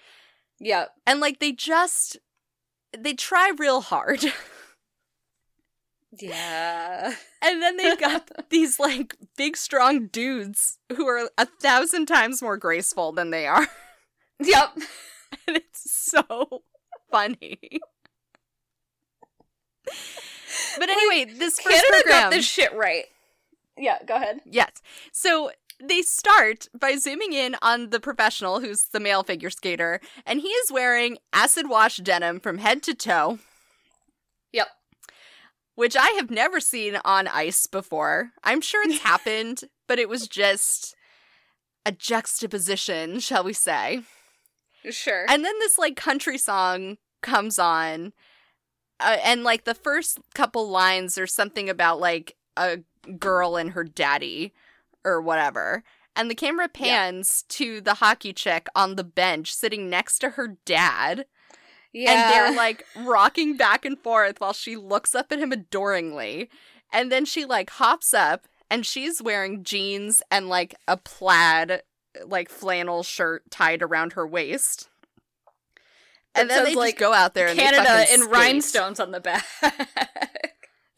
Yeah. 0.59 0.85
and 1.07 1.19
like 1.19 1.39
they 1.39 1.51
just 1.51 2.17
they 2.97 3.13
try 3.13 3.51
real 3.57 3.81
hard 3.81 4.23
Yeah. 6.19 7.13
and 7.41 7.61
then 7.61 7.77
they've 7.77 7.99
got 7.99 8.29
these 8.49 8.79
like 8.79 9.15
big 9.37 9.55
strong 9.55 10.07
dudes 10.07 10.79
who 10.95 11.05
are 11.07 11.29
a 11.37 11.45
thousand 11.61 12.07
times 12.07 12.41
more 12.41 12.57
graceful 12.57 13.11
than 13.11 13.29
they 13.29 13.45
are 13.45 13.67
Yep. 14.39 14.69
and 15.47 15.57
it's 15.57 15.91
so 16.11 16.63
funny 17.11 17.59
but 20.77 20.89
anyway 20.89 21.25
this 21.25 21.59
first 21.59 21.75
Canada 21.75 21.87
program 21.89 22.21
got 22.23 22.31
this 22.31 22.45
shit 22.45 22.73
right. 22.73 23.05
Yeah, 23.77 23.97
go 24.05 24.15
ahead. 24.15 24.41
Yes. 24.45 24.81
So 25.13 25.51
they 25.81 26.01
start 26.01 26.67
by 26.77 26.95
zooming 26.95 27.33
in 27.33 27.55
on 27.61 27.89
the 27.89 27.99
professional, 27.99 28.59
who's 28.59 28.83
the 28.91 28.99
male 28.99 29.23
figure 29.23 29.49
skater, 29.49 30.01
and 30.25 30.41
he 30.41 30.49
is 30.49 30.71
wearing 30.71 31.17
acid 31.31 31.69
wash 31.69 31.97
denim 31.97 32.39
from 32.39 32.57
head 32.57 32.83
to 32.83 32.93
toe. 32.93 33.39
Yep. 34.51 34.67
Which 35.75 35.95
I 35.95 36.09
have 36.17 36.29
never 36.29 36.59
seen 36.59 36.97
on 37.05 37.27
ice 37.27 37.65
before. 37.67 38.31
I'm 38.43 38.61
sure 38.61 38.83
it's 38.83 38.99
happened, 39.03 39.63
but 39.87 39.99
it 39.99 40.09
was 40.09 40.27
just 40.27 40.95
a 41.85 41.91
juxtaposition, 41.91 43.19
shall 43.19 43.43
we 43.43 43.53
say. 43.53 44.01
Sure. 44.89 45.25
And 45.29 45.45
then 45.45 45.57
this 45.59 45.77
like 45.77 45.95
country 45.95 46.37
song 46.37 46.97
comes 47.21 47.57
on, 47.57 48.13
uh, 48.99 49.17
and 49.23 49.43
like 49.43 49.63
the 49.63 49.73
first 49.75 50.19
couple 50.33 50.69
lines 50.69 51.17
are 51.17 51.27
something 51.27 51.69
about 51.69 51.99
like 51.99 52.35
a 52.57 52.79
girl 53.17 53.55
and 53.55 53.71
her 53.71 53.83
daddy 53.83 54.53
or 55.03 55.21
whatever. 55.21 55.83
And 56.15 56.29
the 56.29 56.35
camera 56.35 56.67
pans 56.67 57.43
to 57.49 57.79
the 57.79 57.95
hockey 57.95 58.33
chick 58.33 58.67
on 58.75 58.95
the 58.95 59.03
bench 59.03 59.53
sitting 59.53 59.89
next 59.89 60.19
to 60.19 60.31
her 60.31 60.57
dad. 60.65 61.25
yeah. 61.93 62.11
And 62.11 62.33
they're 62.33 62.57
like 62.57 62.85
rocking 62.97 63.55
back 63.55 63.85
and 63.85 63.97
forth 63.97 64.41
while 64.41 64.53
she 64.53 64.75
looks 64.75 65.15
up 65.15 65.31
at 65.31 65.39
him 65.39 65.51
adoringly. 65.53 66.49
And 66.91 67.11
then 67.11 67.23
she 67.23 67.45
like 67.45 67.69
hops 67.69 68.13
up 68.13 68.47
and 68.69 68.85
she's 68.85 69.21
wearing 69.21 69.63
jeans 69.63 70.21
and 70.29 70.49
like 70.49 70.75
a 70.87 70.97
plaid, 70.97 71.83
like 72.25 72.49
flannel 72.49 73.03
shirt 73.03 73.49
tied 73.49 73.81
around 73.81 74.13
her 74.13 74.27
waist. 74.27 74.89
And 76.35 76.49
then 76.49 76.63
they 76.63 76.75
like, 76.75 76.97
go 76.97 77.11
out 77.13 77.33
there 77.33 77.47
and 77.47 77.57
Canada 77.59 78.01
in 78.13 78.21
skate. 78.21 78.31
rhinestones 78.31 78.99
on 78.99 79.11
the 79.11 79.19
back. 79.19 79.45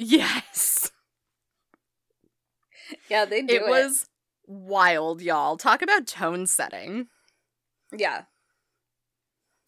Yes. 0.04 0.90
yeah, 3.10 3.26
they 3.26 3.44
do 3.44 3.54
It 3.54 3.62
it. 3.62 3.70
was 3.70 4.08
wild, 4.48 5.22
y'all. 5.22 5.56
Talk 5.58 5.84
about 5.84 6.08
tone 6.08 6.48
setting. 6.48 7.08
Yeah. 7.96 8.24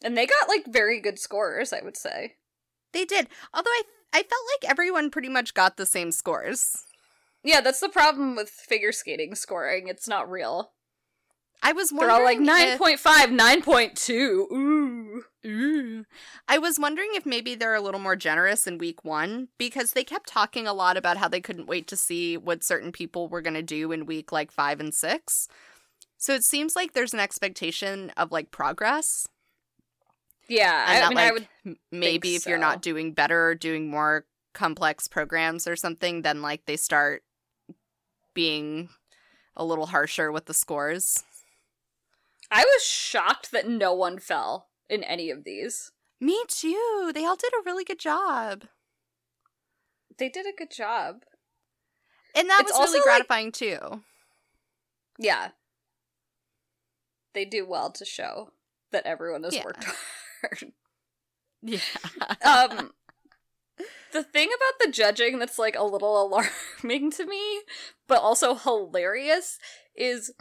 And 0.03 0.17
they 0.17 0.25
got 0.25 0.47
like 0.49 0.65
very 0.65 0.99
good 0.99 1.19
scores, 1.19 1.71
I 1.71 1.81
would 1.83 1.95
say. 1.95 2.33
They 2.93 3.05
did. 3.05 3.27
Although 3.53 3.69
I 3.69 3.83
I 4.11 4.17
felt 4.23 4.41
like 4.61 4.69
everyone 4.69 5.09
pretty 5.11 5.29
much 5.29 5.53
got 5.53 5.77
the 5.77 5.85
same 5.85 6.11
scores. 6.11 6.83
Yeah, 7.43 7.61
that's 7.61 7.79
the 7.79 7.89
problem 7.89 8.35
with 8.35 8.49
figure 8.49 8.91
skating 8.91 9.35
scoring. 9.35 9.87
It's 9.87 10.07
not 10.07 10.29
real. 10.29 10.71
I 11.65 11.71
was 11.71 11.89
They're 11.89 12.07
wondering 12.09 12.47
all 12.49 12.55
like 12.57 12.79
if- 12.99 13.01
9.5, 13.01 13.63
9.2. 13.63 14.51
Ooh. 14.51 15.23
Ooh. 15.45 16.05
I 16.47 16.57
was 16.57 16.77
wondering 16.79 17.09
if 17.13 17.25
maybe 17.25 17.55
they're 17.55 17.73
a 17.75 17.81
little 17.81 17.99
more 17.99 18.15
generous 18.15 18.67
in 18.67 18.77
week 18.77 19.03
one 19.05 19.47
because 19.57 19.91
they 19.93 20.03
kept 20.03 20.27
talking 20.27 20.67
a 20.67 20.73
lot 20.73 20.97
about 20.97 21.17
how 21.17 21.27
they 21.27 21.41
couldn't 21.41 21.67
wait 21.67 21.87
to 21.87 21.95
see 21.95 22.37
what 22.37 22.63
certain 22.63 22.91
people 22.91 23.27
were 23.29 23.41
going 23.41 23.53
to 23.53 23.61
do 23.63 23.91
in 23.91 24.05
week 24.05 24.31
like 24.31 24.51
five 24.51 24.79
and 24.79 24.93
six. 24.93 25.47
So 26.17 26.33
it 26.33 26.43
seems 26.43 26.75
like 26.75 26.93
there's 26.93 27.13
an 27.13 27.19
expectation 27.19 28.11
of 28.17 28.31
like 28.31 28.51
progress. 28.51 29.27
Yeah, 30.49 30.85
And 30.87 30.97
I 30.97 30.99
that, 30.99 31.09
mean, 31.09 31.15
like, 31.17 31.29
I 31.29 31.31
would. 31.69 31.77
maybe 31.91 32.35
if 32.35 32.45
you're 32.45 32.57
not 32.57 32.81
doing 32.81 33.13
better 33.13 33.47
or 33.47 33.55
doing 33.55 33.89
more 33.89 34.25
complex 34.53 35.07
programs 35.07 35.67
or 35.67 35.75
something, 35.77 36.21
then 36.21 36.41
like 36.41 36.65
they 36.65 36.75
start 36.75 37.23
being 38.33 38.89
a 39.55 39.63
little 39.63 39.87
harsher 39.87 40.31
with 40.31 40.45
the 40.45 40.53
scores. 40.53 41.23
I 42.53 42.63
was 42.63 42.83
shocked 42.83 43.51
that 43.51 43.67
no 43.67 43.93
one 43.93 44.19
fell 44.19 44.67
in 44.89 45.03
any 45.03 45.29
of 45.31 45.43
these. 45.43 45.91
Me 46.21 46.43
too. 46.47 47.11
They 47.13 47.25
all 47.25 47.35
did 47.35 47.51
a 47.53 47.63
really 47.65 47.83
good 47.83 47.99
job. 47.99 48.65
They 50.17 50.29
did 50.29 50.45
a 50.45 50.55
good 50.55 50.69
job. 50.71 51.23
And 52.35 52.49
that 52.49 52.61
It's 52.61 52.71
was 52.71 52.79
really 52.79 52.87
also, 52.87 52.97
like- 52.99 53.03
gratifying 53.03 53.51
too. 53.51 54.03
Yeah. 55.17 55.49
They 57.33 57.45
do 57.45 57.65
well 57.67 57.91
to 57.91 58.05
show 58.05 58.51
that 58.91 59.05
everyone 59.05 59.43
has 59.43 59.55
Yeah. 59.55 59.63
worked 59.65 59.85
hard. 60.41 60.73
Yeah. 61.63 61.79
um 62.45 62.91
the 64.11 64.23
thing 64.23 64.49
about 64.49 64.79
the 64.85 64.91
judging 64.91 65.39
that's 65.39 65.57
like 65.57 65.75
a 65.75 65.83
little 65.83 66.21
alarming 66.83 67.09
to 67.11 67.25
me 67.25 67.61
but 68.07 68.19
also 68.21 68.53
hilarious 68.53 69.57
is 69.95 70.31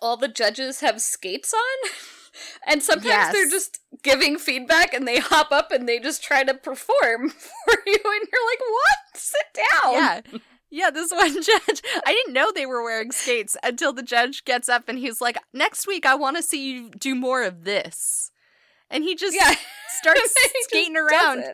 all 0.00 0.16
the 0.16 0.28
judges 0.28 0.80
have 0.80 1.00
skates 1.00 1.52
on 1.54 1.90
and 2.66 2.82
sometimes 2.82 3.32
they're 3.32 3.50
just 3.50 3.80
giving 4.02 4.38
feedback 4.38 4.92
and 4.92 5.06
they 5.06 5.18
hop 5.18 5.50
up 5.50 5.70
and 5.72 5.88
they 5.88 5.98
just 5.98 6.22
try 6.22 6.42
to 6.44 6.54
perform 6.54 7.30
for 7.30 7.74
you 7.86 7.94
and 7.94 8.28
you're 8.32 8.46
like 8.50 8.60
what 8.60 9.14
sit 9.14 9.46
down 9.54 9.92
Yeah. 9.92 10.20
Yeah, 10.68 10.90
this 10.90 11.12
one 11.14 11.32
judge. 11.32 11.80
I 12.04 12.12
didn't 12.12 12.34
know 12.34 12.50
they 12.52 12.66
were 12.66 12.82
wearing 12.82 13.12
skates 13.12 13.56
until 13.62 13.92
the 13.92 14.02
judge 14.02 14.44
gets 14.44 14.68
up 14.68 14.88
and 14.88 14.98
he's 14.98 15.20
like, 15.20 15.38
"Next 15.52 15.86
week 15.86 16.04
I 16.04 16.16
want 16.16 16.36
to 16.36 16.42
see 16.42 16.70
you 16.72 16.90
do 16.90 17.14
more 17.14 17.44
of 17.44 17.62
this." 17.64 18.32
And 18.90 19.04
he 19.04 19.14
just 19.14 19.34
yeah 19.34 19.54
starts 19.88 20.34
He 20.52 20.62
skating 20.64 20.94
does 20.94 21.10
around 21.10 21.44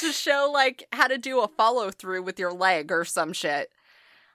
to 0.00 0.12
show 0.12 0.50
like 0.52 0.86
how 0.92 1.08
to 1.08 1.18
do 1.18 1.40
a 1.40 1.48
follow 1.48 1.90
through 1.90 2.22
with 2.22 2.38
your 2.38 2.52
leg 2.52 2.92
or 2.92 3.04
some 3.04 3.32
shit. 3.32 3.70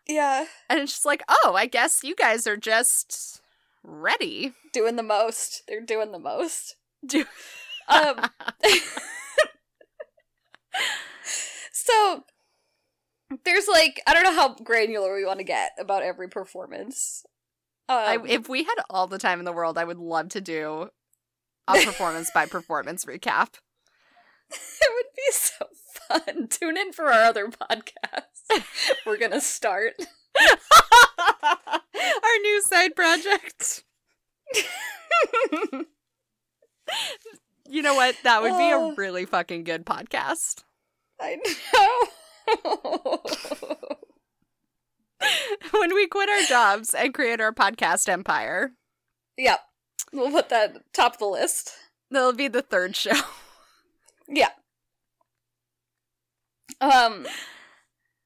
Yeah. 0.08 0.46
And 0.70 0.80
it's 0.80 0.94
just 0.94 1.06
like, 1.06 1.24
"Oh, 1.28 1.54
I 1.56 1.66
guess 1.66 2.04
you 2.04 2.16
guys 2.16 2.48
are 2.48 2.58
just 2.58 3.42
ready." 3.84 4.54
doing 4.74 4.98
the 4.98 5.04
most. 5.04 5.64
They're 5.68 5.80
doing 5.80 6.12
the 6.12 6.20
most. 6.20 6.76
Do 7.06 7.26
um 7.88 8.30
so 11.74 12.24
there's 13.44 13.68
like 13.68 14.02
i 14.08 14.14
don't 14.14 14.24
know 14.24 14.34
how 14.34 14.56
granular 14.56 15.14
we 15.14 15.26
want 15.26 15.40
to 15.40 15.44
get 15.44 15.72
about 15.78 16.02
every 16.02 16.30
performance. 16.30 17.26
Um, 17.90 17.98
I, 17.98 18.18
if 18.26 18.48
we 18.48 18.64
had 18.64 18.76
all 18.90 19.08
the 19.08 19.18
time 19.18 19.40
in 19.40 19.46
the 19.46 19.52
world, 19.52 19.78
I 19.78 19.84
would 19.84 19.98
love 19.98 20.30
to 20.30 20.40
do 20.40 20.88
a 21.68 21.74
performance 21.84 22.32
by 22.34 22.46
performance 22.46 23.04
recap. 23.10 23.56
it 24.50 24.90
would 24.94 25.06
be 25.16 25.32
so 25.32 25.66
fun. 26.08 26.48
Tune 26.48 26.78
in 26.78 26.94
for 26.94 27.12
our 27.12 27.24
other 27.24 27.48
podcast 27.48 28.33
we're 29.06 29.18
gonna 29.18 29.42
start 29.42 29.94
Our 31.44 32.38
new 32.42 32.62
side 32.64 32.96
project. 32.96 33.84
You 37.70 37.82
know 37.82 37.96
what? 37.96 38.16
That 38.24 38.42
would 38.42 38.58
be 38.58 38.70
a 38.70 38.94
really 38.96 39.26
fucking 39.26 39.64
good 39.64 39.86
podcast. 39.86 40.64
i 41.20 41.38
know 41.38 43.22
when 45.72 45.94
we 45.96 46.08
quit 46.08 46.30
our 46.30 46.44
jobs 46.48 46.94
and 46.94 47.14
create 47.14 47.40
our 47.40 47.54
podcast 47.54 48.10
empire, 48.10 48.72
yep 49.38 49.62
we'll 50.12 50.32
put 50.32 50.50
that 50.50 50.78
top 50.94 51.14
of 51.14 51.20
the 51.20 51.26
list 51.26 51.72
that'll 52.12 52.34
be 52.34 52.48
the 52.48 52.62
third 52.62 52.96
show. 52.96 53.14
Yeah. 54.28 54.50
Um 56.82 57.26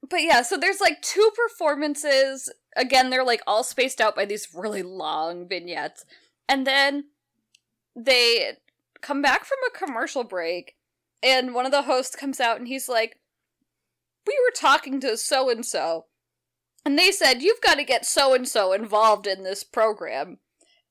but 0.09 0.21
yeah, 0.21 0.41
so 0.41 0.57
there's 0.57 0.81
like 0.81 1.01
two 1.01 1.31
performances. 1.35 2.51
Again, 2.75 3.09
they're 3.09 3.23
like 3.23 3.41
all 3.47 3.63
spaced 3.63 4.01
out 4.01 4.15
by 4.15 4.25
these 4.25 4.47
really 4.53 4.83
long 4.83 5.47
vignettes. 5.47 6.05
And 6.47 6.65
then 6.65 7.05
they 7.95 8.53
come 9.01 9.21
back 9.21 9.45
from 9.45 9.57
a 9.67 9.77
commercial 9.77 10.23
break 10.23 10.75
and 11.23 11.53
one 11.53 11.65
of 11.65 11.71
the 11.71 11.83
hosts 11.83 12.15
comes 12.15 12.39
out 12.39 12.57
and 12.57 12.67
he's 12.67 12.87
like, 12.87 13.17
"We 14.25 14.37
were 14.45 14.53
talking 14.55 14.99
to 15.01 15.17
so 15.17 15.49
and 15.49 15.65
so 15.65 16.05
and 16.85 16.97
they 16.97 17.11
said 17.11 17.41
you've 17.41 17.61
got 17.61 17.75
to 17.75 17.83
get 17.83 18.05
so 18.05 18.33
and 18.33 18.47
so 18.47 18.73
involved 18.73 19.27
in 19.27 19.43
this 19.43 19.63
program." 19.63 20.39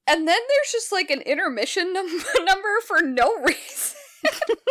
And 0.08 0.28
then 0.28 0.38
there's 0.48 0.72
just 0.72 0.92
like 0.92 1.10
an 1.10 1.22
intermission 1.22 1.92
num- 1.92 2.22
number 2.44 2.80
for 2.86 3.00
no 3.00 3.34
reason. 3.42 3.96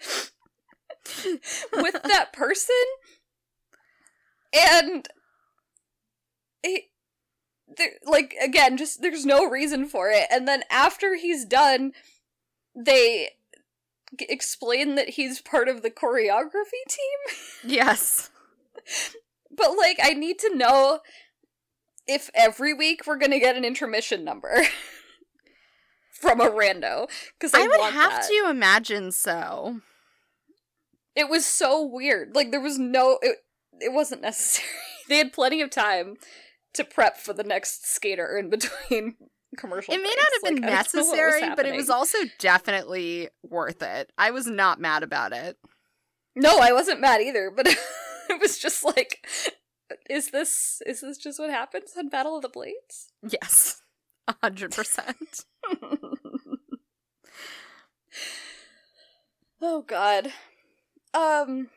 with 1.72 2.02
that 2.02 2.32
person 2.32 2.74
and 4.52 5.08
it 6.62 6.84
there, 7.76 7.92
like 8.04 8.34
again 8.42 8.76
just 8.76 9.00
there's 9.00 9.24
no 9.24 9.48
reason 9.48 9.86
for 9.86 10.10
it 10.10 10.26
and 10.30 10.46
then 10.46 10.62
after 10.70 11.14
he's 11.14 11.44
done 11.44 11.92
they 12.74 13.30
g- 14.18 14.26
explain 14.28 14.96
that 14.96 15.10
he's 15.10 15.40
part 15.40 15.68
of 15.68 15.82
the 15.82 15.90
choreography 15.90 16.84
team 16.88 17.36
yes. 17.64 18.30
but 19.56 19.76
like 19.78 19.98
i 20.02 20.12
need 20.12 20.38
to 20.38 20.54
know 20.54 21.00
if 22.06 22.30
every 22.34 22.74
week 22.74 23.06
we're 23.06 23.18
gonna 23.18 23.38
get 23.38 23.56
an 23.56 23.64
intermission 23.64 24.24
number 24.24 24.62
from 26.20 26.40
a 26.40 26.50
rando 26.50 27.08
because 27.38 27.54
I, 27.54 27.62
I 27.62 27.66
would 27.66 27.92
have 27.92 28.10
that. 28.10 28.28
to 28.28 28.46
imagine 28.50 29.12
so. 29.12 29.80
It 31.14 31.28
was 31.28 31.44
so 31.44 31.84
weird. 31.84 32.34
Like 32.34 32.50
there 32.50 32.60
was 32.60 32.78
no 32.78 33.18
it 33.22 33.38
it 33.80 33.92
wasn't 33.92 34.22
necessary. 34.22 34.68
they 35.08 35.18
had 35.18 35.32
plenty 35.32 35.60
of 35.60 35.70
time 35.70 36.16
to 36.74 36.84
prep 36.84 37.16
for 37.16 37.32
the 37.32 37.44
next 37.44 37.86
skater 37.86 38.36
in 38.36 38.50
between 38.50 39.16
commercial. 39.56 39.92
It 39.92 39.98
may 39.98 40.04
breaks. 40.04 40.16
not 40.16 40.32
have 40.32 40.42
been 40.42 40.62
Like, 40.62 40.72
I 40.72 40.82
don't 40.82 40.94
know 40.94 41.00
what 41.02 41.10
was 41.10 41.16
necessary, 41.18 41.54
but 41.56 41.66
it 41.66 41.74
was 41.74 41.90
also 41.90 42.18
definitely 42.38 43.28
worth 43.42 43.82
it. 43.82 44.12
I 44.16 44.30
was 44.30 44.46
not 44.46 44.80
mad 44.80 45.02
about 45.02 45.32
it. 45.32 45.58
No, 46.36 46.58
I 46.60 46.72
wasn't 46.72 47.00
mad 47.00 47.20
either, 47.20 47.50
but 47.54 47.66
it 48.30 48.40
was 48.40 48.58
just 48.58 48.84
like 48.84 49.26
is 50.08 50.30
this 50.30 50.80
is 50.86 51.00
this 51.00 51.18
just 51.18 51.38
what 51.38 51.50
happens 51.50 51.92
on 51.96 52.08
Battle 52.08 52.36
of 52.36 52.42
the 52.42 52.48
Blades? 52.48 53.12
Yes. 53.28 53.82
A 54.28 54.34
hundred 54.42 54.72
percent. 54.72 55.44
oh 59.60 59.82
god. 59.82 60.32
Um 61.14 61.68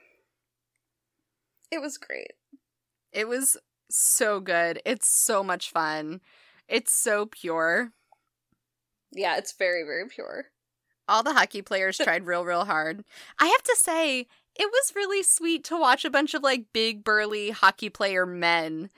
it 1.72 1.82
was 1.82 1.98
great. 1.98 2.34
It 3.12 3.28
was 3.28 3.58
So 3.90 4.40
good. 4.40 4.82
It's 4.86 5.08
so 5.08 5.44
much 5.44 5.70
fun. 5.72 6.22
It's 6.68 6.94
so 6.94 7.26
pure. 7.26 7.92
Yeah, 9.12 9.38
it's 9.38 9.52
very, 9.54 9.84
very 9.84 10.08
pure. 10.08 10.46
All 11.08 11.22
the 11.24 11.34
hockey 11.34 11.62
players 11.62 11.98
tried 12.04 12.26
real, 12.26 12.46
real 12.46 12.66
hard. 12.66 13.04
I 13.40 13.48
have 13.48 13.64
to 13.64 13.76
say, 13.78 14.28
it 14.56 14.70
was 14.72 14.94
really 14.96 15.24
sweet 15.24 15.64
to 15.66 15.80
watch 15.80 16.06
a 16.06 16.10
bunch 16.10 16.34
of 16.34 16.44
like 16.44 16.74
big, 16.74 17.04
burly 17.04 17.52
hockey 17.52 17.90
player 17.90 18.26
men 18.26 18.90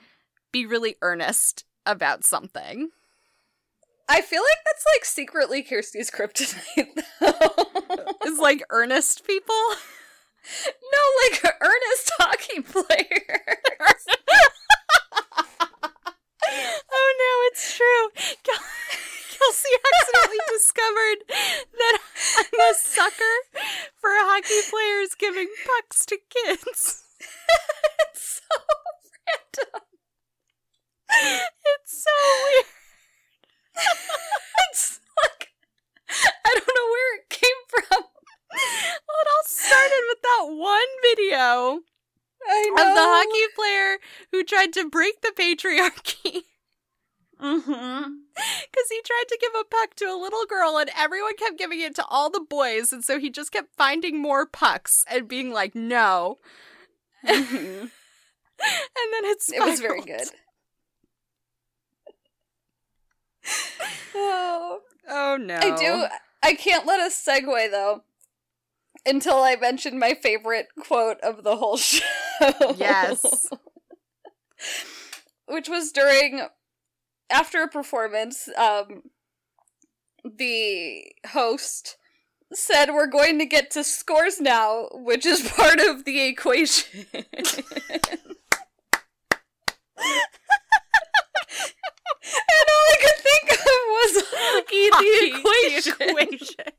be 0.52 0.64
really 0.66 0.96
earnest 1.02 1.64
about 1.84 2.24
something. 2.24 2.90
I 4.08 4.20
feel 4.20 4.42
like 4.42 4.58
that's 4.64 4.84
like 4.94 5.04
secretly 5.04 5.62
Kirsty's 5.62 6.10
kryptonite, 6.10 6.94
though. 7.20 8.12
It's 8.22 8.40
like 8.40 8.62
earnest 8.70 9.26
people. 9.26 9.54
no, 10.92 11.02
like 11.22 11.54
earnest 11.60 12.10
hockey 12.18 12.60
player. 12.72 13.40
oh 16.48 17.08
no, 17.18 17.32
it's 17.50 17.76
true. 17.76 18.08
Kel- 18.44 18.64
Kelsey 19.36 19.68
accidentally 19.76 20.38
discovered 20.52 21.18
that 21.78 21.98
I'm 22.38 22.60
a 22.60 22.74
sucker 22.74 23.36
for 24.00 24.10
hockey 24.10 24.62
players 24.70 25.14
giving 25.14 25.48
pucks 25.66 26.06
to 26.06 26.16
kids. 26.30 27.04
it's 28.08 28.40
so 28.40 28.56
random. 29.26 29.82
It's 31.08 32.04
so 32.04 32.10
weird. 32.44 32.66
It's 34.70 35.00
like 35.22 35.52
I 36.44 36.50
don't 36.54 36.74
know 36.74 36.88
where 36.90 37.16
it 37.18 37.28
came 37.28 37.60
from. 37.68 38.02
Well, 38.02 39.20
it 39.20 39.28
all 39.36 39.44
started 39.44 40.02
with 40.08 40.22
that 40.22 40.44
one 40.48 40.92
video 41.02 41.80
I 42.48 42.70
of 42.72 42.94
the 42.94 43.04
hockey 43.04 43.46
player 43.54 43.98
who 44.32 44.44
tried 44.66 44.82
to 44.82 44.88
break 44.88 45.20
the 45.22 45.32
patriarchy. 45.36 46.42
Mm-hmm. 47.38 48.12
Because 48.32 48.88
he 48.88 49.00
tried 49.04 49.24
to 49.28 49.38
give 49.38 49.52
a 49.60 49.64
puck 49.64 49.94
to 49.96 50.06
a 50.06 50.16
little 50.18 50.46
girl 50.46 50.78
and 50.78 50.88
everyone 50.96 51.36
kept 51.36 51.58
giving 51.58 51.82
it 51.82 51.94
to 51.96 52.04
all 52.06 52.30
the 52.30 52.40
boys. 52.40 52.94
And 52.94 53.04
so 53.04 53.18
he 53.18 53.28
just 53.28 53.52
kept 53.52 53.76
finding 53.76 54.22
more 54.22 54.46
pucks 54.46 55.04
and 55.10 55.28
being 55.28 55.52
like, 55.52 55.74
no. 55.74 56.38
mm-hmm. 57.22 57.54
And 58.58 59.12
then 59.12 59.24
it's 59.26 59.52
It 59.52 59.60
was 59.60 59.80
very 59.80 60.00
good. 60.00 60.28
oh, 64.14 64.80
Oh 65.06 65.36
no. 65.38 65.58
I 65.60 65.76
do. 65.76 66.06
I 66.42 66.54
can't 66.54 66.86
let 66.86 67.00
us 67.00 67.22
segue 67.22 67.70
though 67.70 68.02
until 69.04 69.42
I 69.42 69.56
mention 69.56 69.98
my 69.98 70.14
favorite 70.14 70.68
quote 70.80 71.20
of 71.20 71.44
the 71.44 71.56
whole 71.56 71.76
show. 71.76 72.00
Yes. 72.78 73.50
Which 75.46 75.68
was 75.68 75.92
during 75.92 76.46
after 77.30 77.62
a 77.62 77.68
performance, 77.68 78.48
um 78.56 79.02
the 80.24 81.04
host 81.28 81.96
said 82.52 82.90
we're 82.92 83.06
going 83.06 83.38
to 83.38 83.46
get 83.46 83.70
to 83.72 83.84
scores 83.84 84.40
now, 84.40 84.88
which 84.92 85.26
is 85.26 85.48
part 85.56 85.80
of 85.80 86.04
the 86.04 86.26
equation. 86.26 87.06
and 87.12 87.24
all 92.68 92.86
I 92.92 92.96
could 93.00 93.18
think 93.22 93.52
of 93.52 93.58
was 93.88 94.24
hockey, 94.28 94.90
the 94.90 95.06
equation. 95.38 95.94
the 95.98 96.06
equation. 96.10 96.72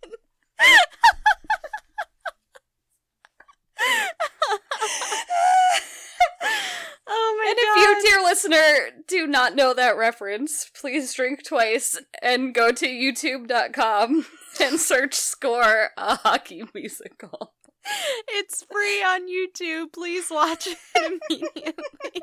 Oh 7.47 7.49
And 7.49 7.57
if 7.59 8.03
you, 8.03 8.09
dear 8.09 8.23
listener, 8.23 9.03
do 9.07 9.27
not 9.27 9.55
know 9.55 9.73
that 9.73 9.97
reference, 9.97 10.69
please 10.79 11.13
drink 11.13 11.43
twice 11.43 11.99
and 12.21 12.53
go 12.53 12.71
to 12.71 12.87
youtube.com 12.87 14.25
and 14.61 14.79
search 14.79 15.13
Score 15.13 15.89
a 15.97 16.15
hockey 16.17 16.63
musical. 16.73 17.53
It's 18.29 18.65
free 18.69 19.01
on 19.01 19.29
YouTube. 19.29 19.93
Please 19.93 20.29
watch 20.29 20.67
it 20.67 20.77
immediately. 20.95 22.21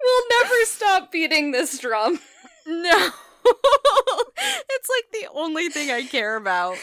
We'll 0.00 0.42
never 0.42 0.54
stop 0.64 1.10
beating 1.12 1.50
this 1.50 1.78
drum. 1.78 2.18
no. 2.66 3.10
it's 3.44 4.88
like 4.88 5.12
the 5.12 5.28
only 5.34 5.68
thing 5.68 5.90
I 5.90 6.04
care 6.04 6.36
about. 6.36 6.76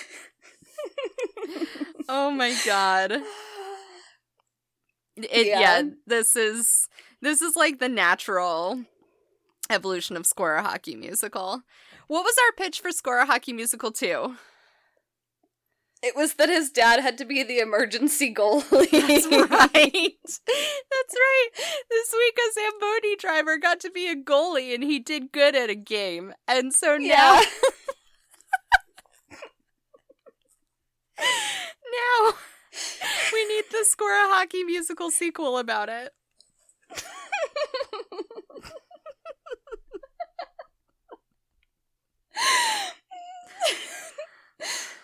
Oh 2.07 2.29
my 2.29 2.55
god. 2.65 3.21
It, 5.17 5.47
yeah. 5.47 5.59
Yeah. 5.59 5.81
this 6.07 6.35
is 6.35 6.87
this 7.21 7.41
is 7.41 7.55
like 7.55 7.79
the 7.79 7.89
natural 7.89 8.81
evolution 9.69 10.17
of 10.17 10.25
Score 10.25 10.55
a 10.55 10.63
Hockey 10.63 10.95
Musical. 10.95 11.61
What 12.07 12.23
was 12.23 12.35
our 12.37 12.51
pitch 12.55 12.81
for 12.81 12.91
Score 12.91 13.19
a 13.19 13.25
Hockey 13.25 13.53
Musical 13.53 13.91
2? 13.91 14.35
It 16.03 16.15
was 16.15 16.35
that 16.35 16.49
his 16.49 16.69
dad 16.69 16.99
had 16.99 17.17
to 17.17 17.25
be 17.25 17.41
the 17.41 17.57
emergency 17.59 18.31
goalie. 18.31 18.91
That's 18.91 19.25
right. 19.25 20.13
That's 20.21 21.15
right. 21.15 21.47
This 21.89 22.13
week 22.13 22.37
a 22.37 22.53
Zamboni 22.53 23.15
driver 23.15 23.57
got 23.57 23.79
to 23.79 23.89
be 23.89 24.07
a 24.07 24.15
goalie 24.15 24.75
and 24.75 24.83
he 24.83 24.99
did 24.99 25.31
good 25.31 25.55
at 25.55 25.69
a 25.71 25.75
game. 25.75 26.33
And 26.47 26.73
so 26.73 26.97
now 26.97 27.39
Yeah. 27.39 27.41
now 31.17 32.33
need 33.55 33.65
the 33.71 33.85
Score 33.85 34.11
a 34.11 34.27
Hockey 34.27 34.63
Musical 34.63 35.11
sequel 35.11 35.57
about 35.57 35.89
it. 35.89 36.11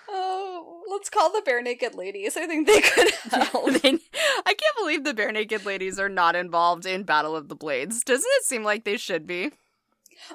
oh, 0.10 0.84
let's 0.90 1.10
call 1.10 1.32
the 1.32 1.42
Barenaked 1.48 1.96
Ladies. 1.96 2.36
I 2.38 2.46
think 2.46 2.68
they 2.68 2.82
could 2.82 3.12
help. 3.32 3.54
I 3.84 4.54
can't 4.54 4.78
believe 4.78 5.04
the 5.04 5.14
Barenaked 5.14 5.66
Ladies 5.66 6.00
are 6.00 6.10
not 6.10 6.36
involved 6.36 6.86
in 6.86 7.04
Battle 7.04 7.36
of 7.36 7.48
the 7.48 7.56
Blades. 7.56 8.04
Doesn't 8.04 8.32
it 8.38 8.46
seem 8.46 8.64
like 8.64 8.84
they 8.84 8.98
should 8.98 9.26
be? 9.26 9.52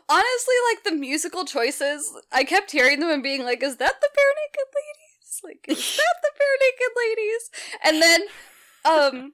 Honestly, 0.09 0.55
like 0.72 0.83
the 0.85 0.92
musical 0.92 1.44
choices, 1.44 2.12
I 2.33 2.42
kept 2.44 2.72
hearing 2.72 2.98
them 3.00 3.11
and 3.11 3.22
being 3.22 3.44
like, 3.44 3.62
"Is 3.62 3.76
that 3.76 4.00
the 4.00 4.09
Barenaked 4.09 4.74
Ladies? 4.74 5.06
Like, 5.42 5.64
is 5.68 5.96
that 5.96 6.16
the 6.22 6.31
Barenaked 6.38 6.92
Ladies?" 6.96 7.51
And 7.85 8.03
then, 8.03 8.20
um, 8.85 9.33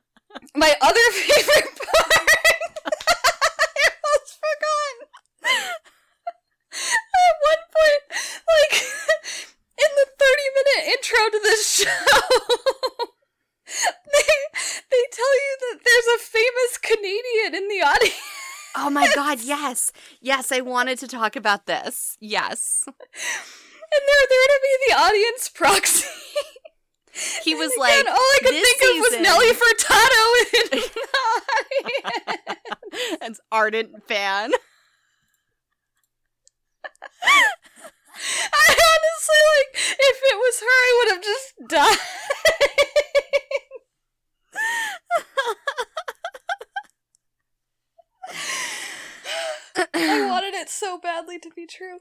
my 0.54 0.74
other 0.80 1.06
favorite 1.12 1.78
part, 1.78 2.12
I 2.86 3.84
almost 3.88 4.38
forgot. 4.40 4.94
At 6.78 7.34
one 7.42 7.64
point, 7.74 8.04
like 8.46 8.72
in 9.78 9.90
the 9.96 10.06
thirty-minute 10.18 10.82
intro 10.94 11.22
to 11.32 11.40
this 11.42 11.62
show. 11.70 12.06
They, 13.68 14.34
they 14.90 15.04
tell 15.12 15.34
you 15.34 15.56
that 15.60 15.80
there's 15.84 16.08
a 16.16 16.18
famous 16.24 16.78
Canadian 16.78 17.54
in 17.62 17.68
the 17.68 17.82
audience. 17.86 18.14
Oh 18.76 18.90
my 18.90 19.10
god, 19.14 19.40
yes. 19.42 19.92
Yes, 20.20 20.52
I 20.52 20.60
wanted 20.60 20.98
to 21.00 21.08
talk 21.08 21.36
about 21.36 21.66
this. 21.66 22.16
Yes. 22.20 22.84
And 23.92 24.02
they're 24.06 24.28
there 24.28 24.48
to 24.48 24.60
be 24.62 24.76
the 24.88 24.94
audience 25.00 25.48
proxy. 25.48 26.06
He 27.42 27.54
was 27.54 27.72
And 27.72 27.80
like, 27.80 27.92
again, 28.00 28.12
all 28.12 28.18
I 28.18 28.38
could 28.42 28.50
think 28.50 28.82
of 28.82 28.88
was 29.00 29.08
season- 29.10 29.22
Nelly 29.24 29.52
Furtado 29.52 30.24
in 30.54 30.80
an 33.22 33.34
ardent 33.50 34.06
fan. 34.06 34.52
I 37.24 37.26
honestly 38.54 39.40
like 39.50 39.70
if 39.98 40.16
it 40.22 40.36
was 40.36 40.60
her, 40.60 40.66
I 40.66 40.92
would 40.98 41.10
have 41.14 41.22
just 41.24 41.54
died. 41.68 41.98
I 49.94 50.26
wanted 50.28 50.54
it 50.54 50.68
so 50.68 50.98
badly 50.98 51.38
to 51.38 51.50
be 51.54 51.66
true. 51.66 51.98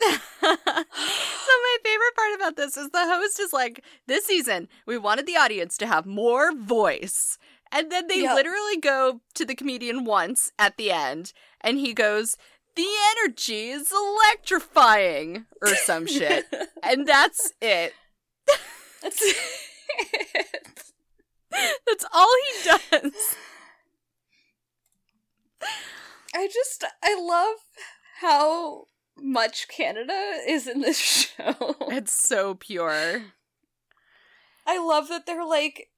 So 0.00 0.08
my 0.42 1.76
favorite 1.82 2.14
part 2.16 2.34
about 2.36 2.56
this 2.56 2.76
is 2.76 2.90
the 2.90 3.06
host 3.06 3.40
is 3.40 3.52
like, 3.52 3.82
this 4.06 4.26
season 4.26 4.68
we 4.86 4.98
wanted 4.98 5.26
the 5.26 5.36
audience 5.36 5.76
to 5.78 5.86
have 5.86 6.06
more 6.06 6.52
voice. 6.54 7.38
And 7.72 7.90
then 7.90 8.06
they 8.06 8.20
Yep. 8.22 8.34
literally 8.34 8.76
go 8.80 9.20
to 9.34 9.44
the 9.44 9.54
comedian 9.54 10.04
once 10.04 10.52
at 10.58 10.76
the 10.76 10.90
end 10.92 11.32
and 11.60 11.78
he 11.78 11.92
goes, 11.94 12.36
"The 12.76 12.86
energy 13.18 13.70
is 13.70 13.90
electrifying" 13.92 15.46
or 15.60 15.74
some 15.74 16.06
shit. 16.06 16.46
and 16.84 17.06
that's 17.06 17.52
it. 17.60 17.94
That's 19.02 19.20
it. 19.22 19.36
That's 21.86 22.04
all 22.12 22.28
he 22.52 22.68
does. 22.68 23.36
I 26.34 26.46
just 26.52 26.84
I 27.02 27.18
love 27.20 27.56
how 28.20 28.84
much 29.20 29.68
Canada 29.68 30.40
is 30.46 30.66
in 30.66 30.80
this 30.80 30.98
show. 31.36 31.76
It's 31.88 32.12
so 32.12 32.54
pure. 32.54 33.22
I 34.66 34.78
love 34.78 35.08
that 35.08 35.26
they're 35.26 35.46
like 35.46 35.90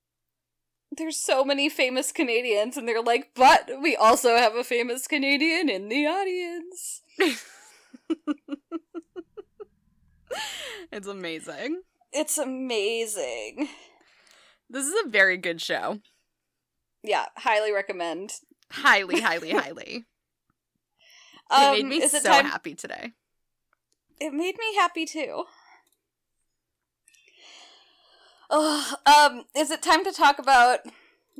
there's 0.96 1.16
so 1.16 1.44
many 1.44 1.68
famous 1.68 2.12
Canadians, 2.12 2.76
and 2.76 2.88
they're 2.88 3.02
like, 3.02 3.32
but 3.34 3.68
we 3.80 3.94
also 3.94 4.36
have 4.36 4.54
a 4.54 4.64
famous 4.64 5.06
Canadian 5.06 5.68
in 5.68 5.88
the 5.88 6.06
audience. 6.06 7.02
it's 10.90 11.06
amazing. 11.06 11.82
It's 12.12 12.38
amazing. 12.38 13.68
This 14.70 14.86
is 14.86 14.94
a 15.04 15.08
very 15.08 15.36
good 15.36 15.60
show. 15.60 16.00
Yeah, 17.02 17.26
highly 17.36 17.72
recommend. 17.72 18.32
Highly, 18.70 19.20
highly, 19.20 19.50
highly. 19.54 20.06
Um, 21.50 21.76
it 21.76 21.86
made 21.86 22.00
me 22.02 22.08
so 22.08 22.20
time- 22.20 22.44
happy 22.46 22.74
today. 22.74 23.12
It 24.20 24.32
made 24.32 24.56
me 24.58 24.74
happy 24.76 25.06
too. 25.06 25.44
Ugh, 28.50 28.96
um, 29.06 29.44
is 29.54 29.70
it 29.70 29.82
time 29.82 30.04
to 30.04 30.12
talk 30.12 30.38
about 30.38 30.80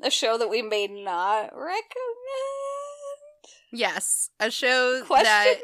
a 0.03 0.11
show 0.11 0.37
that 0.39 0.51
we 0.51 0.63
may 0.63 0.87
not 0.87 1.51
recommend? 1.55 1.85
Yes, 3.73 4.31
a 4.39 4.51
show 4.51 5.03
Question 5.05 5.25
that 5.25 5.55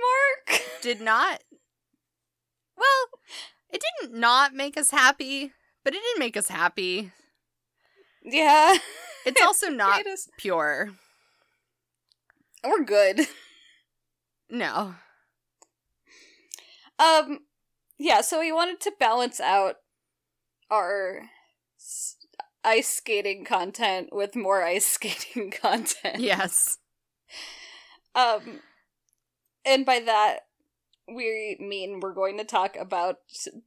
mark? 0.49 0.63
did 0.83 1.01
not. 1.01 1.43
Well, 2.77 3.21
it 3.71 3.83
didn't 4.01 4.19
not 4.19 4.55
make 4.55 4.77
us 4.77 4.91
happy, 4.91 5.53
but 5.85 5.95
it 5.95 6.01
didn't 6.03 6.19
make 6.19 6.37
us 6.37 6.49
happy. 6.49 7.13
yeah. 8.23 8.77
It's 9.27 9.41
also 9.45 9.69
not 9.69 10.01
It 10.01 10.21
pure. 10.39 10.91
We're 12.63 12.85
good. 12.85 13.21
No. 14.51 14.95
Um, 16.99 17.41
yeah, 17.99 18.21
so 18.21 18.41
we 18.41 18.53
wanted 18.53 18.81
to 18.81 18.93
balance 18.99 19.41
out 19.41 19.77
our 20.71 21.23
ice 22.63 22.89
skating 22.89 23.45
content 23.45 24.09
with 24.13 24.37
more 24.37 24.63
ice 24.65 24.87
skating 24.87 25.51
content. 25.51 26.21
Yes. 26.21 26.79
Um, 28.15 28.61
and 29.65 29.85
by 29.85 30.01
that, 30.01 30.41
we 31.09 31.57
mean 31.61 32.01
we're 32.01 32.15
going 32.15 32.39
to 32.39 32.45
talk 32.45 32.77
about 32.77 33.19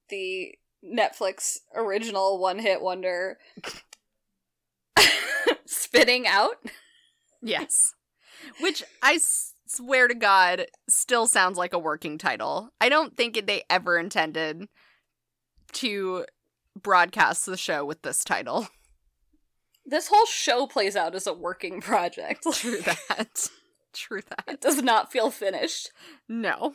the 0.10 0.56
Netflix 0.84 1.58
original 1.76 2.40
one 2.40 2.60
hit 2.60 2.82
wonder 2.82 3.38
Spinning 5.66 6.26
Out. 6.28 6.56
Yes. 7.42 7.94
Which 8.62 8.84
I 9.04 9.20
swear 9.70 10.08
to 10.08 10.16
God 10.16 10.68
still 10.90 11.28
sounds 11.28 11.58
like 11.58 11.74
a 11.74 11.80
working 11.80 12.18
title. 12.18 12.70
I 12.80 12.90
don't 12.90 13.16
think 13.16 13.46
they 13.46 13.64
ever 13.70 13.98
intended 13.98 14.68
to 15.74 16.26
broadcast 16.76 17.46
the 17.46 17.58
show 17.58 17.86
with 17.86 18.02
this 18.02 18.24
title. 18.24 18.68
This 19.90 20.10
whole 20.10 20.26
show 20.26 20.68
plays 20.68 20.98
out 20.98 21.16
as 21.16 21.28
a 21.28 21.34
working 21.34 21.80
project. 21.80 22.46
True 22.54 22.82
that. 22.82 23.50
True 23.94 24.20
that. 24.28 24.44
It 24.46 24.60
does 24.60 24.84
not 24.84 25.14
feel 25.14 25.32
finished. 25.32 25.92
No. 26.28 26.74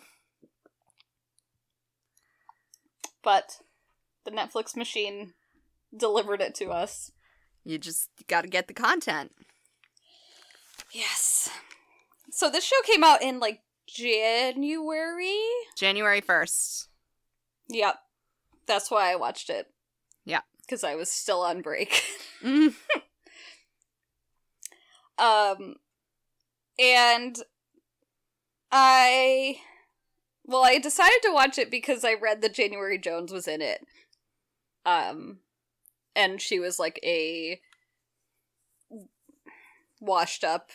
But 3.22 3.58
the 4.24 4.30
Netflix 4.30 4.74
machine 4.74 5.34
delivered 5.94 6.40
it 6.40 6.54
to 6.54 6.70
us. 6.70 7.12
You 7.64 7.76
just 7.76 8.08
got 8.28 8.42
to 8.42 8.48
get 8.48 8.66
the 8.66 8.72
content. 8.72 9.32
Yes. 10.90 11.50
So 12.34 12.48
this 12.48 12.64
show 12.64 12.80
came 12.84 13.04
out 13.04 13.22
in 13.22 13.40
like 13.40 13.60
January. 13.86 15.38
January 15.76 16.22
1st. 16.22 16.88
Yep. 17.68 17.96
That's 18.66 18.90
why 18.90 19.12
I 19.12 19.16
watched 19.16 19.50
it. 19.50 19.66
Yeah. 20.24 20.40
Because 20.62 20.82
I 20.82 20.94
was 20.94 21.10
still 21.10 21.42
on 21.42 21.62
break. 21.62 22.02
Mm. 22.42 22.74
um 25.16 25.76
and 26.76 27.36
I 28.72 29.58
well, 30.44 30.64
I 30.64 30.78
decided 30.80 31.18
to 31.22 31.32
watch 31.32 31.56
it 31.56 31.70
because 31.70 32.04
I 32.04 32.14
read 32.14 32.42
that 32.42 32.52
January 32.52 32.98
Jones 32.98 33.30
was 33.30 33.46
in 33.46 33.62
it. 33.62 33.86
Um 34.84 35.38
and 36.16 36.40
she 36.40 36.58
was 36.58 36.80
like 36.80 36.98
a 37.04 37.60
washed 40.00 40.42
up 40.42 40.70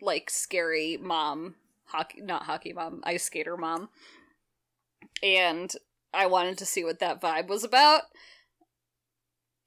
like 0.00 0.30
scary 0.30 0.98
mom, 1.00 1.56
hockey 1.86 2.20
not 2.20 2.44
hockey 2.44 2.72
mom, 2.72 3.00
ice 3.04 3.24
skater 3.24 3.56
mom. 3.56 3.88
And 5.22 5.72
I 6.12 6.26
wanted 6.26 6.58
to 6.58 6.66
see 6.66 6.84
what 6.84 7.00
that 7.00 7.20
vibe 7.20 7.48
was 7.48 7.64
about. 7.64 8.02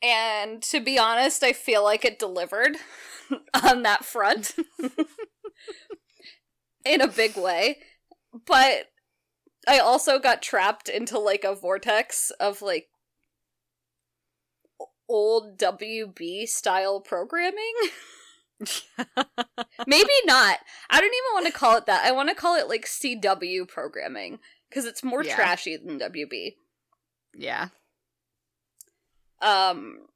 And 0.02 0.62
to 0.64 0.80
be 0.80 1.00
honest, 1.00 1.44
I 1.44 1.54
feel 1.54 1.84
like 1.84 2.06
it 2.06 2.20
delivered 2.20 2.78
on 3.64 3.84
that 3.84 4.06
front 4.06 4.56
in 6.86 7.02
a 7.02 7.08
big 7.08 7.36
way. 7.36 7.80
But 8.46 8.86
I 9.68 9.80
also 9.80 10.20
got 10.20 10.42
trapped 10.42 10.88
into 10.88 11.20
like 11.20 11.44
a 11.44 11.56
vortex 11.56 12.32
of 12.40 12.62
like 12.62 12.88
old 15.10 15.58
WB 15.58 16.48
style 16.48 17.02
programming. 17.02 17.74
Maybe 19.88 20.10
not. 20.26 20.60
I 20.90 21.00
don't 21.00 21.06
even 21.14 21.34
want 21.34 21.46
to 21.48 21.52
call 21.52 21.78
it 21.78 21.86
that. 21.86 22.06
I 22.06 22.12
want 22.12 22.30
to 22.30 22.36
call 22.36 22.56
it 22.56 22.68
like 22.68 22.86
CW 22.86 23.68
programming 23.68 24.40
because 24.70 24.86
it's 24.86 25.04
more 25.04 25.24
Yeah. 25.24 25.36
trashy 25.36 25.78
than 25.78 26.00
WB. 26.00 26.56
yeah. 27.36 27.70
Um 29.42 30.08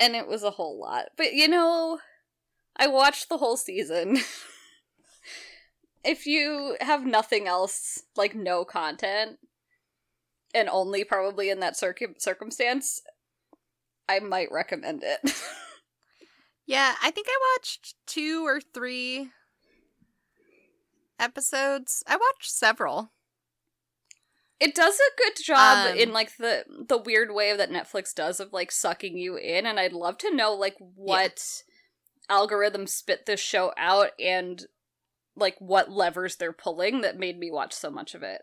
and 0.00 0.14
it 0.14 0.28
was 0.28 0.44
a 0.44 0.50
whole 0.52 0.78
lot. 0.78 1.06
But 1.16 1.32
you 1.34 1.48
know, 1.48 1.98
I 2.76 2.86
watched 2.86 3.28
the 3.28 3.38
whole 3.38 3.56
season. 3.56 4.18
if 6.04 6.24
you 6.26 6.76
have 6.80 7.04
nothing 7.04 7.48
else, 7.48 8.04
like 8.16 8.36
no 8.36 8.64
content, 8.64 9.38
and 10.54 10.68
only 10.68 11.02
probably 11.02 11.50
in 11.50 11.58
that 11.60 11.76
circum- 11.76 12.14
circumstance, 12.18 13.02
I 14.08 14.20
might 14.20 14.52
recommend 14.52 15.02
it. 15.04 15.20
Yeah, 16.68 16.96
I 17.02 17.10
think 17.10 17.26
I 17.30 17.38
watched 17.56 17.94
two 18.06 18.46
or 18.46 18.60
three 18.60 19.30
episodes. 21.18 22.04
I 22.06 22.16
watched 22.16 22.50
several. 22.50 23.10
it 24.60 24.74
does 24.74 24.96
a 24.98 25.16
good 25.16 25.42
job 25.42 25.92
Um, 25.92 25.96
in 25.96 26.12
like 26.12 26.36
the 26.36 26.64
the 26.88 26.98
weird 26.98 27.32
way 27.32 27.56
that 27.56 27.70
Netflix 27.70 28.12
does 28.14 28.38
of 28.38 28.52
like 28.52 28.70
sucking 28.70 29.16
you 29.16 29.36
in 29.36 29.64
and 29.64 29.80
I'd 29.80 29.94
love 29.94 30.18
to 30.18 30.34
know 30.34 30.52
like 30.52 30.76
what 30.78 31.42
algorithm 32.28 32.86
spit 32.86 33.24
this 33.24 33.40
show 33.40 33.72
out 33.78 34.10
and 34.20 34.66
like 35.34 35.56
what 35.60 35.90
levers 35.90 36.36
they're 36.36 36.52
pulling 36.52 37.00
that 37.00 37.18
made 37.18 37.38
me 37.38 37.50
watch 37.50 37.72
so 37.72 37.88
much 37.90 38.14
of 38.14 38.22
it. 38.22 38.42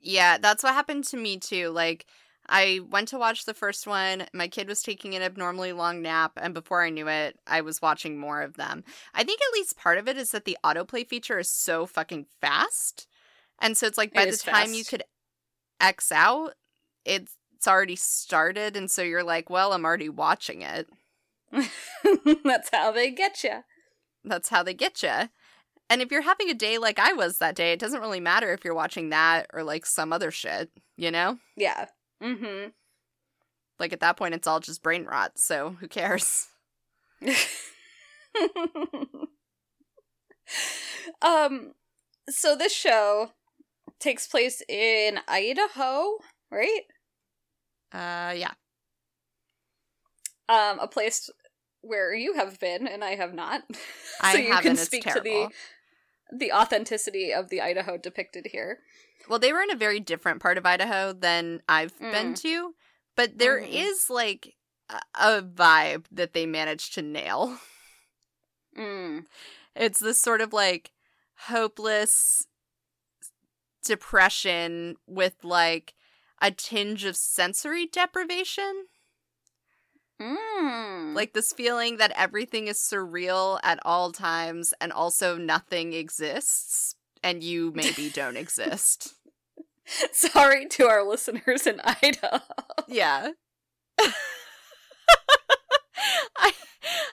Yeah, 0.00 0.36
that's 0.36 0.62
what 0.62 0.74
happened 0.74 1.04
to 1.04 1.16
me 1.16 1.38
too. 1.38 1.70
Like, 1.70 2.04
I 2.48 2.80
went 2.90 3.08
to 3.08 3.18
watch 3.18 3.44
the 3.44 3.54
first 3.54 3.86
one. 3.86 4.26
My 4.32 4.48
kid 4.48 4.68
was 4.68 4.82
taking 4.82 5.14
an 5.14 5.22
abnormally 5.22 5.72
long 5.72 6.02
nap, 6.02 6.32
and 6.36 6.52
before 6.52 6.82
I 6.82 6.90
knew 6.90 7.08
it, 7.08 7.38
I 7.46 7.62
was 7.62 7.80
watching 7.80 8.18
more 8.18 8.42
of 8.42 8.56
them. 8.56 8.84
I 9.14 9.24
think 9.24 9.40
at 9.40 9.54
least 9.54 9.78
part 9.78 9.98
of 9.98 10.08
it 10.08 10.16
is 10.16 10.30
that 10.32 10.44
the 10.44 10.58
autoplay 10.64 11.08
feature 11.08 11.38
is 11.38 11.50
so 11.50 11.86
fucking 11.86 12.26
fast. 12.40 13.06
And 13.60 13.76
so 13.76 13.86
it's 13.86 13.98
like 13.98 14.10
It 14.10 14.14
by 14.14 14.24
the 14.26 14.30
is 14.32 14.42
time 14.42 14.74
you 14.74 14.84
could 14.84 15.04
X 15.80 16.12
out, 16.12 16.54
it's 17.04 17.36
already 17.66 17.96
started, 17.96 18.76
and 18.76 18.90
so 18.90 19.02
you're 19.02 19.24
like, 19.24 19.48
well, 19.48 19.72
I'm 19.72 19.84
already 19.84 20.08
watching 20.08 20.62
it. 20.62 20.88
That's 22.44 22.70
how 22.72 22.92
they 22.92 23.10
get 23.10 23.42
you. 23.44 23.62
That's 24.24 24.48
how 24.48 24.62
they 24.62 24.74
get 24.74 25.02
you. 25.02 25.28
And 25.90 26.00
if 26.00 26.10
you're 26.10 26.22
having 26.22 26.48
a 26.50 26.54
day 26.54 26.78
like 26.78 26.98
I 26.98 27.12
was 27.12 27.38
that 27.38 27.54
day, 27.54 27.72
it 27.72 27.78
doesn't 27.78 28.00
really 28.00 28.20
matter 28.20 28.52
if 28.52 28.64
you're 28.64 28.74
watching 28.74 29.10
that 29.10 29.46
or 29.52 29.62
like 29.62 29.86
some 29.86 30.12
other 30.12 30.30
shit, 30.30 30.70
you 30.96 31.10
know? 31.10 31.38
Yeah. 31.56 31.86
Mhm. 32.22 32.72
Like 33.78 33.92
at 33.92 34.00
that 34.00 34.16
point, 34.16 34.34
it's 34.34 34.46
all 34.46 34.60
just 34.60 34.82
brain 34.82 35.04
rot, 35.04 35.38
so 35.38 35.70
who 35.80 35.88
cares? 35.88 36.48
um 41.22 41.72
so 42.28 42.56
this 42.56 42.72
show 42.72 43.30
takes 44.00 44.26
place 44.26 44.62
in 44.68 45.18
Idaho, 45.28 46.18
right? 46.50 46.82
Uh, 47.92 48.32
yeah. 48.36 48.52
Um 50.48 50.78
a 50.80 50.88
place 50.88 51.30
where 51.82 52.14
you 52.14 52.34
have 52.34 52.58
been 52.60 52.86
and 52.86 53.04
I 53.04 53.14
have 53.14 53.34
not. 53.34 53.62
so 53.72 54.28
I 54.28 54.32
you 54.38 54.52
haven't. 54.52 54.76
can 54.76 54.76
speak 54.76 55.04
to 55.04 55.20
the 55.20 55.48
the 56.32 56.52
authenticity 56.52 57.32
of 57.32 57.48
the 57.50 57.60
Idaho 57.60 57.96
depicted 57.96 58.48
here. 58.52 58.78
Well, 59.28 59.38
they 59.38 59.52
were 59.52 59.62
in 59.62 59.70
a 59.70 59.76
very 59.76 60.00
different 60.00 60.40
part 60.42 60.58
of 60.58 60.66
Idaho 60.66 61.12
than 61.12 61.62
I've 61.68 61.98
been 61.98 62.32
Mm. 62.34 62.40
to, 62.42 62.74
but 63.16 63.38
there 63.38 63.58
is 63.58 64.06
Mhm. 64.06 64.10
like 64.10 64.54
a, 64.90 65.00
a 65.14 65.42
vibe 65.42 66.06
that 66.10 66.32
they 66.34 66.46
managed 66.46 66.94
to 66.94 67.02
nail. 67.02 67.58
Mm. 68.76 69.26
It's 69.76 70.00
this 70.00 70.20
sort 70.20 70.40
of 70.40 70.52
like 70.52 70.90
hopeless 71.46 72.48
depression 73.84 74.96
with 75.06 75.34
like 75.44 75.94
a 76.40 76.50
tinge 76.50 77.04
of 77.04 77.16
sensory 77.16 77.86
deprivation. 77.86 78.86
Mm. 80.20 81.14
Like 81.14 81.32
this 81.32 81.52
feeling 81.52 81.96
that 81.98 82.12
everything 82.16 82.68
is 82.68 82.78
surreal 82.78 83.58
at 83.62 83.78
all 83.84 84.12
times 84.12 84.72
and 84.80 84.92
also 84.92 85.36
nothing 85.36 85.92
exists 85.92 86.94
and 87.22 87.42
you 87.42 87.72
maybe 87.74 88.10
don't 88.10 88.36
exist. 88.36 89.14
Sorry 90.12 90.66
to 90.66 90.86
our 90.86 91.06
listeners 91.06 91.66
in 91.66 91.80
Idaho. 91.80 92.40
Yeah. 92.88 93.30
I 93.98 94.12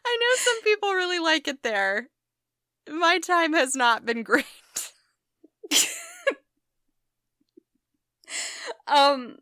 I 0.05 0.17
know 0.19 0.35
some 0.37 0.61
people 0.63 0.93
really 0.93 1.19
like 1.19 1.47
it 1.47 1.63
there. 1.63 2.07
My 2.89 3.19
time 3.19 3.53
has 3.53 3.75
not 3.75 4.05
been 4.05 4.23
great. 4.23 4.45
Um, 8.87 9.37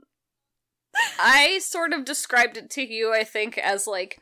I 1.19 1.59
sort 1.59 1.93
of 1.93 2.05
described 2.05 2.57
it 2.57 2.69
to 2.71 2.81
you, 2.81 3.13
I 3.13 3.23
think, 3.23 3.57
as 3.57 3.87
like 3.87 4.19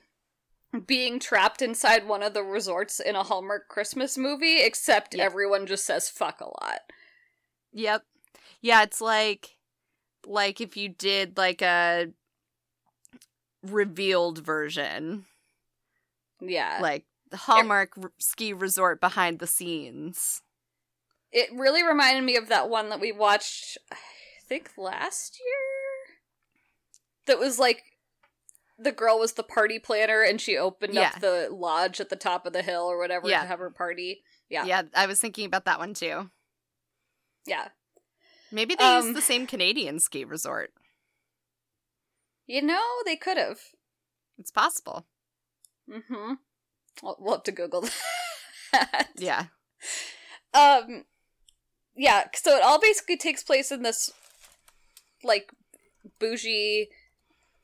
being 0.85 1.19
trapped 1.19 1.61
inside 1.61 2.07
one 2.07 2.21
of 2.23 2.33
the 2.33 2.43
resorts 2.43 2.99
in 2.99 3.15
a 3.15 3.23
Hallmark 3.23 3.67
Christmas 3.69 4.17
movie, 4.17 4.61
except 4.61 5.15
Yeah. 5.15 5.23
everyone 5.23 5.65
just 5.65 5.85
says 5.85 6.09
fuck 6.09 6.41
a 6.41 6.45
lot. 6.45 6.81
Yep. 7.73 8.03
Yeah, 8.61 8.83
it's 8.83 9.01
like 9.01 9.57
like 10.25 10.59
if 10.59 10.75
you 10.75 10.89
did 10.89 11.37
like 11.37 11.61
a 11.61 12.09
revealed 13.63 14.39
version, 14.39 15.25
Yeah. 16.39 16.79
like 16.81 17.05
the 17.29 17.37
Hallmark 17.37 17.91
r- 18.01 18.11
ski 18.19 18.53
resort 18.53 18.99
behind 19.01 19.39
the 19.39 19.47
scenes. 19.47 20.41
it 21.31 21.49
really 21.53 21.83
reminded 21.83 22.23
me 22.23 22.37
of 22.37 22.47
that 22.47 22.69
one 22.69 22.87
that 22.89 23.01
we 23.01 23.11
watched, 23.11 23.77
I 23.91 23.95
think 24.47 24.71
last 24.77 25.37
year. 25.39 25.66
That 27.27 27.39
was 27.39 27.59
like 27.59 27.83
the 28.79 28.91
girl 28.91 29.19
was 29.19 29.33
the 29.33 29.43
party 29.43 29.79
planner 29.79 30.21
and 30.21 30.39
she 30.39 30.57
opened 30.57 30.93
Yeah. 30.93 31.11
up 31.15 31.19
the 31.21 31.49
lodge 31.51 31.99
at 31.99 32.09
the 32.09 32.15
top 32.15 32.45
of 32.45 32.53
the 32.53 32.61
hill 32.61 32.83
or 32.83 32.97
whatever 32.97 33.27
Yeah. 33.29 33.41
to 33.41 33.47
have 33.47 33.59
her 33.59 33.71
party. 33.71 34.23
Yeah. 34.49 34.65
Yeah, 34.65 34.83
I 34.95 35.07
was 35.07 35.19
thinking 35.19 35.45
about 35.45 35.65
that 35.65 35.79
one 35.79 35.93
too. 35.93 36.29
Yeah. 37.45 37.69
Maybe 38.51 38.75
they 38.75 38.83
Um, 38.83 39.07
use 39.07 39.15
the 39.15 39.21
same 39.21 39.47
Canadian 39.47 39.99
ski 39.99 40.23
resort. 40.23 40.73
You 42.45 42.61
know, 42.61 42.83
they 43.05 43.15
could 43.17 43.37
have. 43.37 43.59
It's 44.37 44.51
possible. 44.51 45.05
Mm-hmm. 45.89 46.33
We'll, 47.01 47.17
we'll 47.19 47.33
have 47.35 47.43
to 47.43 47.51
Google 47.51 47.81
that. 48.71 49.09
Yeah. 49.15 49.47
Um, 50.53 51.05
yeah. 51.95 52.25
So 52.35 52.55
it 52.55 52.63
all 52.63 52.79
basically 52.79 53.17
takes 53.17 53.43
place 53.43 53.71
in 53.71 53.81
this, 53.83 54.11
like, 55.23 55.51
bougie 56.19 56.89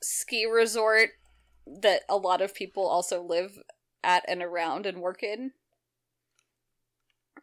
ski 0.03 0.45
resort 0.45 1.11
that 1.65 2.01
a 2.09 2.17
lot 2.17 2.41
of 2.41 2.53
people 2.53 2.85
also 2.85 3.21
live 3.21 3.59
at 4.03 4.23
and 4.27 4.41
around 4.41 4.85
and 4.85 5.01
work 5.01 5.23
in. 5.23 5.51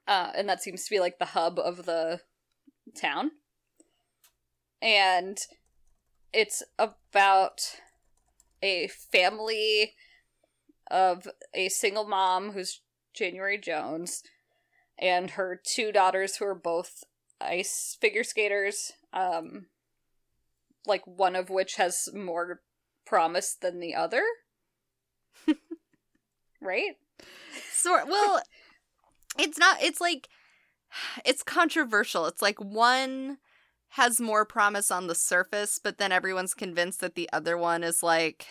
Uh, 0.07 0.33
and 0.37 0.49
that 0.49 0.63
seems 0.63 0.85
to 0.85 0.91
be 0.91 1.01
like 1.01 1.19
the 1.19 1.27
hub 1.27 1.59
of 1.59 1.87
the 1.87 2.21
town. 3.01 3.33
And 4.83 5.39
it's 6.33 6.63
about 6.79 7.77
a 8.63 8.89
family 8.89 9.95
of 10.91 11.29
a 11.55 11.69
single 11.69 12.07
mom 12.07 12.53
who's 12.53 12.81
January 13.15 13.59
Jones 13.59 14.23
and 14.99 15.31
her 15.31 15.61
two 15.63 15.93
daughters 15.93 16.37
who 16.37 16.45
are 16.45 16.55
both 16.55 17.05
ice 17.41 17.97
figure 18.01 18.23
skaters 18.23 18.93
um 19.15 19.67
like 20.87 21.07
one 21.07 21.37
of 21.37 21.51
which 21.51 21.77
has 21.77 22.09
more 22.15 22.61
promise 23.07 23.57
than 23.61 23.81
the 23.81 23.95
other 23.95 24.23
right 26.61 26.97
Sort 27.73 28.09
well, 28.09 28.41
it's 29.39 29.59
not 29.59 29.83
it's 29.83 30.01
like 30.01 30.29
it's 31.25 31.43
controversial. 31.43 32.27
It's 32.27 32.43
like 32.43 32.59
one 32.61 33.39
has 33.95 34.21
more 34.21 34.45
promise 34.45 34.91
on 34.91 35.07
the 35.07 35.15
surface, 35.15 35.79
but 35.83 35.99
then 35.99 36.13
everyone's 36.13 36.55
convinced 36.55 37.01
that 37.01 37.15
the 37.15 37.29
other 37.33 37.57
one 37.57 37.83
is 37.83 38.03
like 38.03 38.47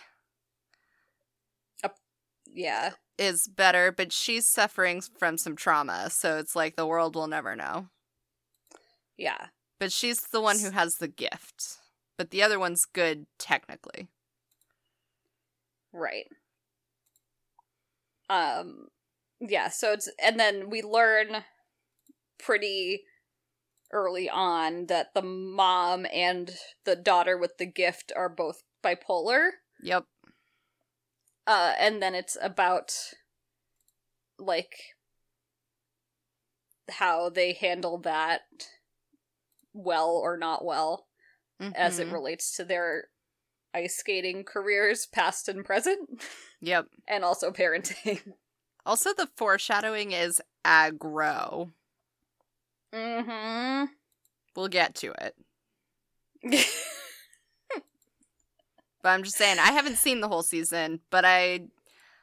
yeah 2.52 2.92
is 3.18 3.48
better, 3.48 3.92
but 3.92 4.14
she's 4.14 4.48
suffering 4.48 5.02
from 5.02 5.38
some 5.38 5.56
trauma, 5.56 6.10
so 6.10 6.38
it's 6.38 6.56
like 6.56 6.76
the 6.76 6.88
world 6.88 7.16
will 7.16 7.28
never 7.28 7.56
know. 7.56 7.90
yeah 9.18 9.48
But 9.80 9.92
she's 9.92 10.22
the 10.22 10.42
one 10.42 10.60
who 10.60 10.72
has 10.72 10.96
the 10.98 11.08
gift. 11.08 11.78
But 12.20 12.32
the 12.32 12.44
other 12.44 12.60
one's 12.60 12.84
good 12.84 13.28
technically. 13.40 14.10
right 15.94 16.28
um 18.30 18.90
yeah 19.40 19.70
so 19.70 19.94
it's 19.94 20.08
and 20.24 20.40
then 20.40 20.70
we 20.70 20.84
learn 20.84 21.44
pretty 22.38 23.06
early 23.92 24.30
on 24.30 24.86
that 24.86 25.08
the 25.16 25.22
mom 25.24 26.06
and 26.14 26.52
the 26.86 26.96
daughter 26.96 27.38
with 27.38 27.58
the 27.58 27.66
gift 27.66 28.12
are 28.16 28.30
both 28.30 28.62
bipolar 28.84 29.50
Yep. 29.82 30.04
uh 31.48 31.74
and 31.80 32.04
then 32.04 32.14
it's 32.14 32.38
about 32.40 32.92
like 34.38 34.76
how 36.92 37.30
they 37.30 37.54
handle 37.54 37.98
that 37.98 38.42
well 39.74 40.12
or 40.12 40.38
not 40.38 40.64
well 40.64 41.09
as 41.76 42.00
it 42.00 42.08
Mhm. 42.08 42.14
relates 42.14 42.56
to 42.56 42.64
their 42.66 43.10
ice 43.74 43.98
skating 43.98 44.44
careers 44.44 45.06
past 45.06 45.48
and 45.48 45.64
present 45.66 46.10
Yep. 46.62 46.88
and 47.08 47.24
also 47.24 47.52
parenting 47.52 48.34
Also 48.86 49.14
the 49.14 49.28
foreshadowing 49.38 50.12
is 50.14 50.42
aggro. 50.66 51.72
Mm 52.94 53.26
hmm. 53.26 53.94
We'll 54.56 54.68
get 54.70 54.96
to 54.96 55.14
it. 55.22 55.36
But 59.02 59.10
I'm 59.10 59.24
just 59.24 59.38
saying 59.38 59.60
I 59.60 59.72
haven't 59.72 59.96
seen 59.98 60.20
the 60.20 60.28
whole 60.28 60.44
season, 60.44 61.00
but 61.10 61.24
I 61.24 61.62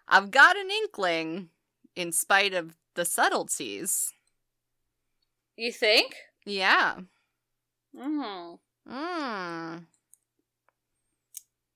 I've 0.09 0.31
got 0.31 0.57
an 0.59 0.71
inkling 0.71 1.49
in 1.95 2.13
spite 2.13 2.53
of 2.53 2.77
the 2.95 3.05
subtleties. 3.05 4.13
you 5.57 5.73
think 5.73 6.15
Yeah. 6.45 7.01
mhm 7.95 8.59
Mm. 8.91 9.85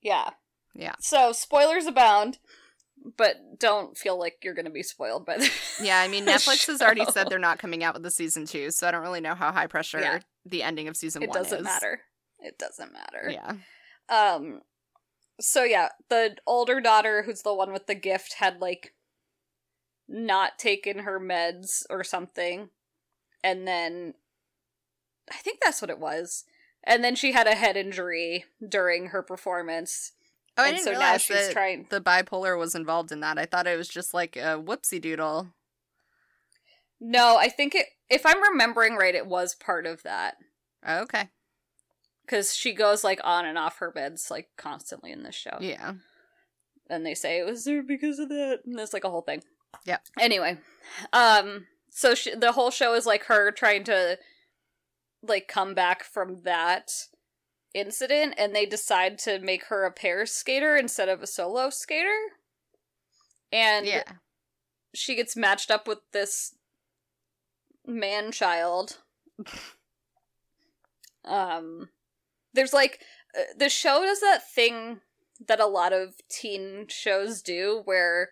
yeah 0.01 0.29
Yeah. 0.73 0.95
so 0.99 1.31
spoilers 1.31 1.85
abound 1.85 2.39
but 3.17 3.59
don't 3.59 3.97
feel 3.97 4.17
like 4.19 4.37
you're 4.43 4.53
gonna 4.53 4.69
be 4.69 4.83
spoiled 4.83 5.25
by 5.25 5.37
the 5.37 5.51
Yeah, 5.83 5.99
I 5.99 6.07
mean 6.07 6.25
Netflix 6.25 6.67
has 6.67 6.81
already 6.81 7.05
said 7.05 7.29
they're 7.29 7.39
not 7.39 7.57
coming 7.59 7.83
out 7.83 7.95
with 7.95 8.03
the 8.03 8.11
season 8.11 8.45
2, 8.45 8.69
so 8.71 8.87
I 8.87 8.91
don't 8.91 9.01
really 9.01 9.21
know 9.21 9.35
how 9.35 9.51
high 9.51 9.67
pressure 9.67 9.99
Yeah. 9.99 10.19
the 10.45 10.63
ending 10.63 10.87
of 10.87 10.95
season 10.95 11.23
it 11.23 11.29
1 11.29 11.37
is. 11.37 11.47
It 11.47 11.49
doesn't 11.49 11.63
matter 11.63 12.01
it 12.39 12.57
doesn't 12.57 12.93
matter 12.93 13.29
Yeah. 13.29 13.53
Um 14.09 14.61
so 15.39 15.63
yeah, 15.63 15.89
the 16.09 16.37
older 16.45 16.79
daughter 16.79 17.23
who's 17.23 17.41
the 17.41 17.53
one 17.53 17.73
with 17.73 17.87
the 17.87 17.95
gift 17.95 18.35
had 18.37 18.61
like 18.61 18.93
not 20.07 20.59
taken 20.59 20.99
her 20.99 21.19
meds 21.19 21.83
or 21.89 22.03
something. 22.03 22.69
And 23.43 23.67
then 23.67 24.13
I 25.31 25.37
think 25.37 25.59
that's 25.63 25.81
what 25.81 25.89
it 25.89 25.97
was. 25.99 26.43
And 26.83 27.03
then 27.03 27.15
she 27.15 27.31
had 27.31 27.47
a 27.47 27.55
head 27.55 27.77
injury 27.77 28.45
during 28.67 29.07
her 29.07 29.21
performance. 29.21 30.13
Oh, 30.57 30.63
I 30.63 30.67
and 30.67 30.75
didn't 30.77 30.85
so 30.85 30.91
now 30.93 30.99
realize 30.99 31.21
she's 31.21 31.35
that 31.47 31.51
trying 31.53 31.87
the 31.89 32.01
bipolar 32.01 32.57
was 32.57 32.75
involved 32.75 33.11
in 33.11 33.19
that. 33.21 33.37
I 33.37 33.45
thought 33.45 33.67
it 33.67 33.77
was 33.77 33.87
just 33.87 34.13
like 34.13 34.35
a 34.35 34.59
whoopsie 34.61 35.01
doodle. 35.01 35.53
No, 36.99 37.37
I 37.37 37.49
think 37.49 37.73
it 37.75 37.85
if 38.09 38.25
I'm 38.25 38.41
remembering 38.41 38.95
right, 38.95 39.15
it 39.15 39.27
was 39.27 39.55
part 39.55 39.85
of 39.85 40.03
that. 40.03 40.35
Oh, 40.85 40.99
okay. 41.03 41.29
Because 42.25 42.55
she 42.55 42.73
goes 42.73 43.03
like 43.03 43.19
on 43.23 43.45
and 43.45 43.57
off 43.57 43.77
her 43.79 43.91
meds 43.95 44.29
like 44.29 44.49
constantly 44.57 45.11
in 45.11 45.23
this 45.23 45.35
show. 45.35 45.57
Yeah. 45.61 45.93
and 46.89 47.05
they 47.05 47.15
say 47.15 47.39
it 47.39 47.45
was 47.45 47.63
there 47.63 47.81
because 47.83 48.19
of 48.19 48.29
that 48.29 48.59
and 48.65 48.79
it's 48.79 48.93
like 48.93 49.03
a 49.05 49.09
whole 49.09 49.21
thing 49.21 49.41
Yeah. 49.85 49.97
anyway 50.19 50.57
um 51.13 51.67
so 51.89 52.13
she, 52.15 52.35
the 52.35 52.51
whole 52.53 52.71
show 52.71 52.93
is 52.93 53.05
like 53.05 53.23
her 53.25 53.51
trying 53.51 53.83
to 53.85 54.17
like 55.23 55.47
come 55.47 55.73
back 55.73 56.03
from 56.03 56.41
that 56.43 56.91
incident 57.73 58.33
and 58.37 58.55
they 58.55 58.65
decide 58.65 59.17
to 59.17 59.39
make 59.39 59.65
her 59.65 59.85
a 59.85 59.91
pair 59.91 60.25
skater 60.25 60.75
instead 60.75 61.07
of 61.07 61.21
a 61.21 61.27
solo 61.27 61.69
skater 61.69 62.17
and 63.51 63.85
Yeah. 63.85 64.03
she 64.93 65.15
gets 65.15 65.35
matched 65.35 65.71
up 65.71 65.87
with 65.87 65.99
this 66.11 66.55
man 67.87 68.31
child 68.31 68.97
um 71.25 71.89
there's 72.53 72.73
like 72.73 73.01
uh, 73.37 73.43
the 73.57 73.69
show 73.69 74.01
does 74.03 74.19
that 74.19 74.41
thing 74.51 74.99
that 75.47 75.59
a 75.59 75.65
lot 75.65 75.93
of 75.93 76.15
teen 76.29 76.85
shows 76.89 77.41
do 77.41 77.81
where 77.85 78.29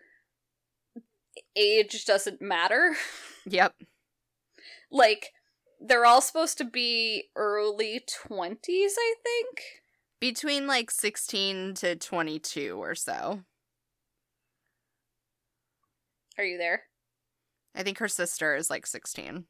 age 1.56 2.04
doesn't 2.04 2.42
matter 2.42 2.94
Yep. 3.46 3.74
like 4.90 5.32
they're 5.80 6.06
all 6.06 6.20
supposed 6.20 6.58
to 6.58 6.64
be 6.64 7.24
early 7.36 8.00
20s 8.28 8.92
i 8.98 9.14
think 9.22 9.62
Between 10.20 10.66
like 10.66 10.90
16 10.90 11.74
to 11.76 11.96
22 11.96 12.76
or 12.76 12.94
so. 12.94 13.40
Are 16.36 16.44
you 16.44 16.58
there? 16.58 16.82
I 17.74 17.82
think 17.82 17.98
her 17.98 18.08
sister 18.08 18.54
is 18.54 18.68
like 18.68 18.86
16. 18.86 19.44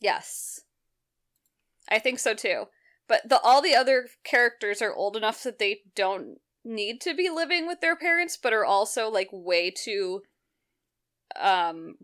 Yes. 0.00 0.62
I 1.88 1.98
think 1.98 2.18
so 2.18 2.34
too. 2.34 2.64
But 3.08 3.28
the 3.28 3.40
all 3.40 3.62
the 3.62 3.74
other 3.74 4.08
characters 4.24 4.82
are 4.82 4.94
old 4.94 5.16
enough 5.16 5.42
that 5.42 5.58
they 5.58 5.82
don't 5.94 6.38
need 6.64 7.00
to 7.02 7.14
be 7.14 7.28
living 7.28 7.66
with 7.66 7.80
their 7.80 7.96
parents, 7.96 8.38
but 8.40 8.52
are 8.52 8.64
also 8.64 9.08
like 9.08 9.28
way 9.32 9.70
too 9.70 10.22
um 11.40 11.94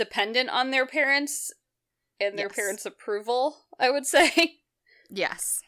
dependent 0.00 0.48
on 0.48 0.70
their 0.70 0.86
parents 0.86 1.52
and 2.18 2.38
their 2.38 2.46
Yes. 2.46 2.56
parents' 2.56 2.86
approval, 2.86 3.66
I 3.78 3.90
would 3.90 4.06
say. 4.06 4.30
Yes. 5.12 5.60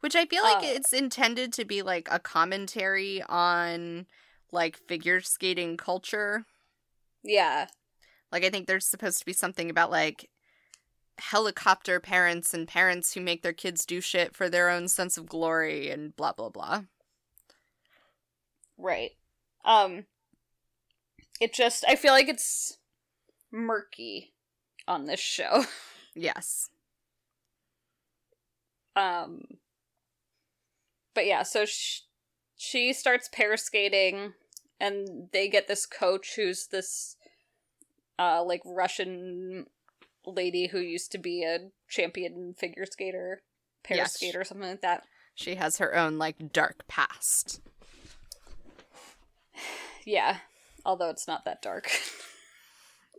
Which 0.00 0.14
I 0.14 0.26
feel 0.26 0.42
like 0.42 0.62
Uh, 0.62 0.66
it's 0.76 0.92
intended 0.92 1.52
to 1.54 1.64
be 1.64 1.82
like 1.82 2.06
a 2.10 2.18
commentary 2.20 3.22
on 3.22 4.06
like 4.52 4.76
figure 4.76 5.20
skating 5.20 5.76
culture. 5.76 6.44
yeah. 7.24 7.68
Like 8.30 8.44
I 8.44 8.50
think 8.50 8.66
there's 8.66 8.86
supposed 8.86 9.18
to 9.20 9.24
be 9.26 9.32
something 9.32 9.70
about 9.70 9.90
like 9.90 10.28
helicopter 11.18 12.00
parents 12.00 12.52
and 12.54 12.68
parents 12.68 13.14
who 13.14 13.20
make 13.20 13.42
their 13.42 13.52
kids 13.52 13.86
do 13.86 14.00
shit 14.00 14.36
for 14.36 14.48
their 14.50 14.68
own 14.68 14.88
sense 14.88 15.16
of 15.16 15.26
glory 15.28 15.88
and 15.90 16.14
blah 16.14 16.32
blah 16.32 16.50
blah. 16.50 16.82
Right. 18.76 19.12
Um 19.64 20.04
it 21.40 21.54
just 21.54 21.84
I 21.88 21.96
feel 21.96 22.12
like 22.12 22.28
it's 22.28 22.78
murky 23.52 24.32
on 24.88 25.04
this 25.06 25.20
show. 25.20 25.64
Yes. 26.14 26.68
Um 28.96 29.44
But 31.14 31.24
yeah, 31.26 31.42
so 31.42 31.64
sh- 31.64 32.00
she 32.56 32.92
starts 32.92 33.30
pair 33.32 33.56
skating 33.56 34.34
and 34.78 35.28
they 35.32 35.48
get 35.48 35.68
this 35.68 35.86
coach 35.86 36.34
who's 36.36 36.66
this 36.66 37.16
uh 38.18 38.42
like 38.44 38.60
Russian 38.66 39.66
lady 40.26 40.66
who 40.66 40.78
used 40.80 41.12
to 41.12 41.18
be 41.18 41.44
a 41.44 41.70
champion 41.88 42.52
figure 42.58 42.84
skater, 42.84 43.42
pair 43.82 43.96
Yes. 43.96 44.14
skater 44.16 44.44
something 44.44 44.68
like 44.68 44.82
that. 44.82 45.04
She 45.34 45.54
has 45.54 45.78
her 45.78 45.96
own 45.96 46.18
like 46.18 46.52
dark 46.52 46.86
past. 46.88 47.60
Yeah. 50.04 50.38
Although 50.84 51.10
it's 51.10 51.26
not 51.28 51.44
that 51.46 51.62
dark. 51.62 51.88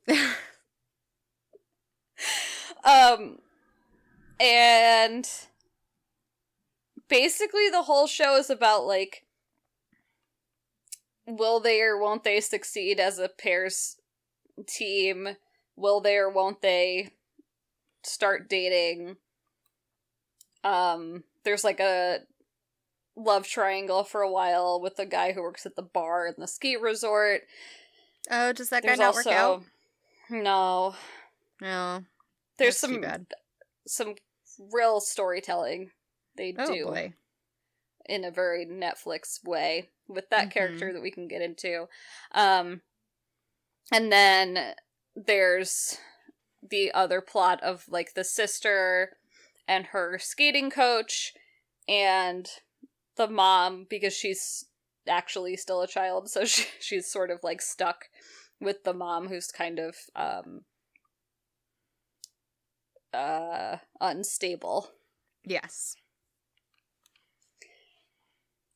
Um, 2.83 3.39
and 4.39 5.27
basically 7.07 7.69
the 7.69 7.83
whole 7.83 8.07
show 8.07 8.35
is 8.37 8.49
about 8.49 8.85
like, 8.85 9.25
will 11.25 11.59
they 11.59 11.81
or 11.81 11.97
won't 11.97 12.23
they 12.23 12.41
succeed 12.41 12.99
as 12.99 13.19
a 13.19 13.29
pairs 13.29 13.97
team? 14.67 15.29
Will 15.75 16.01
they 16.01 16.17
or 16.17 16.29
won't 16.29 16.61
they 16.61 17.11
start 18.03 18.49
dating? 18.49 19.15
Um, 20.63 21.23
there's 21.45 21.63
like 21.63 21.79
a 21.79 22.19
love 23.15 23.47
triangle 23.47 24.03
for 24.03 24.21
a 24.21 24.31
while 24.31 24.81
with 24.81 24.97
the 24.97 25.05
guy 25.05 25.31
who 25.31 25.41
works 25.41 25.65
at 25.65 25.75
the 25.75 25.81
bar 25.81 26.27
in 26.27 26.35
the 26.37 26.47
ski 26.47 26.75
resort. 26.75 27.41
oh, 28.29 28.51
does 28.51 28.69
that 28.69 28.83
guy 28.83 28.89
There's 28.89 28.99
not 28.99 29.15
also 29.15 29.29
work 29.29 29.39
out? 29.39 29.63
No. 30.33 30.95
No. 31.61 32.03
There's 32.57 32.77
some 32.77 33.03
some 33.87 34.15
real 34.71 34.99
storytelling 34.99 35.91
they 36.35 36.53
Oh 36.57 36.65
do 36.73 36.85
boy. 36.85 37.13
in 38.05 38.23
a 38.23 38.31
very 38.31 38.65
Netflix 38.65 39.43
way 39.45 39.89
with 40.07 40.29
that 40.29 40.47
Mhm. 40.47 40.51
character 40.51 40.93
that 40.93 41.01
we 41.01 41.11
can 41.11 41.27
get 41.27 41.41
into. 41.41 41.87
Um 42.31 42.81
and 43.91 44.11
then 44.11 44.75
there's 45.15 45.97
the 46.61 46.91
other 46.93 47.21
plot 47.21 47.61
of 47.61 47.87
like 47.89 48.13
the 48.13 48.23
sister 48.23 49.17
and 49.67 49.87
her 49.87 50.17
skating 50.17 50.69
coach 50.71 51.33
and 51.87 52.49
the 53.15 53.27
mom 53.27 53.85
because 53.89 54.13
she's 54.13 54.65
actually 55.07 55.57
still 55.57 55.81
a 55.81 55.87
child 55.87 56.29
so 56.29 56.45
she, 56.45 56.65
she's 56.79 57.07
sort 57.07 57.29
of 57.29 57.43
like 57.43 57.61
stuck 57.61 58.05
with 58.59 58.83
the 58.83 58.93
mom 58.93 59.27
who's 59.27 59.51
kind 59.51 59.79
of 59.79 59.95
um 60.15 60.61
uh 63.13 63.77
unstable 64.01 64.89
Yes. 65.45 65.95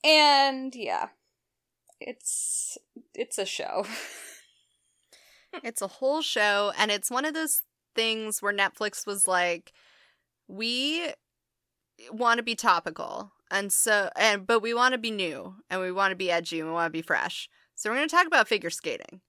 and 0.04 0.76
yeah 0.76 1.08
it's 2.00 2.78
it's 3.16 3.38
a 3.38 3.46
show 3.46 3.86
It's 5.64 5.82
a 5.82 5.88
whole 5.88 6.22
show, 6.22 6.72
and 6.78 6.92
it's 6.92 7.10
one 7.10 7.26
of 7.26 7.34
those 7.34 7.62
things 7.96 8.42
where 8.42 8.54
Netflix 8.54 9.08
was 9.08 9.28
like, 9.28 9.74
we 10.48 11.08
want 12.12 12.38
to 12.38 12.44
be 12.44 12.56
topical, 12.56 13.32
and 13.50 13.72
so, 13.72 14.10
and 14.16 14.46
but 14.46 14.62
we 14.62 14.74
want 14.74 14.92
to 14.94 14.98
be 14.98 15.12
new, 15.12 15.56
and 15.70 15.82
we 15.82 15.92
want 15.92 16.12
to 16.12 16.16
be 16.16 16.30
edgy, 16.32 16.60
and 16.60 16.68
we 16.70 16.74
want 16.74 16.88
to 16.88 16.98
be 16.98 17.02
fresh. 17.02 17.50
So 17.76 17.90
we're 17.90 17.96
going 17.96 18.10
to 18.10 18.16
talk 18.16 18.28
about 18.28 18.48
figure 18.48 18.70
skating, 18.70 19.22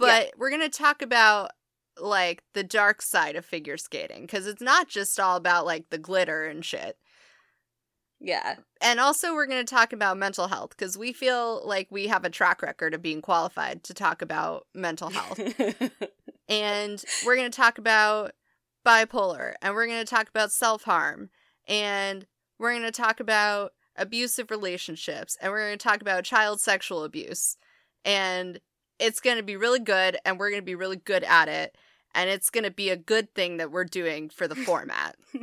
but 0.00 0.32
we're 0.38 0.50
going 0.50 0.62
to 0.62 0.68
talk 0.68 1.02
about 1.02 1.52
like 1.98 2.42
the 2.54 2.64
dark 2.64 3.02
side 3.02 3.36
of 3.36 3.44
figure 3.44 3.76
skating 3.76 4.22
because 4.22 4.46
it's 4.46 4.62
not 4.62 4.88
just 4.88 5.18
all 5.20 5.36
about 5.36 5.66
like 5.66 5.90
the 5.90 5.98
glitter 5.98 6.44
and 6.44 6.64
shit. 6.64 6.96
yeah 8.20 8.56
And 8.80 9.00
also, 9.00 9.34
we're 9.34 9.46
going 9.46 9.64
to 9.64 9.74
talk 9.74 9.92
about 9.92 10.16
mental 10.16 10.48
health 10.48 10.70
because 10.70 10.96
we 10.96 11.12
feel 11.12 11.62
like 11.66 11.88
we 11.90 12.06
have 12.06 12.24
a 12.24 12.30
track 12.30 12.62
record 12.62 12.94
of 12.94 13.02
being 13.02 13.22
qualified 13.22 13.84
to 13.84 13.94
talk 13.94 14.22
about 14.22 14.66
mental 14.74 15.10
health. 15.10 15.38
and 16.48 17.04
we're 17.24 17.36
going 17.36 17.50
to 17.50 17.56
talk 17.56 17.78
about 17.78 18.32
bipolar 18.86 19.54
and 19.60 19.74
we're 19.74 19.86
going 19.86 20.04
to 20.04 20.10
talk 20.10 20.28
about 20.28 20.52
self-harm 20.52 21.28
and 21.68 22.26
we're 22.58 22.72
going 22.72 22.82
to 22.82 22.90
talk 22.90 23.20
about 23.20 23.72
abusive 23.96 24.50
relationships 24.50 25.36
and 25.40 25.52
we're 25.52 25.66
going 25.66 25.78
to 25.78 25.82
talk 25.82 26.00
about 26.00 26.24
child 26.24 26.60
sexual 26.60 27.04
abuse 27.04 27.56
and 28.04 28.60
it's 29.00 29.20
going 29.20 29.38
to 29.38 29.42
be 29.42 29.56
really 29.56 29.80
good 29.80 30.18
and 30.24 30.38
we're 30.38 30.50
going 30.50 30.62
to 30.62 30.66
be 30.66 30.74
really 30.74 30.96
good 30.96 31.24
at 31.24 31.48
it 31.48 31.76
and 32.14 32.28
it's 32.28 32.50
going 32.50 32.64
to 32.64 32.70
be 32.70 32.90
a 32.90 32.96
good 32.96 33.34
thing 33.34 33.56
that 33.56 33.70
we're 33.70 33.84
doing 33.84 34.28
for 34.28 34.46
the 34.48 34.56
format. 34.56 35.16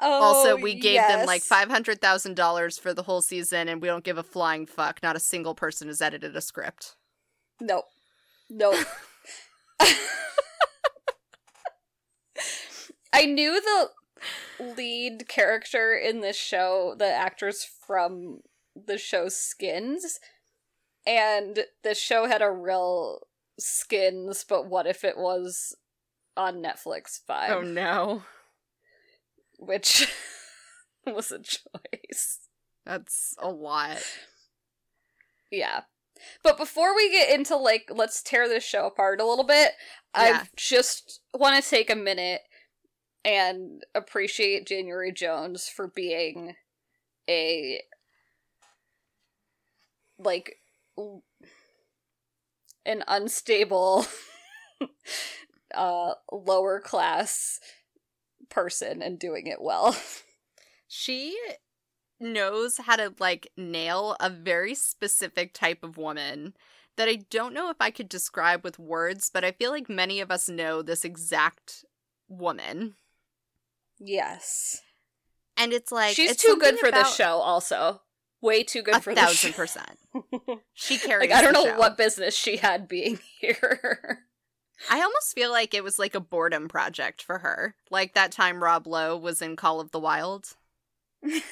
oh, 0.00 0.22
also, 0.22 0.56
we 0.56 0.74
gave 0.74 1.00
them 1.00 1.26
like 1.26 1.42
$500,000 1.42 2.80
for 2.80 2.94
the 2.94 3.02
whole 3.02 3.20
season 3.22 3.68
and 3.68 3.82
we 3.82 3.88
don't 3.88 4.04
give 4.04 4.18
a 4.18 4.22
flying 4.22 4.66
fuck. 4.66 5.02
Not 5.02 5.16
a 5.16 5.20
single 5.20 5.54
person 5.54 5.88
has 5.88 6.00
edited 6.00 6.36
a 6.36 6.40
script. 6.40 6.96
Nope. 7.60 7.86
Nope. 8.48 8.76
I 13.12 13.26
knew 13.26 13.60
the 13.60 13.90
lead 14.76 15.28
character 15.28 15.94
in 15.94 16.20
this 16.20 16.36
show, 16.36 16.94
the 16.96 17.06
actress 17.10 17.68
from 17.86 18.40
the 18.86 18.98
show 18.98 19.28
Skins, 19.28 20.18
and 21.06 21.60
the 21.82 21.94
show 21.94 22.26
had 22.26 22.42
a 22.42 22.50
real 22.50 23.20
Skins, 23.58 24.44
but 24.48 24.66
what 24.68 24.86
if 24.86 25.04
it 25.04 25.16
was 25.16 25.76
on 26.36 26.62
Netflix 26.62 27.20
vibe? 27.28 27.50
Oh 27.50 27.60
no. 27.60 28.22
Which 29.58 30.10
was 31.06 31.30
a 31.30 31.38
choice. 31.38 32.38
That's 32.86 33.34
a 33.38 33.50
lot. 33.50 33.98
Yeah. 35.50 35.82
But 36.42 36.56
before 36.58 36.94
we 36.94 37.10
get 37.10 37.30
into 37.34 37.56
like 37.56 37.90
let's 37.94 38.22
tear 38.22 38.48
this 38.48 38.64
show 38.64 38.86
apart 38.86 39.20
a 39.20 39.26
little 39.26 39.44
bit, 39.44 39.72
Yeah. 40.16 40.42
I 40.44 40.48
just 40.56 41.20
want 41.34 41.62
to 41.62 41.68
take 41.68 41.90
a 41.90 41.96
minute 41.96 42.42
and 43.24 43.82
appreciate 43.94 44.66
January 44.66 45.12
Jones 45.12 45.68
for 45.68 45.88
being 45.88 46.54
a 47.28 47.82
like 50.20 50.56
an 52.84 53.04
unstable 53.08 54.06
uh 55.74 56.14
lower 56.30 56.80
class 56.80 57.60
person 58.48 59.02
and 59.02 59.18
doing 59.18 59.46
it 59.46 59.60
well. 59.60 59.96
She 60.92 61.38
knows 62.18 62.78
how 62.78 62.96
to 62.96 63.14
like 63.20 63.52
nail 63.56 64.16
a 64.18 64.28
very 64.28 64.74
specific 64.74 65.54
type 65.54 65.84
of 65.84 65.96
woman 65.96 66.54
that 66.96 67.08
I 67.08 67.20
don't 67.30 67.54
know 67.54 67.70
if 67.70 67.76
I 67.80 67.90
could 67.92 68.08
describe 68.08 68.64
with 68.64 68.78
words, 68.80 69.30
but 69.32 69.44
I 69.44 69.52
feel 69.52 69.70
like 69.70 69.88
many 69.88 70.20
of 70.20 70.32
us 70.32 70.48
know 70.48 70.82
this 70.82 71.04
exact 71.04 71.84
woman. 72.28 72.96
yes. 74.00 74.82
And 75.56 75.72
it's 75.72 75.92
like 75.92 76.16
She's 76.16 76.32
it's 76.32 76.42
too 76.42 76.56
good 76.56 76.78
for 76.78 76.90
this 76.90 77.14
show 77.14 77.38
also 77.38 78.02
way 78.40 78.62
too 78.62 78.82
good 78.82 78.96
a 78.96 79.00
for 79.00 79.14
thousand 79.14 79.54
percent. 79.54 79.98
she 80.74 80.98
carries. 80.98 81.30
Like, 81.30 81.38
I 81.38 81.42
don't 81.42 81.52
know 81.52 81.64
show. 81.64 81.78
what 81.78 81.96
business 81.96 82.34
she 82.34 82.56
had 82.56 82.88
being 82.88 83.18
here. 83.40 84.24
I 84.88 85.02
almost 85.02 85.34
feel 85.34 85.50
like 85.50 85.74
it 85.74 85.84
was 85.84 85.98
like 85.98 86.14
a 86.14 86.20
boredom 86.20 86.68
project 86.68 87.22
for 87.22 87.38
her, 87.38 87.74
like 87.90 88.14
that 88.14 88.32
time 88.32 88.62
Rob 88.62 88.86
Lowe 88.86 89.16
was 89.16 89.42
in 89.42 89.56
Call 89.56 89.80
of 89.80 89.90
the 89.90 90.00
Wild. 90.00 90.54
it 91.22 91.42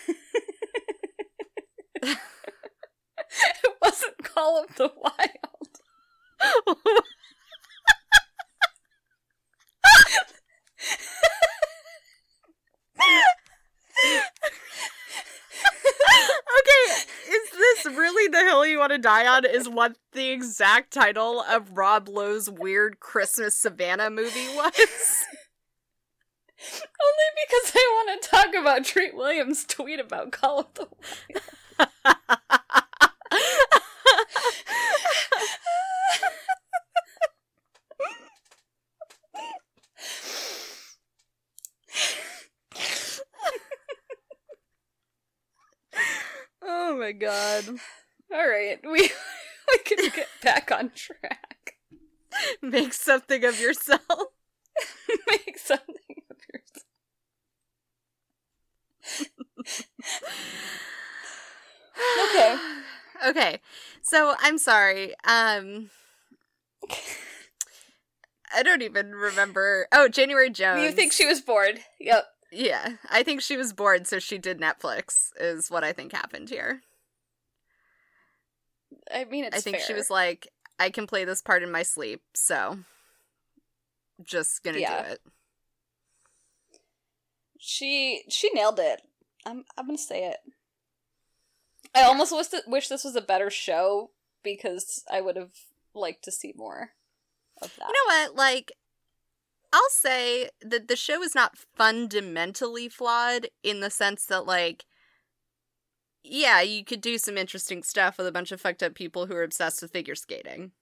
wasn't 3.83 4.23
Call 4.23 4.65
of 4.65 4.75
the 4.77 4.91
Wild. 4.97 5.81
Is 17.79 17.87
really 17.87 18.29
the 18.29 18.39
hill 18.39 18.67
you 18.67 18.79
want 18.79 18.93
to 18.93 18.99
die 18.99 19.27
on? 19.27 19.45
Is 19.45 19.69
what 19.69 19.97
the 20.13 20.31
exact 20.31 20.93
title 20.93 21.43
of 21.49 21.77
Rob 21.77 22.09
Lowe's 22.09 22.51
weird 22.51 23.01
Christmas 23.01 23.57
Savannah 23.57 24.11
movie 24.11 24.49
was? 24.55 25.25
Only 26.61 27.29
because 27.47 27.73
I 27.75 28.05
want 28.07 28.23
to 28.23 28.29
talk 28.29 28.55
about 28.55 28.85
Treat 28.85 29.15
Williams' 29.15 29.65
tweet 29.65 30.01
about 30.01 30.33
Call 30.33 30.61
of 30.61 30.75
the 30.75 30.89
Wild. 31.79 32.58
my 47.09 47.13
god. 47.13 47.65
All 48.33 48.49
right, 48.49 48.79
we 48.85 49.01
we 49.73 49.79
can 49.85 50.11
get 50.15 50.29
back 50.43 50.71
on 50.71 50.91
track. 50.95 51.77
Make 52.63 52.93
something 52.93 53.45
of 53.47 53.59
yourself. 53.59 54.01
Make 55.31 55.59
something 55.59 55.95
of 56.31 56.37
yourself. 56.53 56.85
Okay. 62.31 62.57
okay. 63.29 63.61
So 64.03 64.35
I'm 64.39 64.59
sorry. 64.59 65.15
Um 65.25 65.89
I 68.55 68.63
don't 68.63 68.83
even 68.83 69.15
remember. 69.15 69.89
Oh, 69.93 70.09
January 70.09 70.51
Jones. 70.51 70.83
You 70.83 70.93
think 70.93 71.13
she 71.13 71.27
was 71.27 71.41
bored? 71.41 71.81
Yep. 72.01 72.27
Yeah, 72.51 72.95
I 73.11 73.23
think 73.23 73.43
she 73.43 73.59
was 73.59 73.75
bored, 73.75 74.07
so 74.07 74.19
she 74.19 74.39
did 74.39 74.59
Netflix. 74.59 75.31
Is 75.39 75.71
what 75.71 75.85
I 75.85 75.93
think 75.93 76.13
happened 76.13 76.49
here. 76.49 76.81
I 79.13 79.25
mean, 79.25 79.45
it's 79.45 79.57
I 79.57 79.61
think 79.61 79.79
she 79.79 79.95
was 79.95 80.11
like, 80.11 80.49
I 80.79 80.91
can 80.91 81.07
play 81.07 81.25
this 81.25 81.43
part 81.43 81.63
in 81.63 81.71
my 81.71 81.83
sleep, 81.83 82.23
so 82.35 82.79
just 84.23 84.63
gonna 84.63 84.79
Yeah. 84.79 85.03
do 85.03 85.09
it. 85.13 85.21
She 87.59 88.25
she 88.29 88.51
nailed 88.53 88.79
it. 88.79 89.03
I'm 89.45 89.65
I'm 89.77 89.87
gonna 89.87 89.99
say 89.99 90.27
it. 90.27 90.39
I 91.95 92.03
almost 92.03 92.33
wish 92.33 92.49
th- 92.49 92.65
wish 92.67 92.89
this 92.89 93.05
was 93.05 93.17
a 93.17 93.21
better 93.21 93.51
show 93.51 94.11
because 94.43 95.05
I 95.11 95.21
would 95.21 95.37
have 95.37 95.53
liked 95.95 96.25
to 96.25 96.31
see 96.33 96.53
more 96.57 96.93
of 97.61 97.75
that. 97.77 97.89
You 97.89 97.95
know 97.95 98.15
what? 98.29 98.37
Like, 98.37 98.73
I'll 99.73 99.91
say 99.91 100.51
that 100.63 100.87
the 100.89 100.97
show 100.97 101.23
is 101.23 101.35
not 101.35 101.57
fundamentally 101.59 102.89
flawed 102.89 103.49
in 103.63 103.81
the 103.81 103.91
sense 103.91 104.25
that, 104.27 104.47
like, 104.47 104.85
yeah, 106.31 106.61
you 106.61 106.85
could 106.85 107.01
do 107.01 107.19
some 107.19 107.39
interesting 107.39 107.83
stuff 107.83 108.19
with 108.19 108.27
a 108.27 108.33
bunch 108.33 108.53
of 108.53 108.61
fucked 108.61 108.83
up 108.83 108.95
people 108.95 109.27
who 109.27 109.35
are 109.35 109.43
obsessed 109.43 109.83
with 109.83 109.93
figure 109.93 110.15
skating. 110.15 110.73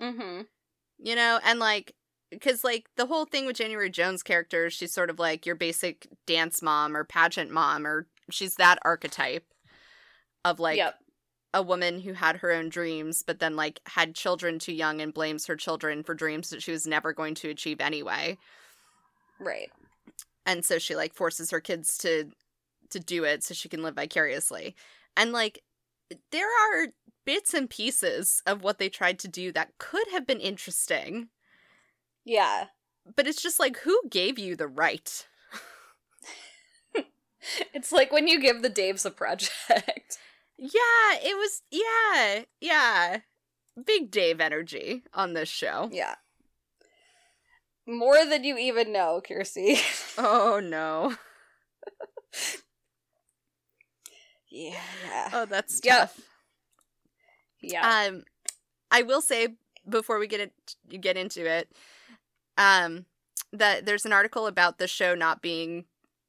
mm-hmm. 0.00 0.42
You 0.98 1.16
know, 1.16 1.40
and 1.44 1.58
like, 1.58 1.94
because 2.30 2.64
like 2.64 2.86
the 2.96 3.06
whole 3.06 3.24
thing 3.24 3.46
with 3.46 3.56
January 3.56 3.90
Jones' 3.90 4.22
character, 4.22 4.70
she's 4.70 4.92
sort 4.92 5.10
of 5.10 5.18
like 5.18 5.46
your 5.46 5.54
basic 5.54 6.08
dance 6.26 6.62
mom 6.62 6.96
or 6.96 7.04
pageant 7.04 7.50
mom, 7.50 7.86
or 7.86 8.06
she's 8.30 8.56
that 8.56 8.78
archetype 8.82 9.44
of 10.44 10.60
like 10.60 10.76
yep. 10.76 10.96
a 11.52 11.62
woman 11.62 12.00
who 12.00 12.12
had 12.12 12.36
her 12.36 12.52
own 12.52 12.68
dreams, 12.68 13.22
but 13.26 13.40
then 13.40 13.56
like 13.56 13.80
had 13.86 14.14
children 14.14 14.58
too 14.58 14.72
young 14.72 15.00
and 15.00 15.14
blames 15.14 15.46
her 15.46 15.56
children 15.56 16.02
for 16.02 16.14
dreams 16.14 16.50
that 16.50 16.62
she 16.62 16.70
was 16.72 16.86
never 16.86 17.12
going 17.12 17.34
to 17.34 17.50
achieve 17.50 17.80
anyway. 17.80 18.38
Right. 19.40 19.70
And 20.46 20.64
so 20.64 20.78
she 20.78 20.94
like 20.94 21.14
forces 21.14 21.50
her 21.50 21.60
kids 21.60 21.98
to 21.98 22.30
to 22.90 23.00
do 23.00 23.24
it 23.24 23.42
so 23.44 23.54
she 23.54 23.68
can 23.68 23.82
live 23.82 23.94
vicariously. 23.96 24.74
And 25.16 25.32
like 25.32 25.62
there 26.30 26.46
are 26.48 26.88
bits 27.24 27.54
and 27.54 27.68
pieces 27.70 28.42
of 28.46 28.62
what 28.62 28.78
they 28.78 28.88
tried 28.88 29.18
to 29.20 29.28
do 29.28 29.50
that 29.52 29.78
could 29.78 30.06
have 30.12 30.26
been 30.26 30.40
interesting, 30.40 31.28
Yeah. 32.24 32.66
but 33.16 33.26
it's 33.26 33.40
just 33.42 33.58
like 33.58 33.78
who 33.78 33.98
gave 34.10 34.38
you 34.38 34.56
the 34.56 34.68
right? 34.68 35.26
It's 37.74 37.92
like 37.92 38.10
when 38.10 38.26
you 38.26 38.40
give 38.40 38.62
the 38.62 38.70
Daves 38.70 39.04
a 39.04 39.10
project. 39.10 40.18
Yeah, 40.56 41.18
it 41.20 41.36
was 41.36 41.62
yeah, 41.72 42.44
yeah. 42.60 43.18
Big 43.84 44.10
Dave 44.12 44.40
energy 44.40 45.02
on 45.12 45.32
this 45.34 45.48
show. 45.48 45.90
yeah. 45.92 46.14
More 47.88 48.24
than 48.24 48.44
you 48.44 48.56
even 48.56 48.92
know, 48.92 49.20
Kirsty. 49.26 49.78
Oh 50.16 50.60
no. 50.62 51.16
Yeah. 54.54 54.80
Yeah. 55.06 55.28
Oh, 55.32 55.44
that's 55.46 55.80
Yeah. 55.84 55.98
tough. 55.98 56.20
Yeah. 57.60 58.06
Um, 58.08 58.24
I 58.90 59.02
will 59.02 59.20
say 59.20 59.48
before 59.88 60.18
we 60.18 60.26
get 60.26 60.40
it, 60.40 61.00
get 61.00 61.16
into 61.16 61.44
it, 61.46 61.70
um, 62.58 63.06
that 63.52 63.86
there's 63.86 64.04
an 64.06 64.12
article 64.12 64.46
about 64.46 64.78
the 64.78 64.86
show 64.88 65.14
not 65.14 65.42
being 65.42 65.84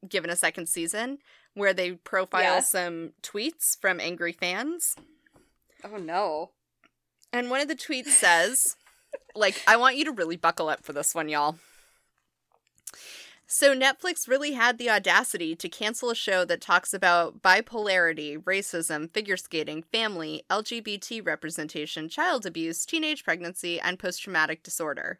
given 0.07 0.29
a 0.29 0.35
second 0.35 0.67
season 0.67 1.19
where 1.53 1.73
they 1.73 1.91
profile 1.93 2.41
Yeah. 2.41 2.59
some 2.61 3.13
tweets 3.23 3.79
from 3.79 3.99
angry 3.99 4.31
fans, 4.31 4.95
oh 5.83 5.97
no. 5.97 6.51
and 7.33 7.49
one 7.49 7.61
of 7.61 7.67
the 7.67 7.75
tweets 7.75 8.07
says, 8.07 8.75
"Like, 9.35 9.61
I 9.67 9.77
want 9.77 9.95
you 9.95 10.05
to 10.05 10.11
really 10.11 10.35
buckle 10.37 10.69
up 10.69 10.83
for 10.83 10.93
this 10.93 11.15
one, 11.15 11.29
y'all." 11.29 11.57
So 13.47 13.75
Netflix 13.75 14.27
really 14.27 14.53
had 14.53 14.77
the 14.77 14.89
audacity 14.89 15.55
to 15.55 15.69
cancel 15.69 16.09
a 16.09 16.15
show 16.15 16.45
that 16.45 16.61
talks 16.61 16.93
about 16.93 17.43
bipolarity, 17.43 18.41
racism, 18.41 19.11
figure 19.13 19.37
skating, 19.37 19.83
family, 19.83 20.43
LGBT 20.49 21.23
representation, 21.25 22.09
child 22.09 22.45
abuse, 22.45 22.85
teenage 22.85 23.23
pregnancy, 23.23 23.79
and 23.79 23.99
post-traumatic 23.99 24.63
disorder. 24.63 25.19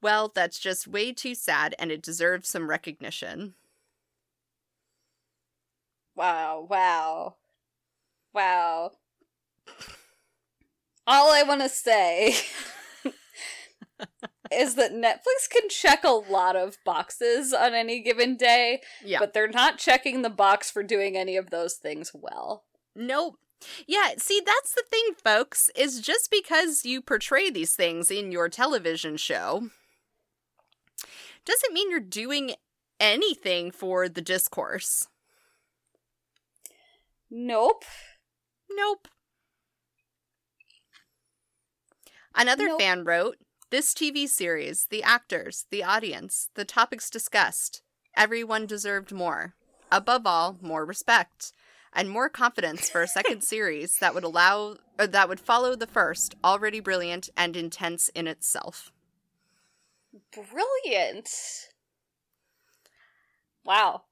Well, 0.00 0.32
that's 0.34 0.58
just 0.58 0.88
way 0.88 1.12
too 1.12 1.36
sad 1.36 1.76
and 1.78 1.92
it 1.92 2.02
deserves 2.02 2.48
some 2.48 2.68
recognition. 2.68 3.54
Wow, 6.16 6.66
wow. 6.68 7.36
Wow. 8.34 8.92
All 11.06 11.32
I 11.32 11.44
want 11.44 11.60
to 11.62 11.68
say 11.68 12.34
is 14.52 14.74
that 14.76 14.92
Netflix 14.92 15.48
can 15.50 15.68
check 15.68 16.04
a 16.04 16.10
lot 16.10 16.56
of 16.56 16.78
boxes 16.84 17.52
on 17.52 17.74
any 17.74 18.00
given 18.00 18.36
day, 18.36 18.80
Yeah. 19.04 19.18
but 19.18 19.32
they're 19.32 19.48
not 19.48 19.78
checking 19.78 20.22
the 20.22 20.30
box 20.30 20.70
for 20.70 20.82
doing 20.82 21.16
any 21.16 21.36
of 21.36 21.50
those 21.50 21.74
things 21.74 22.12
well. 22.14 22.64
Nope. 22.94 23.38
Yeah, 23.86 24.14
see, 24.18 24.40
that's 24.44 24.74
the 24.74 24.82
thing, 24.90 25.14
folks, 25.22 25.70
is 25.76 26.00
just 26.00 26.30
because 26.30 26.84
you 26.84 27.00
portray 27.00 27.48
these 27.48 27.76
things 27.76 28.10
in 28.10 28.32
your 28.32 28.48
television 28.48 29.16
show 29.16 29.68
doesn't 31.44 31.72
mean 31.72 31.90
you're 31.90 32.00
doing 32.00 32.54
anything 33.00 33.70
for 33.70 34.08
the 34.08 34.20
discourse. 34.20 35.06
Nope. 37.30 37.84
Nope. 38.70 39.08
Another 42.34 42.68
Nope. 42.68 42.80
fan 42.80 43.04
wrote 43.04 43.36
This 43.72 43.94
TV 43.94 44.28
series, 44.28 44.88
the 44.90 45.02
actors, 45.02 45.64
the 45.70 45.82
audience, 45.82 46.50
the 46.56 46.64
topics 46.66 47.08
discussed, 47.08 47.80
everyone 48.14 48.66
deserved 48.66 49.12
more. 49.12 49.54
Above 49.90 50.26
all, 50.26 50.58
more 50.60 50.84
respect. 50.84 51.54
And 51.90 52.10
more 52.10 52.28
confidence 52.28 52.90
for 52.90 53.00
a 53.00 53.08
second 53.08 53.40
series 53.44 53.96
that 53.96 54.12
would 54.12 54.24
allow 54.24 54.76
or 54.98 55.06
that 55.06 55.26
would 55.26 55.40
follow 55.40 55.74
the 55.74 55.86
first, 55.86 56.34
already 56.44 56.80
brilliant 56.80 57.30
and 57.34 57.56
intense 57.56 58.10
in 58.10 58.26
itself. 58.26 58.92
Brilliant. 60.34 61.30
Wow. 63.64 64.02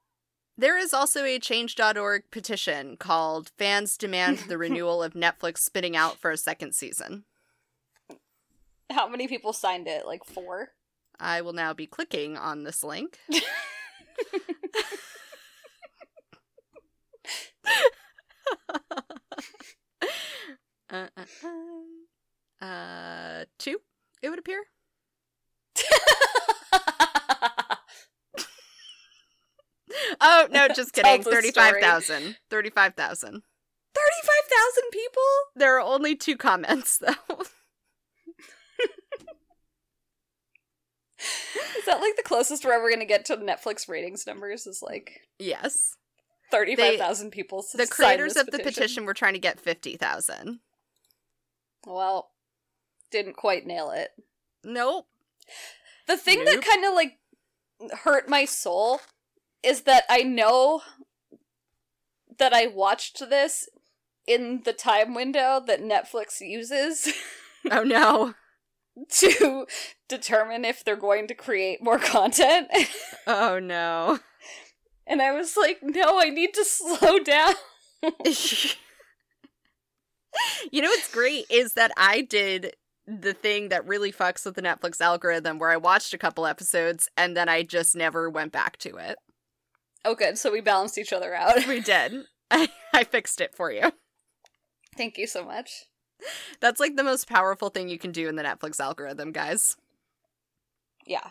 There 0.57 0.79
is 0.79 0.91
also 0.91 1.23
a 1.23 1.37
change.org 1.37 2.23
petition 2.31 2.97
called 2.97 3.51
Fans 3.59 3.95
Demand 3.95 4.39
the 4.47 4.57
Renewal 4.57 5.03
of 5.03 5.13
Netflix 5.13 5.59
Spinning 5.59 5.95
Out 5.95 6.17
for 6.17 6.31
a 6.31 6.37
Second 6.37 6.73
Season. 6.73 7.25
How 8.91 9.07
many 9.07 9.27
people 9.27 9.53
signed 9.53 9.87
it? 9.87 10.05
Like 10.05 10.23
four? 10.25 10.69
I 11.19 11.41
will 11.41 11.53
now 11.53 11.73
be 11.73 11.87
clicking 11.87 12.37
on 12.37 12.63
this 12.63 12.83
link. 12.83 13.19
uh, 20.89 21.07
uh, 21.17 21.25
uh, 22.61 22.65
uh, 22.65 23.45
two, 23.59 23.81
it 24.21 24.29
would 24.29 24.39
appear. 24.39 24.63
Oh, 30.19 30.47
no, 30.51 30.67
just 30.67 30.93
kidding. 30.93 31.23
Tells 31.23 31.25
the 31.25 31.31
story. 31.51 31.81
35,000. 31.81 32.37
35,000. 32.49 33.33
35,000 33.33 33.43
people? 34.91 35.23
There 35.55 35.75
are 35.75 35.81
only 35.81 36.15
two 36.15 36.37
comments 36.37 36.99
though. 36.99 37.43
Is 41.77 41.85
that 41.85 42.01
like 42.01 42.15
the 42.15 42.23
closest 42.23 42.65
we're 42.65 42.73
ever 42.73 42.89
going 42.89 42.99
to 42.99 43.05
get 43.05 43.25
to 43.25 43.37
Netflix 43.37 43.87
ratings 43.87 44.25
numbers? 44.27 44.67
Is 44.67 44.81
like 44.81 45.21
yes. 45.39 45.95
35,000 46.51 47.31
people. 47.31 47.65
The 47.73 47.87
creators 47.87 48.35
of 48.35 48.47
the 48.47 48.59
petition 48.59 49.05
were 49.05 49.13
trying 49.13 49.33
to 49.33 49.39
get 49.39 49.59
50,000. 49.59 50.59
Well, 51.87 52.31
didn't 53.09 53.37
quite 53.37 53.65
nail 53.65 53.91
it. 53.91 54.09
Nope. 54.63 55.07
The 56.07 56.17
thing 56.17 56.43
Nope. 56.43 56.55
that 56.55 56.65
kind 56.69 56.85
of 56.85 56.93
like 56.93 57.19
hurt 58.03 58.27
my 58.27 58.43
soul 58.43 58.99
is 59.63 59.83
that 59.83 60.03
I 60.09 60.23
know 60.23 60.81
that 62.37 62.53
I 62.53 62.67
watched 62.67 63.19
this 63.19 63.69
in 64.27 64.61
the 64.65 64.73
time 64.73 65.13
window 65.13 65.63
that 65.65 65.81
Netflix 65.81 66.41
uses 66.41 67.07
Oh 67.69 67.83
no. 67.83 68.33
to 69.09 69.65
determine 70.07 70.65
if 70.65 70.83
they're 70.83 70.95
going 70.95 71.27
to 71.27 71.35
create 71.35 71.83
more 71.83 71.99
content. 71.99 72.69
Oh 73.25 73.59
no. 73.59 74.19
And 75.07 75.21
I 75.21 75.31
was 75.31 75.57
like, 75.57 75.79
no, 75.81 76.19
I 76.19 76.29
need 76.29 76.53
to 76.53 76.65
slow 76.65 77.19
down. 77.19 77.53
you 80.71 80.81
know 80.81 80.89
what's 80.89 81.11
great 81.11 81.45
is 81.49 81.73
that 81.73 81.91
I 81.97 82.21
did 82.21 82.75
the 83.07 83.33
thing 83.33 83.69
that 83.69 83.85
really 83.87 84.11
fucks 84.11 84.45
with 84.45 84.55
the 84.55 84.61
Netflix 84.61 85.01
algorithm 85.01 85.59
where 85.59 85.71
I 85.71 85.77
watched 85.77 86.13
a 86.13 86.17
couple 86.17 86.45
episodes 86.45 87.09
and 87.17 87.35
then 87.35 87.49
I 87.49 87.63
just 87.63 87.95
never 87.95 88.29
went 88.29 88.51
back 88.51 88.77
to 88.77 88.95
it. 88.97 89.17
Oh, 90.05 90.15
good. 90.15 90.37
So 90.37 90.51
we 90.51 90.61
balanced 90.61 90.97
each 90.97 91.13
other 91.13 91.33
out. 91.35 91.67
We 91.67 91.79
did. 91.79 92.23
I, 92.49 92.69
I 92.93 93.03
fixed 93.03 93.41
it 93.41 93.53
for 93.55 93.71
you. 93.71 93.91
Thank 94.97 95.17
you 95.17 95.27
so 95.27 95.43
much. 95.43 95.85
That's 96.59 96.79
like 96.79 96.95
the 96.95 97.03
most 97.03 97.27
powerful 97.27 97.69
thing 97.69 97.89
you 97.89 97.97
can 97.99 98.11
do 98.11 98.27
in 98.27 98.35
the 98.35 98.43
Netflix 98.43 98.79
algorithm, 98.79 99.31
guys. 99.31 99.77
Yeah. 101.05 101.29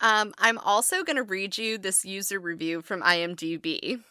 Um, 0.00 0.32
I'm 0.38 0.58
also 0.58 1.02
going 1.02 1.16
to 1.16 1.22
read 1.22 1.58
you 1.58 1.76
this 1.76 2.04
user 2.04 2.38
review 2.40 2.80
from 2.82 3.02
IMDb, 3.02 4.02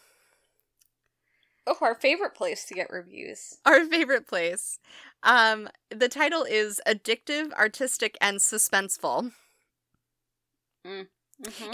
Oh, 1.66 1.76
our 1.82 1.94
favorite 1.94 2.34
place 2.34 2.64
to 2.66 2.74
get 2.74 2.90
reviews. 2.90 3.58
our 3.66 3.84
favorite 3.84 4.26
place. 4.26 4.78
Um, 5.22 5.68
the 5.90 6.08
title 6.08 6.42
is 6.44 6.80
Addictive, 6.86 7.52
Artistic, 7.52 8.16
and 8.20 8.38
Suspenseful. 8.38 9.32
Mhm. 10.86 11.08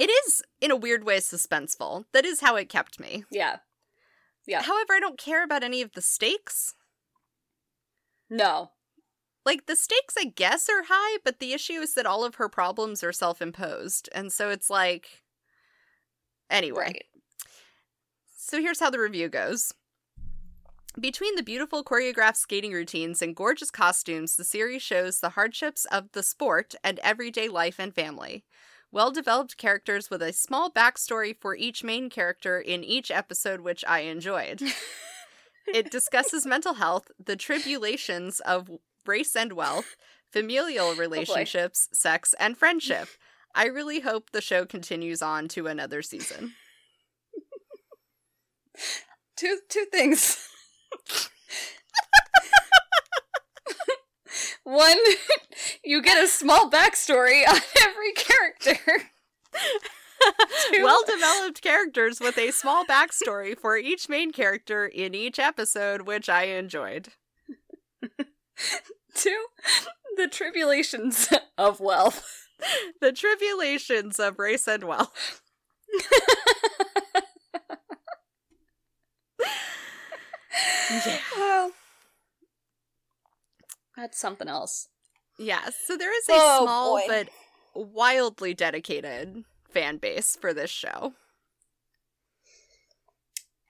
It 0.00 0.10
is, 0.26 0.42
in 0.60 0.70
a 0.70 0.76
weird 0.76 1.04
way, 1.04 1.18
suspenseful. 1.18 2.04
That 2.12 2.24
is 2.24 2.40
how 2.40 2.56
it 2.56 2.68
kept 2.68 2.98
me. 3.00 3.24
Yeah. 3.30 3.58
Yeah. 4.46 4.62
However, 4.62 4.94
I 4.94 5.00
don't 5.00 5.18
care 5.18 5.42
about 5.44 5.62
any 5.64 5.82
of 5.82 5.92
the 5.92 6.02
stakes. 6.02 6.74
No. 8.28 8.70
Like, 9.44 9.66
the 9.66 9.76
stakes, 9.76 10.14
I 10.18 10.24
guess, 10.24 10.68
are 10.68 10.84
high, 10.88 11.18
but 11.24 11.38
the 11.38 11.52
issue 11.52 11.74
is 11.74 11.94
that 11.94 12.06
all 12.06 12.24
of 12.24 12.34
her 12.36 12.48
problems 12.48 13.04
are 13.04 13.12
self 13.12 13.40
imposed. 13.40 14.08
And 14.14 14.32
so 14.32 14.50
it's 14.50 14.70
like. 14.70 15.22
Anyway. 16.50 16.78
Right. 16.78 17.04
So 18.36 18.60
here's 18.60 18.80
how 18.80 18.90
the 18.90 19.00
review 19.00 19.28
goes. 19.28 19.72
Between 20.98 21.34
the 21.36 21.42
beautiful 21.42 21.84
choreographed 21.84 22.36
skating 22.36 22.72
routines 22.72 23.20
and 23.20 23.36
gorgeous 23.36 23.70
costumes, 23.70 24.36
the 24.36 24.44
series 24.44 24.82
shows 24.82 25.20
the 25.20 25.30
hardships 25.30 25.84
of 25.86 26.10
the 26.12 26.22
sport 26.22 26.74
and 26.82 26.98
everyday 27.00 27.48
life 27.48 27.78
and 27.78 27.94
family. 27.94 28.44
Well 28.90 29.10
developed 29.10 29.58
characters 29.58 30.08
with 30.08 30.22
a 30.22 30.32
small 30.32 30.70
backstory 30.70 31.36
for 31.38 31.54
each 31.54 31.84
main 31.84 32.08
character 32.08 32.58
in 32.58 32.82
each 32.82 33.10
episode, 33.10 33.60
which 33.60 33.84
I 33.86 34.00
enjoyed. 34.00 34.62
it 35.72 35.90
discusses 35.90 36.46
mental 36.46 36.74
health, 36.74 37.10
the 37.24 37.36
tribulations 37.36 38.40
of 38.40 38.70
race 39.06 39.36
and 39.36 39.52
wealth, 39.52 39.96
familial 40.30 40.86
oh, 40.90 40.96
relationships, 40.96 41.88
sex, 41.92 42.34
and 42.38 42.56
friendship. 42.56 43.08
I 43.54 43.66
really 43.66 44.00
hope 44.00 44.30
the 44.30 44.40
show 44.40 44.66
continues 44.66 45.22
on 45.22 45.48
to 45.48 45.66
another 45.66 46.02
season. 46.02 46.52
Two 49.36 49.58
two 49.68 49.86
things. 49.90 50.48
One, 54.64 54.98
you 55.84 56.02
get 56.02 56.22
a 56.22 56.26
small 56.26 56.70
backstory 56.70 57.48
on 57.48 57.60
every 57.82 58.12
character. 58.12 58.78
Well 60.82 61.02
developed 61.06 61.62
characters 61.62 62.20
with 62.20 62.36
a 62.38 62.50
small 62.50 62.84
backstory 62.84 63.58
for 63.58 63.76
each 63.76 64.08
main 64.08 64.32
character 64.32 64.86
in 64.86 65.14
each 65.14 65.38
episode, 65.38 66.02
which 66.02 66.28
I 66.28 66.44
enjoyed. 66.44 67.08
Two, 69.14 69.46
the 70.16 70.28
tribulations 70.28 71.28
of 71.58 71.80
wealth. 71.80 72.24
The 73.02 73.12
tribulations 73.12 74.18
of 74.18 74.38
race 74.38 74.66
and 74.66 74.84
wealth. 74.84 75.42
Yeah. 80.90 81.18
Well, 81.36 81.70
that's 83.96 84.18
something 84.18 84.48
else. 84.48 84.88
Yeah, 85.38 85.68
so 85.86 85.96
there 85.96 86.16
is 86.16 86.28
a 86.28 86.32
Oh, 86.34 86.64
small 86.64 86.96
boy. 86.98 87.04
but 87.08 87.28
wildly 87.74 88.54
dedicated 88.54 89.44
fan 89.76 89.98
base 89.98 90.36
for 90.40 90.54
this 90.54 90.70
show. 90.70 91.12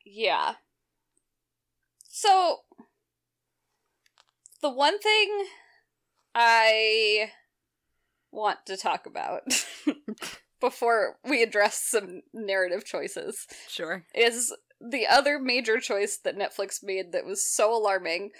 Yeah. 0.05 0.55
So, 2.09 2.59
the 4.63 4.71
one 4.71 5.01
thing 5.01 5.47
I 6.33 7.33
want 8.31 8.61
to 8.67 8.77
talk 8.77 9.07
about 9.07 9.43
before 10.61 11.17
we 11.29 11.43
address 11.43 11.83
some 11.83 12.23
narrative 12.33 12.85
choices 12.85 13.47
Sure. 13.69 14.05
is 14.15 14.55
the 14.81 15.09
other 15.09 15.41
major 15.41 15.81
choice 15.81 16.19
that 16.19 16.39
Netflix 16.39 16.85
made 16.85 17.11
that 17.11 17.27
was 17.27 17.45
so 17.45 17.77
alarming, 17.77 18.31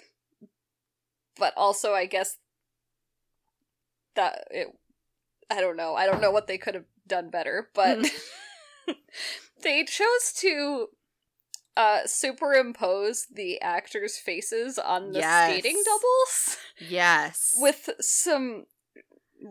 but 1.37 1.53
also, 1.57 1.91
I 1.93 2.05
guess, 2.05 2.37
that 4.15 4.45
it. 4.51 4.67
I 5.49 5.61
don't 5.61 5.77
know. 5.77 5.95
I 5.95 6.05
don't 6.05 6.21
know 6.21 6.31
what 6.31 6.47
they 6.47 6.57
could 6.57 6.73
have 6.75 6.83
done 7.07 7.29
better, 7.29 7.69
but 7.73 7.99
they 9.63 9.83
chose 9.83 10.33
to 10.37 10.87
uh 11.75 11.99
superimpose 12.05 13.27
the 13.33 13.61
actors' 13.61 14.17
faces 14.17 14.77
on 14.79 15.11
the 15.11 15.19
Yes. 15.19 15.43
skating 15.49 15.83
doubles 15.85 16.57
Yes. 16.79 17.55
with 17.59 17.89
some 17.99 18.65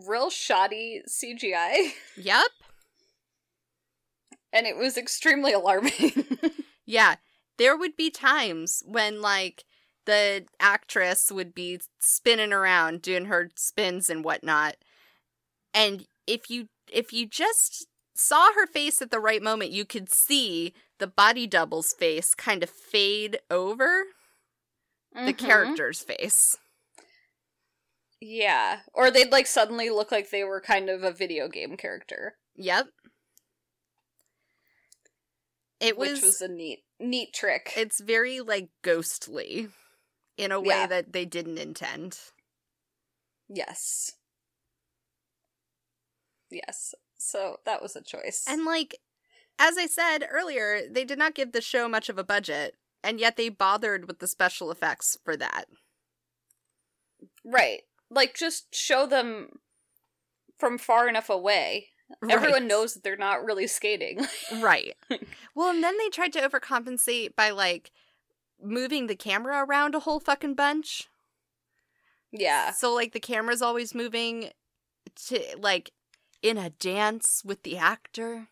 real 0.07 0.29
shoddy 0.29 1.01
CGI, 1.07 1.91
Yep. 2.17 2.47
and 4.53 4.65
it 4.67 4.77
was 4.77 4.97
extremely 4.97 5.53
alarming. 5.53 6.25
Yeah, 6.89 7.15
there 7.57 7.75
would 7.75 7.97
be 7.97 8.09
times 8.09 8.81
when 8.85 9.21
like 9.21 9.65
the 10.05 10.45
actress 10.57 11.29
would 11.29 11.53
be 11.53 11.81
spinning 11.99 12.53
around 12.53 13.01
doing 13.01 13.25
her 13.25 13.49
spins 13.55 14.09
and 14.09 14.23
whatnot, 14.23 14.77
and 15.73 16.07
if 16.25 16.49
you 16.49 16.69
if 16.91 17.11
you 17.13 17.25
just 17.25 17.87
saw 18.15 18.51
her 18.53 18.65
face 18.67 19.01
at 19.01 19.11
the 19.11 19.19
right 19.19 19.41
moment, 19.41 19.71
you 19.71 19.85
could 19.85 20.11
see 20.11 20.73
the 20.99 21.07
body 21.07 21.45
double's 21.47 21.93
face 21.93 22.33
kind 22.33 22.63
of 22.63 22.69
fade 22.69 23.39
over 23.51 24.05
the 25.13 25.33
Mhm. 25.33 25.37
character's 25.37 26.01
face. 26.01 26.57
Yeah. 28.19 28.81
Or 28.93 29.11
they'd 29.11 29.31
like 29.31 29.45
suddenly 29.47 29.89
look 29.91 30.11
like 30.11 30.29
they 30.31 30.43
were 30.43 30.61
kind 30.61 30.89
of 30.89 31.03
a 31.03 31.11
video 31.11 31.47
game 31.47 31.77
character. 31.77 32.37
Yep. 32.55 32.87
It 35.79 35.97
was, 35.97 36.13
which 36.13 36.21
was 36.23 36.41
a 36.41 36.47
neat 36.47 36.83
neat 36.99 37.33
trick. 37.33 37.73
it's 37.77 38.01
very 38.01 38.41
like 38.41 38.69
ghostly 38.81 39.69
in 40.35 40.51
a 40.51 40.59
way 40.59 40.79
Yeah. 40.81 40.87
that 40.87 41.13
they 41.13 41.25
didn't 41.25 41.59
intend. 41.59 42.19
yes. 43.47 44.16
Yes. 46.51 46.93
So 47.17 47.57
that 47.65 47.81
was 47.81 47.95
a 47.95 48.01
choice. 48.03 48.43
And 48.47 48.65
like 48.65 48.95
as 49.59 49.77
I 49.77 49.87
said 49.87 50.27
earlier, 50.29 50.81
they 50.89 51.03
did 51.03 51.17
not 51.17 51.33
give 51.35 51.51
the 51.51 51.61
show 51.61 51.87
much 51.89 52.09
of 52.09 52.17
a 52.19 52.23
budget, 52.23 52.75
and 53.03 53.19
yet 53.19 53.37
they 53.37 53.49
bothered 53.49 54.07
with 54.07 54.19
the 54.19 54.27
special 54.27 54.69
effects 54.71 55.17
for 55.23 55.35
that. 55.37 55.65
right. 57.43 57.81
Like 58.09 58.35
just 58.35 58.73
show 58.73 59.05
them 59.05 59.59
from 60.57 60.77
far 60.77 61.09
enough 61.09 61.29
away. 61.29 61.87
Everyone 62.29 62.67
knows 62.67 62.93
that 62.93 63.03
they're 63.03 63.17
not 63.17 63.43
really 63.43 63.67
skating. 63.67 64.25
Right. 64.61 64.95
well, 65.53 65.71
and 65.71 65.83
then 65.83 65.97
they 65.97 66.07
tried 66.09 66.31
to 66.33 66.47
overcompensate 66.47 67.35
by 67.35 67.49
like 67.49 67.91
moving 68.63 69.07
the 69.07 69.15
camera 69.15 69.65
around 69.65 69.93
a 69.93 69.99
whole 69.99 70.19
fucking 70.21 70.53
bunch. 70.55 71.09
yeah. 72.31 72.71
So 72.71 72.93
like 72.93 73.11
the 73.11 73.19
camera's 73.19 73.61
always 73.61 73.93
moving 73.93 74.51
to 75.27 75.41
like 75.59 75.91
in 76.41 76.57
a 76.57 76.69
dance 76.69 77.43
with 77.45 77.63
the 77.63 77.77
actor 77.77 78.47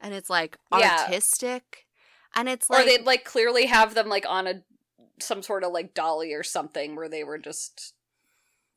and 0.00 0.14
it's 0.14 0.30
like 0.30 0.58
Yeah. 0.72 1.04
artistic 1.04 1.86
and 2.34 2.48
it's 2.48 2.68
like 2.68 2.82
or 2.82 2.84
they'd 2.84 3.06
like 3.06 3.24
clearly 3.24 3.66
have 3.66 3.94
them 3.94 4.08
like 4.08 4.26
on 4.28 4.46
a 4.46 4.62
some 5.20 5.42
sort 5.42 5.62
of 5.62 5.72
like 5.72 5.94
dolly 5.94 6.32
or 6.32 6.42
something 6.42 6.96
where 6.96 7.08
they 7.08 7.22
were 7.22 7.38
just 7.38 7.94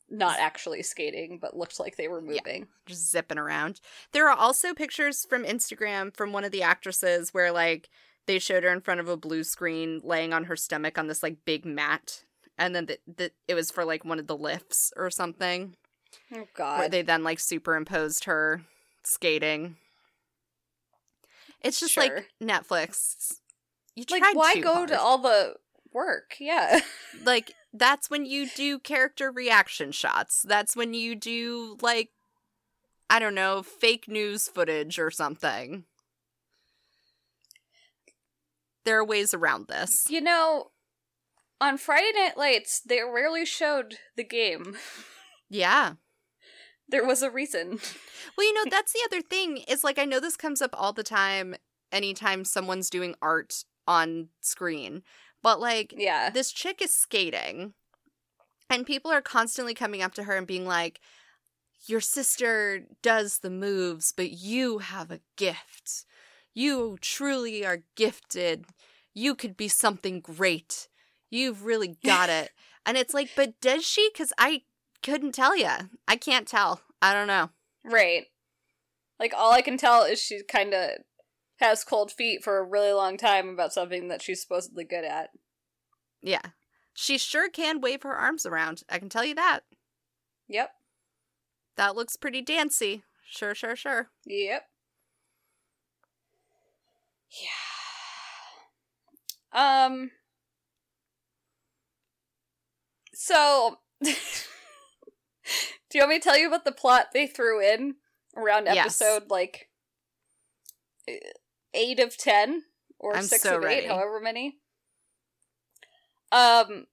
not 0.09 0.39
actually 0.39 0.83
skating 0.83 1.38
but 1.39 1.57
looked 1.57 1.79
like 1.79 1.97
they 1.97 2.07
were 2.07 2.21
moving. 2.21 2.67
just 2.85 3.11
zipping 3.11 3.38
around. 3.38 3.81
There 4.13 4.29
are 4.29 4.38
also 4.38 4.73
pictures 4.73 5.25
from 5.25 5.43
Instagram 5.43 6.15
from 6.15 6.31
one 6.31 6.45
of 6.45 6.51
the 6.51 6.63
actresses 6.63 7.33
where 7.33 7.51
like 7.51 7.89
they 8.25 8.39
showed 8.39 8.63
her 8.63 8.71
in 8.71 8.81
front 8.81 8.99
of 8.99 9.09
a 9.09 9.17
blue 9.17 9.43
screen 9.43 9.99
laying 10.03 10.31
on 10.33 10.45
her 10.45 10.55
stomach 10.55 10.97
on 10.97 11.07
this 11.07 11.23
like 11.23 11.43
big 11.43 11.65
mat 11.65 12.23
and 12.57 12.75
then 12.75 12.85
the, 12.85 12.99
the, 13.17 13.31
it 13.47 13.53
was 13.55 13.69
for 13.71 13.83
like 13.83 14.05
one 14.05 14.19
of 14.19 14.27
the 14.27 14.38
lifts 14.38 14.93
or 14.95 15.09
something 15.09 15.75
Oh 16.34 16.47
god. 16.55 16.80
where 16.80 16.89
they 16.89 17.01
then 17.01 17.24
like 17.24 17.39
superimposed 17.39 18.26
her 18.26 18.62
skating. 19.03 19.78
It's 21.62 21.80
just 21.80 21.93
Sure. 21.93 22.03
like 22.03 22.30
Netflix. 22.41 23.34
You 23.95 24.05
like 24.12 24.36
why 24.36 24.60
go 24.60 24.74
hard. 24.76 24.89
to 24.89 24.99
all 24.99 25.18
the 25.18 25.55
work? 25.93 26.36
Yeah. 26.39 26.82
like 27.24 27.53
that's 27.74 28.10
when 28.10 28.26
you 28.26 28.47
do 28.55 28.80
character 28.80 29.32
reaction 29.32 29.91
shots. 29.91 30.43
That's 30.47 30.76
when 30.76 30.93
you 30.93 31.16
do 31.16 31.78
like 31.82 32.10
I 33.10 33.20
don't 33.20 33.36
know, 33.36 33.64
fake 33.64 34.08
news 34.08 34.47
footage 34.49 34.99
or 34.99 35.10
something. 35.12 35.86
There 38.84 38.97
are 38.99 39.05
ways 39.05 39.34
around 39.34 39.68
this. 39.68 40.05
you 40.10 40.22
know, 40.22 40.72
on 41.60 41.78
Friday 41.78 42.12
Night 42.16 42.38
Lights, 42.38 42.80
they 42.86 43.01
rarely 43.01 43.45
showed 43.45 43.95
the 44.16 44.24
game. 44.24 44.78
Yeah. 45.49 45.93
There 46.89 47.05
was 47.05 47.21
a 47.21 47.31
reason. 47.31 47.79
Well, 48.37 48.45
you 48.45 48.53
know, 48.53 48.65
that's 48.69 48.93
the 48.93 48.99
other 49.05 49.21
thing 49.21 49.57
is 49.67 49.83
like 49.83 49.97
I 49.97 50.05
know 50.05 50.19
this 50.19 50.37
comes 50.37 50.61
up 50.61 50.69
all 50.73 50.93
the 50.93 51.01
time 51.03 51.55
anytime 51.91 52.45
someone's 52.45 52.89
doing 52.89 53.15
art 53.19 53.63
on 53.87 54.29
screen. 54.41 55.01
But 55.41 55.59
like 55.59 55.93
Yeah. 55.97 56.29
this 56.29 56.51
chick 56.51 56.79
is 56.81 56.93
skating 56.93 57.73
and 58.69 58.85
people 58.85 59.11
are 59.11 59.21
constantly 59.21 59.73
coming 59.73 60.01
up 60.03 60.13
to 60.15 60.23
her 60.23 60.35
and 60.37 60.45
being 60.45 60.65
like 60.67 60.99
your 61.87 62.01
sister 62.01 62.85
does 63.01 63.39
the 63.39 63.49
moves 63.49 64.11
but 64.11 64.31
you 64.31 64.79
have 64.79 65.09
a 65.11 65.21
gift 65.35 66.05
you 66.53 66.97
truly 67.01 67.65
are 67.65 67.83
gifted 67.95 68.65
you 69.13 69.35
could 69.35 69.55
be 69.55 69.67
something 69.67 70.19
great 70.19 70.89
you've 71.29 71.63
really 71.63 71.97
got 72.03 72.29
it 72.29 72.51
and 72.85 72.97
it's 72.97 73.13
like 73.13 73.29
but 73.35 73.53
does 73.61 73.85
she 73.85 74.09
because 74.11 74.33
i 74.37 74.61
couldn't 75.12 75.32
tell 75.34 75.55
you 75.55 75.70
i 76.08 76.16
can't 76.16 76.47
tell 76.47 76.82
i 77.01 77.14
don't 77.14 77.28
know 77.28 77.49
Right. 77.86 78.26
Like 79.20 79.34
all 79.36 79.51
I 79.53 79.62
can 79.62 79.78
tell 79.78 80.03
is 80.03 80.20
she 80.22 80.43
kind 80.43 80.74
of 80.74 80.89
has 81.60 81.84
cold 81.86 82.12
feet 82.12 82.43
for 82.43 82.58
a 82.60 82.64
really 82.64 82.91
long 82.91 83.18
time 83.18 83.47
about 83.49 83.72
something 83.74 84.10
that 84.10 84.22
she's 84.22 84.41
supposedly 84.41 84.84
good 84.84 85.05
at. 85.05 85.30
yeah 86.22 86.41
she 86.93 87.18
sure 87.18 87.49
can 87.49 87.80
wave 87.82 88.03
her 88.03 88.16
arms 88.16 88.45
around 88.45 88.84
i 88.89 88.99
can 88.99 89.08
tell 89.10 89.24
you 89.26 89.34
that 89.36 89.62
Yep. 90.49 90.70
that 91.78 91.95
looks 91.95 92.16
pretty 92.18 92.41
dancy 92.41 93.03
sure 93.30 93.55
sure 93.55 93.76
sure 93.76 94.10
Yep. 94.26 94.64
Yeah. 99.53 99.86
Um. 99.86 100.12
So, 103.14 103.80
do 105.89 105.97
you 105.97 106.01
want 106.01 106.09
me 106.11 106.19
to 106.19 106.23
tell 106.23 106.37
you 106.37 106.47
about 106.47 106.65
the 106.65 106.71
plot 106.71 107.07
they 107.13 107.27
threw 107.27 107.61
in 107.61 107.95
around 108.35 108.65
Yes. 108.65 109.01
episode 109.01 109.29
like 109.29 109.69
eh, 111.07 111.17
eight 111.73 111.99
of 111.99 112.17
ten 112.17 112.63
or 112.99 113.15
I'm 113.15 113.23
six 113.23 113.43
so 113.43 113.57
of 113.57 113.63
ready. 113.63 113.85
eight, 113.85 113.87
however 113.89 114.19
many? 114.19 114.57
Um, 116.31 116.87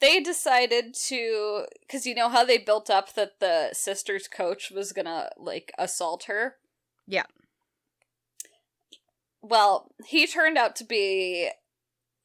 they 0.00 0.20
decided 0.20 0.94
to 1.06 1.64
because 1.80 2.06
you 2.06 2.14
know 2.14 2.28
how 2.28 2.44
they 2.44 2.58
built 2.58 2.88
up 2.90 3.14
that 3.14 3.40
the 3.40 3.70
sister's 3.72 4.28
coach 4.28 4.70
was 4.70 4.92
gonna 4.92 5.30
like 5.36 5.72
assault 5.78 6.24
her. 6.24 6.56
Yeah. 7.06 7.24
Well, 9.42 9.90
he 10.06 10.26
turned 10.26 10.58
out 10.58 10.76
to 10.76 10.84
be 10.84 11.50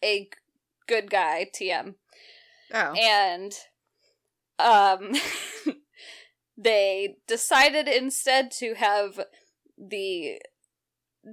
a 0.04 0.30
good 0.88 1.10
guy, 1.10 1.50
TM, 1.56 1.96
oh 2.74 2.94
and 2.94 3.54
um, 4.60 5.14
they 6.58 7.18
decided 7.28 7.88
instead 7.88 8.52
to 8.52 8.74
have 8.76 9.20
the 9.78 10.40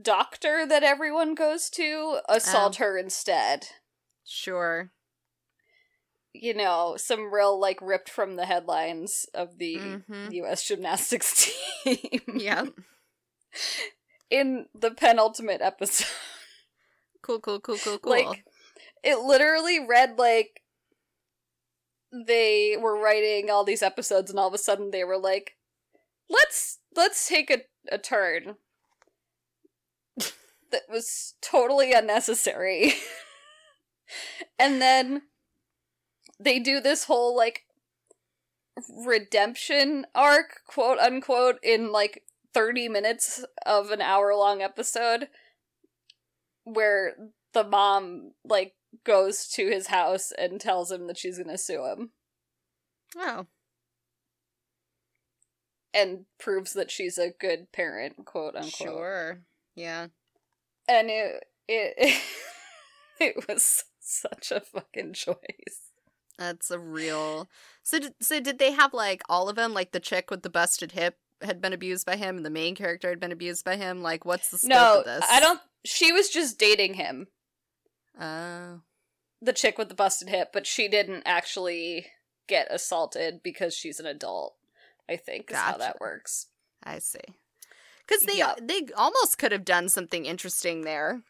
doctor 0.03 0.67
that 0.67 0.83
everyone 0.83 1.35
goes 1.35 1.69
to 1.71 2.19
assault 2.29 2.77
her 2.77 2.97
instead. 2.99 3.67
sure 4.25 4.91
You 6.35 6.55
know, 6.55 6.97
some 6.97 7.33
real 7.33 7.61
like 7.61 7.81
ripped 7.83 8.09
from 8.09 8.37
the 8.37 8.47
headlines 8.47 9.27
of 9.35 9.59
the 9.59 9.77
Mhm. 9.77 10.33
U.S. 10.33 10.67
gymnastics 10.67 11.51
team. 11.85 12.21
Yep. 12.35 12.69
in 14.31 14.67
the 14.75 14.91
penultimate 14.93 15.61
episode. 15.61 16.07
Cool, 17.21 17.39
cool, 17.39 17.61
cool, 17.61 17.77
cool, 17.77 17.99
cool. 17.99 18.11
Like, 18.13 18.45
it 19.05 19.19
literally 19.19 19.79
read 19.87 20.19
like 20.19 20.62
they 22.13 22.77
were 22.79 23.01
writing 23.01 23.51
all 23.51 23.65
these 23.65 23.83
episodes, 23.83 24.31
and 24.31 24.39
all 24.39 24.49
of 24.49 24.55
a 24.55 24.59
sudden 24.59 24.91
they 24.91 25.05
were 25.05 25.19
like, 25.19 25.57
"Let's 26.29 26.79
let's 26.95 27.27
take 27.29 27.51
a, 27.51 27.63
a 27.91 27.99
turn." 27.99 28.57
that 30.71 30.83
was 30.91 31.35
totally 31.41 31.93
unnecessary. 31.93 32.95
and 34.59 34.81
then 34.81 35.23
they 36.39 36.59
do 36.59 36.81
this 36.81 37.05
whole 37.05 37.37
like 37.37 37.63
redemption 39.07 40.07
arc, 40.15 40.61
quote 40.67 40.99
unquote, 40.99 41.59
in 41.63 41.93
like 41.93 42.25
30 42.55 42.89
minutes 42.89 43.45
of 43.65 43.91
an 43.91 44.03
hour 44.03 44.35
long 44.35 44.61
episode 44.61 45.29
where 46.65 47.15
the 47.55 47.65
mom 47.65 48.33
like 48.45 48.75
goes 49.05 49.47
to 49.49 49.69
his 49.69 49.89
house 49.89 50.33
and 50.37 50.61
tells 50.61 50.91
him 50.91 51.07
that 51.07 51.19
she's 51.19 51.39
gonna 51.39 51.59
sue 51.59 51.85
him 51.87 52.11
oh, 53.17 53.47
and 55.95 56.25
proves 56.39 56.73
that 56.73 56.91
she's 56.91 57.19
a 57.19 57.31
good 57.39 57.73
parent, 57.73 58.25
quote 58.25 58.55
unquote. 58.55 58.73
sure. 58.73 59.41
Yeah. 59.75 60.09
And 60.89 61.11
it 61.11 61.45
it 61.69 62.21
it 63.21 63.49
was 63.49 63.85
such 64.01 64.51
a 64.51 64.61
fucking 64.61 65.13
choice. 65.15 65.37
That's 66.39 66.71
a 66.71 66.79
real. 66.79 67.49
So, 67.83 67.99
did, 67.99 68.15
so 68.21 68.41
did 68.41 68.59
they 68.59 68.73
have 68.73 68.95
like 68.95 69.23
all 69.29 69.49
of 69.49 69.57
them? 69.57 69.75
Like 69.75 69.93
the 69.93 70.01
chick 70.01 70.31
with 70.31 70.43
the 70.43 70.51
busted 70.51 70.93
hip 70.93 71.17
had 71.43 71.61
been 71.61 71.73
abused 71.73 72.07
by 72.07 72.17
him, 72.17 72.37
and 72.37 72.47
the 72.47 72.51
main 72.51 72.75
character 72.75 73.11
had 73.11 73.21
been 73.21 73.33
abused 73.33 73.65
by 73.65 73.77
him. 73.77 74.03
Like, 74.03 74.25
what's 74.25 74.51
the 74.51 74.59
scope 74.59 74.71
No, 74.71 74.99
of 75.01 75.05
this? 75.05 75.25
I 75.31 75.41
don't. 75.41 75.61
She 75.85 76.11
was 76.13 76.31
just 76.31 76.59
dating 76.59 76.95
him, 76.95 77.27
Oh, 78.21 78.81
the 79.41 79.53
chick 79.53 79.79
with 79.79 79.89
the 79.89 79.95
busted 79.95 80.29
hip, 80.29 80.51
but 80.53 80.67
she 80.67 80.89
didn't 80.89 81.23
actually 81.27 82.07
get 82.47 82.69
assaulted 82.71 83.43
because 83.43 83.75
she's 83.75 83.99
an 83.99 84.07
adult. 84.07 84.55
I 85.09 85.17
think 85.17 85.51
is 85.51 85.57
how 85.57 85.77
that 85.79 86.01
works. 86.01 86.47
I 86.83 86.99
see. 86.99 87.21
Because 88.07 88.23
they 88.23 88.39
Yeah. 88.39 88.55
they 88.61 88.87
almost 88.97 89.39
could 89.39 89.53
have 89.53 89.65
done 89.65 89.89
something 89.89 90.27
interesting 90.27 90.83
there. 90.83 91.23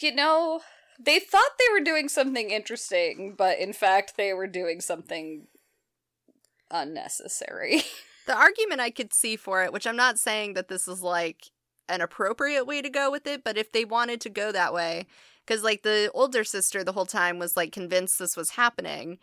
You 0.00 0.14
know, 0.14 0.60
they 0.98 1.18
thought 1.18 1.52
they 1.58 1.72
were 1.72 1.84
doing 1.84 2.08
something 2.08 2.50
interesting, 2.50 3.34
but 3.36 3.58
in 3.58 3.72
fact, 3.72 4.16
they 4.16 4.32
were 4.32 4.46
doing 4.46 4.80
something 4.80 5.46
unnecessary. 6.70 7.82
The 8.26 8.36
argument 8.36 8.82
I 8.82 8.90
could 8.90 9.14
see 9.14 9.36
for 9.36 9.64
it, 9.64 9.72
which 9.72 9.86
I'm 9.86 9.96
not 9.96 10.18
saying 10.18 10.52
that 10.52 10.68
this 10.68 10.86
is 10.86 11.00
like 11.00 11.46
an 11.88 12.00
appropriate 12.00 12.64
way 12.66 12.82
to 12.82 12.90
go 12.90 13.10
with 13.10 13.26
it, 13.26 13.42
but 13.44 13.56
if 13.58 13.72
they 13.72 13.84
wanted 13.84 14.20
to 14.22 14.28
go 14.30 14.52
that 14.52 14.72
way, 14.74 15.06
because 15.46 15.62
like 15.62 15.82
the 15.82 16.10
older 16.14 16.44
sister 16.44 16.84
the 16.84 16.92
whole 16.92 17.06
time 17.06 17.38
was 17.38 17.56
like 17.56 17.72
convinced 17.72 18.18
this 18.18 18.36
was 18.36 18.50
happening 18.50 19.18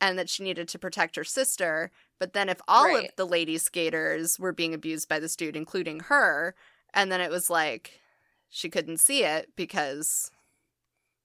and 0.00 0.16
that 0.18 0.28
she 0.28 0.44
needed 0.44 0.68
to 0.68 0.78
protect 0.78 1.16
her 1.16 1.24
sister. 1.24 1.90
But 2.20 2.32
then 2.32 2.48
if 2.48 2.60
all 2.68 2.84
Right. 2.86 3.08
of 3.10 3.16
the 3.16 3.26
lady 3.26 3.58
skaters 3.58 4.38
were 4.38 4.52
being 4.52 4.72
abused 4.74 5.08
by 5.08 5.18
this 5.18 5.34
dude, 5.36 5.56
including 5.56 6.00
her, 6.00 6.54
and 6.94 7.10
then 7.10 7.20
it 7.20 7.30
was 7.30 7.50
like 7.50 8.00
she 8.48 8.70
couldn't 8.70 8.98
see 8.98 9.24
it 9.24 9.50
because 9.56 10.30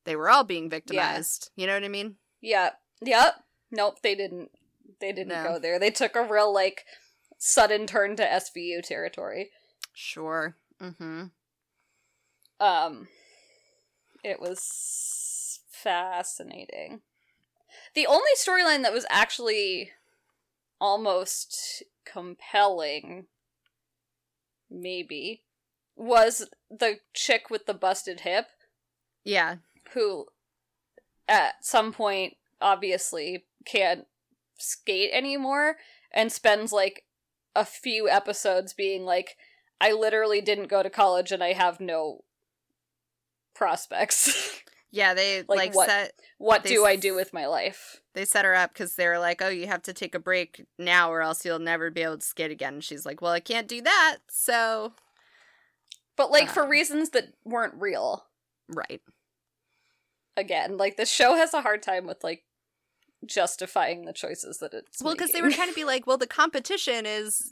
they 0.06 0.16
were 0.16 0.30
all 0.30 0.44
being 0.44 0.70
victimized. 0.70 1.52
You 1.56 1.68
know 1.68 1.74
what 1.76 1.84
I 1.84 1.88
mean? 1.88 2.16
Yep. 2.42 2.80
Yep. 3.04 3.36
Nope, 3.72 4.02
they 4.02 4.16
didn't. 4.16 4.52
They 5.00 5.12
didn't 5.12 5.30
No. 5.30 5.44
go 5.44 5.60
there. 5.60 5.80
They 5.80 5.92
took 5.92 6.16
a 6.16 6.24
real 6.24 6.54
like 6.54 6.86
sudden 7.38 7.88
turn 7.88 8.16
to 8.18 8.24
SVU 8.24 8.82
territory. 8.84 9.52
Sure. 9.94 10.56
Mm-hmm. 10.82 11.26
Um 12.60 13.08
it 14.24 14.40
was 14.40 15.60
fascinating. 15.70 17.02
The 17.94 18.08
only 18.08 18.32
storyline 18.38 18.84
that 18.84 18.94
was 18.94 19.06
actually 19.10 19.92
almost 20.80 21.84
compelling 22.06 23.28
maybe 24.70 25.44
was 25.96 26.48
the 26.70 26.98
chick 27.14 27.50
with 27.50 27.66
the 27.66 27.74
busted 27.74 28.22
hip 28.22 28.48
Yeah. 29.24 29.58
who 29.94 30.28
at 31.28 31.64
some 31.64 31.94
point 31.94 32.36
obviously 32.60 33.46
can't 33.66 34.08
skate 34.58 35.12
anymore 35.14 35.78
and 36.12 36.32
spends 36.32 36.72
like 36.72 37.04
a 37.56 37.64
few 37.66 38.10
episodes 38.10 38.74
being 38.74 39.04
like 39.06 39.38
I 39.82 39.92
literally 39.92 40.42
didn't 40.42 40.68
go 40.68 40.82
to 40.84 40.90
college 40.90 41.32
and 41.32 41.44
I 41.44 41.54
have 41.54 41.80
no 41.80 42.24
prospects. 43.56 44.60
Yeah, 44.96 45.16
they 45.16 45.40
Like 45.48 45.58
like, 45.58 45.76
what? 45.76 45.90
set 45.90 46.14
what 46.38 46.64
do 46.64 46.86
I 46.86 46.96
do 46.96 47.16
with 47.16 47.34
my 47.34 47.48
life? 47.48 48.00
they 48.14 48.26
set 48.26 48.46
her 48.46 48.54
up 48.54 48.74
because 48.74 48.94
they 48.94 49.08
were 49.08 49.18
like, 49.18 49.42
"Oh, 49.42 49.48
you 49.50 49.66
have 49.66 49.82
to 49.84 49.92
take 49.94 50.14
a 50.14 50.20
break 50.20 50.66
now, 50.78 51.12
or 51.12 51.22
else 51.24 51.44
you'll 51.44 51.58
never 51.58 51.90
be 51.90 52.04
able 52.04 52.20
to 52.20 52.24
skate 52.24 52.52
again." 52.52 52.76
And 52.76 52.84
she's 52.84 53.04
like, 53.04 53.20
"Well, 53.20 53.32
I 53.32 53.40
can't 53.40 53.68
do 53.68 53.82
that." 53.82 54.18
So, 54.30 54.94
But 56.16 56.30
like 56.30 56.48
for 56.48 56.62
Um. 56.62 56.70
reasons 56.70 57.10
that 57.10 57.34
weren't 57.44 57.74
real. 57.74 58.28
right, 58.70 59.02
Again, 60.38 60.78
like 60.78 60.96
the 60.98 61.08
show 61.08 61.36
has 61.38 61.56
a 61.56 61.62
hard 61.64 61.82
time 61.82 62.06
with 62.06 62.24
like 62.24 62.44
justifying 63.26 64.06
the 64.06 64.14
choices 64.14 64.60
that 64.60 64.76
it's 64.76 65.02
well, 65.02 65.16
because 65.16 65.32
they 65.32 65.42
were 65.42 65.50
trying 65.52 65.70
to 65.70 65.74
be 65.76 65.86
like, 65.86 66.06
"Well, 66.06 66.20
the 66.20 66.28
competition 66.28 67.08
is 67.08 67.52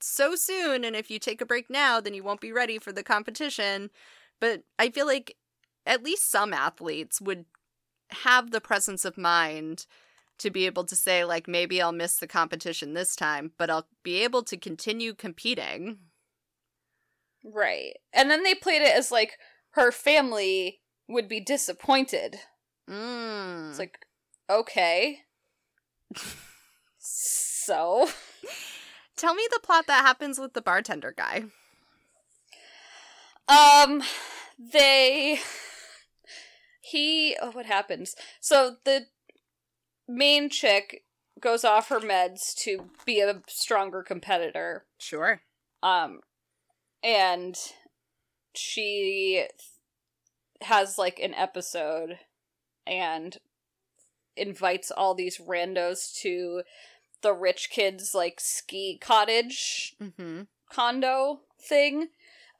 so 0.00 0.34
soon, 0.34 0.84
and 0.84 0.94
if 0.96 1.10
you 1.10 1.18
take 1.18 1.40
a 1.40 1.46
break 1.46 1.70
now, 1.70 2.00
then 2.00 2.14
you 2.14 2.22
won't 2.22 2.40
be 2.40 2.52
ready 2.52 2.78
for 2.78 2.92
the 2.92 3.02
competition." 3.02 3.90
But 4.40 4.64
I 4.78 4.90
feel 4.90 5.06
like 5.06 5.36
at 5.86 6.02
least 6.02 6.30
some 6.30 6.52
athletes 6.52 7.20
would 7.20 7.46
have 8.10 8.50
the 8.50 8.60
presence 8.60 9.04
of 9.04 9.18
mind 9.18 9.86
to 10.38 10.50
be 10.50 10.66
able 10.66 10.84
to 10.84 10.96
say 10.96 11.24
like 11.24 11.48
maybe 11.48 11.80
I'll 11.80 11.92
miss 11.92 12.16
the 12.16 12.26
competition 12.26 12.94
this 12.94 13.16
time, 13.16 13.52
but 13.58 13.70
I'll 13.70 13.88
be 14.02 14.22
able 14.22 14.42
to 14.44 14.56
continue 14.56 15.14
competing. 15.14 15.98
Right. 17.44 17.94
And 18.12 18.30
then 18.30 18.42
they 18.42 18.54
played 18.54 18.82
it 18.82 18.94
as 18.94 19.10
like 19.10 19.38
her 19.70 19.92
family 19.92 20.80
would 21.08 21.28
be 21.28 21.40
disappointed. 21.40 22.36
Mm. 22.90 23.70
It's 23.70 23.78
like, 23.78 24.06
okay. 24.50 25.20
so, 26.98 28.08
Tell 29.16 29.34
me 29.34 29.46
the 29.50 29.60
plot 29.60 29.86
that 29.86 30.04
happens 30.04 30.38
with 30.38 30.52
the 30.52 30.62
bartender 30.62 31.14
guy. 31.16 31.44
um 33.48 34.02
they 34.58 35.40
he 36.80 37.36
oh 37.40 37.50
what 37.50 37.66
happens? 37.66 38.14
So 38.40 38.76
the 38.84 39.06
main 40.08 40.48
chick 40.50 41.04
goes 41.40 41.64
off 41.64 41.88
her 41.88 42.00
meds 42.00 42.54
to 42.56 42.90
be 43.04 43.20
a 43.20 43.42
stronger 43.48 44.02
competitor. 44.02 44.84
Sure. 44.98 45.42
Um, 45.82 46.20
and 47.02 47.56
she 48.54 49.46
has 50.62 50.96
like 50.96 51.18
an 51.18 51.34
episode 51.34 52.18
and 52.86 53.36
invites 54.36 54.90
all 54.90 55.14
these 55.14 55.38
randos 55.38 56.14
to 56.22 56.62
the 57.22 57.32
rich 57.32 57.70
kids 57.70 58.14
like 58.14 58.40
ski 58.40 58.98
cottage 59.00 59.94
Mm-hmm. 60.00 60.42
condo 60.70 61.40
thing. 61.60 62.08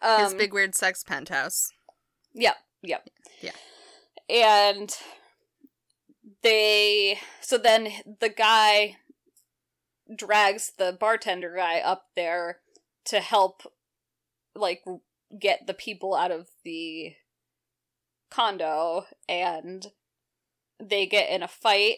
Um, 0.02 0.24
His 0.24 0.34
big 0.34 0.52
weird 0.52 0.74
sex 0.74 1.02
penthouse. 1.02 1.72
Yep, 2.34 2.57
yep. 2.82 3.09
Yeah. 3.40 3.52
And 4.28 4.94
they 6.42 7.18
so 7.40 7.59
then 7.59 7.88
the 8.20 8.28
guy 8.28 8.96
drags 10.14 10.72
the 10.78 10.96
bartender 10.98 11.54
guy 11.57 11.78
up 11.80 12.07
there 12.14 12.59
to 13.07 13.20
help 13.20 13.62
like 14.54 14.84
get 15.38 15.66
the 15.66 15.74
people 15.74 16.14
out 16.14 16.30
of 16.30 16.48
the 16.64 17.14
condo 18.30 19.04
and 19.28 19.88
they 20.82 21.07
get 21.07 21.30
in 21.30 21.42
a 21.42 21.48
fight 21.48 21.96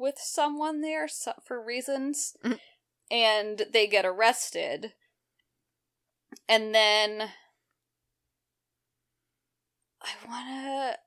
with 0.00 0.18
someone 0.18 0.80
there 0.80 1.06
for 1.44 1.62
reasons 1.62 2.36
Mhm. 2.42 2.58
and 3.10 3.58
they 3.70 3.86
get 3.86 4.06
arrested 4.06 4.94
and 6.48 6.74
then 6.74 7.32
I 10.02 10.12
want 10.26 10.48
to. 10.48 10.98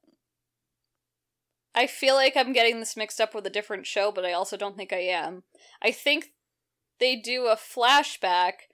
I 1.76 1.88
feel 1.88 2.14
like 2.14 2.38
I'm 2.38 2.54
getting 2.54 2.80
this 2.80 2.96
mixed 2.96 3.20
up 3.20 3.34
with 3.34 3.48
a 3.48 3.50
different 3.50 3.88
show, 3.88 4.12
but 4.12 4.26
I 4.26 4.34
also 4.34 4.56
don't 4.58 4.78
think 4.78 4.94
I 4.94 5.00
am. 5.00 5.44
I 5.82 5.91
think 5.91 6.34
they 7.00 7.16
do 7.16 7.48
a 7.48 7.56
flashback 7.56 8.70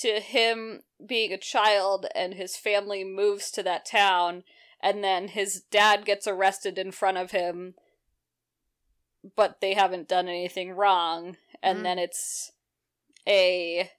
to 0.00 0.20
him 0.20 0.82
being 1.04 1.32
a 1.32 1.38
child 1.38 2.06
and 2.14 2.34
his 2.34 2.56
family 2.56 3.04
moves 3.04 3.50
to 3.52 3.62
that 3.62 3.86
town, 3.86 4.44
and 4.80 5.02
then 5.02 5.28
his 5.28 5.62
dad 5.62 6.04
gets 6.04 6.26
arrested 6.26 6.78
in 6.78 6.92
front 6.92 7.16
of 7.16 7.30
him, 7.30 7.74
but 9.34 9.60
they 9.60 9.74
haven't 9.74 10.08
done 10.08 10.28
anything 10.28 10.72
wrong, 10.72 11.36
and 11.62 11.80
Mm. 11.80 11.82
then 11.82 11.98
it's 11.98 12.52
a 13.26 13.90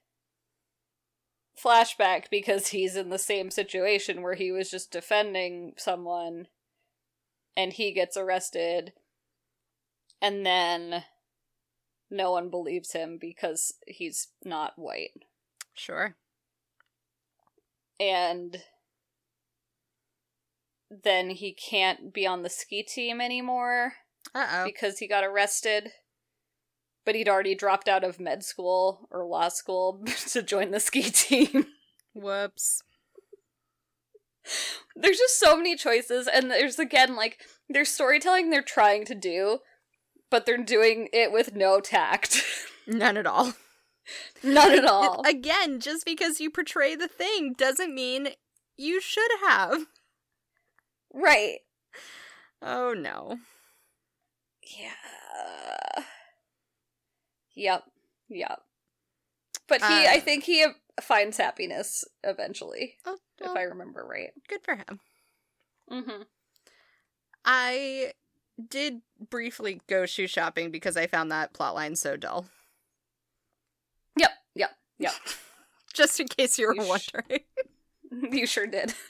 flashback 1.56 2.30
because 2.30 2.68
he's 2.68 2.96
in 2.96 3.10
the 3.10 3.18
same 3.18 3.50
situation 3.50 4.22
where 4.22 4.34
he 4.34 4.52
was 4.52 4.70
just 4.70 4.90
defending 4.92 5.74
someone 5.76 6.46
and 7.56 7.72
he 7.72 7.92
gets 7.92 8.16
arrested 8.16 8.92
and 10.22 10.46
then 10.46 11.04
no 12.10 12.30
one 12.30 12.48
believes 12.48 12.92
him 12.92 13.18
because 13.18 13.74
he's 13.88 14.28
not 14.44 14.78
white 14.78 15.24
Sure. 15.74 16.16
and 17.98 18.62
then 20.90 21.30
he 21.30 21.52
can't 21.52 22.14
be 22.14 22.24
on 22.24 22.42
the 22.42 22.48
ski 22.48 22.84
team 22.84 23.20
anymore 23.20 23.94
Uh 24.34 24.46
oh. 24.52 24.64
because 24.64 24.98
he 24.98 25.06
got 25.08 25.24
arrested 25.24 25.90
but 27.04 27.14
he'd 27.14 27.28
already 27.28 27.54
dropped 27.54 27.88
out 27.88 28.04
of 28.04 28.20
med 28.20 28.44
school 28.44 29.08
or 29.10 29.24
law 29.24 29.48
school 29.48 30.02
to 30.28 30.42
join 30.42 30.70
the 30.70 30.80
ski 30.80 31.02
team 31.02 31.66
Whoops. 32.14 32.82
there's 34.96 35.18
just 35.18 35.38
so 35.38 35.56
many 35.56 35.76
choices 35.76 36.28
and 36.32 36.50
there's 36.50 36.78
again 36.78 37.14
like 37.16 37.40
there's 37.68 37.88
storytelling 37.88 38.50
they're 38.50 38.62
trying 38.62 39.04
to 39.06 39.14
do 39.14 39.58
but 40.30 40.44
they're 40.46 40.62
doing 40.62 41.08
it 41.12 41.32
with 41.32 41.54
no 41.54 41.80
tact 41.80 42.42
None 42.86 43.16
at 43.18 43.26
all. 43.26 43.52
none 44.42 44.72
at 44.72 44.84
all 44.86 45.22
Again, 45.28 45.78
just 45.78 46.06
because 46.06 46.40
you 46.40 46.50
portray 46.50 46.94
the 46.96 47.06
thing 47.08 47.52
doesn't 47.56 47.94
mean 47.94 48.28
you 48.78 48.98
should 49.00 49.30
have. 49.46 49.84
right 51.12 51.58
Oh 52.62 52.94
no. 52.94 53.38
Yeah. 54.76 56.04
Yep. 57.54 57.84
Yep. 58.28 58.60
But 59.66 59.80
he 59.80 59.86
Uh, 59.86 60.10
i 60.12 60.20
think 60.20 60.44
he 60.44 60.64
finds 61.00 61.36
happiness 61.36 62.04
eventually 62.24 62.96
Oh, 63.06 63.18
if 63.40 63.50
i 63.56 63.62
remember 63.62 64.04
right. 64.08 64.30
good 64.48 64.60
for 64.64 64.76
him. 64.76 65.00
mm-hmm. 65.90 66.22
I 67.44 68.12
did 68.68 69.00
briefly 69.30 69.80
go 69.86 70.04
shoe 70.06 70.26
shopping 70.26 70.70
because 70.70 70.96
I 70.96 71.06
found 71.06 71.30
that 71.30 71.54
plotline 71.54 71.96
so 71.96 72.16
dull. 72.16 72.46
yep. 74.16 74.30
Yep. 74.54 74.70
Yep. 74.98 75.12
Just 75.94 76.18
in 76.20 76.26
case 76.28 76.58
you 76.58 76.66
were 76.66 76.74
You 76.74 76.84
sh- 76.84 76.88
wondering. 76.88 77.40
you 78.40 78.46
sure 78.46 78.66
did. 78.66 78.92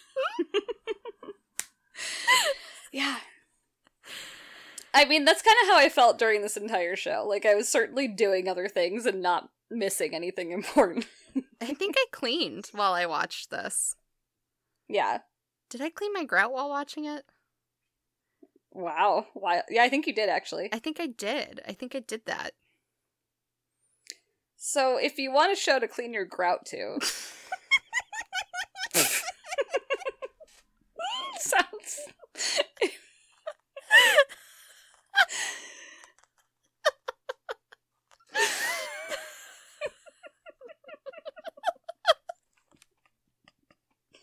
Yeah 2.92 3.16
I 4.94 5.04
mean, 5.04 5.24
that's 5.24 5.42
kind 5.42 5.56
of 5.62 5.68
how 5.68 5.78
I 5.78 5.88
felt 5.88 6.18
during 6.18 6.42
this 6.42 6.56
entire 6.56 6.96
show. 6.96 7.24
Like, 7.28 7.46
I 7.46 7.54
was 7.54 7.68
certainly 7.68 8.08
doing 8.08 8.48
other 8.48 8.68
things 8.68 9.06
and 9.06 9.20
not 9.22 9.50
missing 9.70 10.14
anything 10.14 10.50
important. 10.52 11.06
I 11.60 11.74
think 11.74 11.94
I 11.98 12.06
cleaned 12.12 12.68
while 12.72 12.94
I 12.94 13.06
watched 13.06 13.50
this. 13.50 13.94
yeah. 14.88 15.18
Did 15.70 15.82
I 15.82 15.90
clean 15.90 16.14
my 16.14 16.24
grout 16.24 16.50
while 16.52 16.70
watching 16.70 17.04
it? 17.04 17.24
Wow. 18.72 19.26
Why? 19.34 19.62
Yeah, 19.68 19.82
I 19.82 19.88
think 19.90 20.06
you 20.06 20.14
did, 20.14 20.28
actually. 20.30 20.70
I 20.72 20.78
think 20.78 20.98
I 21.00 21.06
did. 21.06 21.60
I 21.68 21.72
think 21.72 21.94
I 21.94 22.00
did 22.00 22.22
that. 22.26 22.52
So, 24.56 24.96
if 24.98 25.18
you 25.18 25.32
want 25.32 25.52
a 25.52 25.56
show 25.56 25.78
to 25.78 25.88
clean 25.88 26.12
your 26.12 26.24
grout 26.24 26.66
to. 26.66 26.98
sounds. 31.40 32.00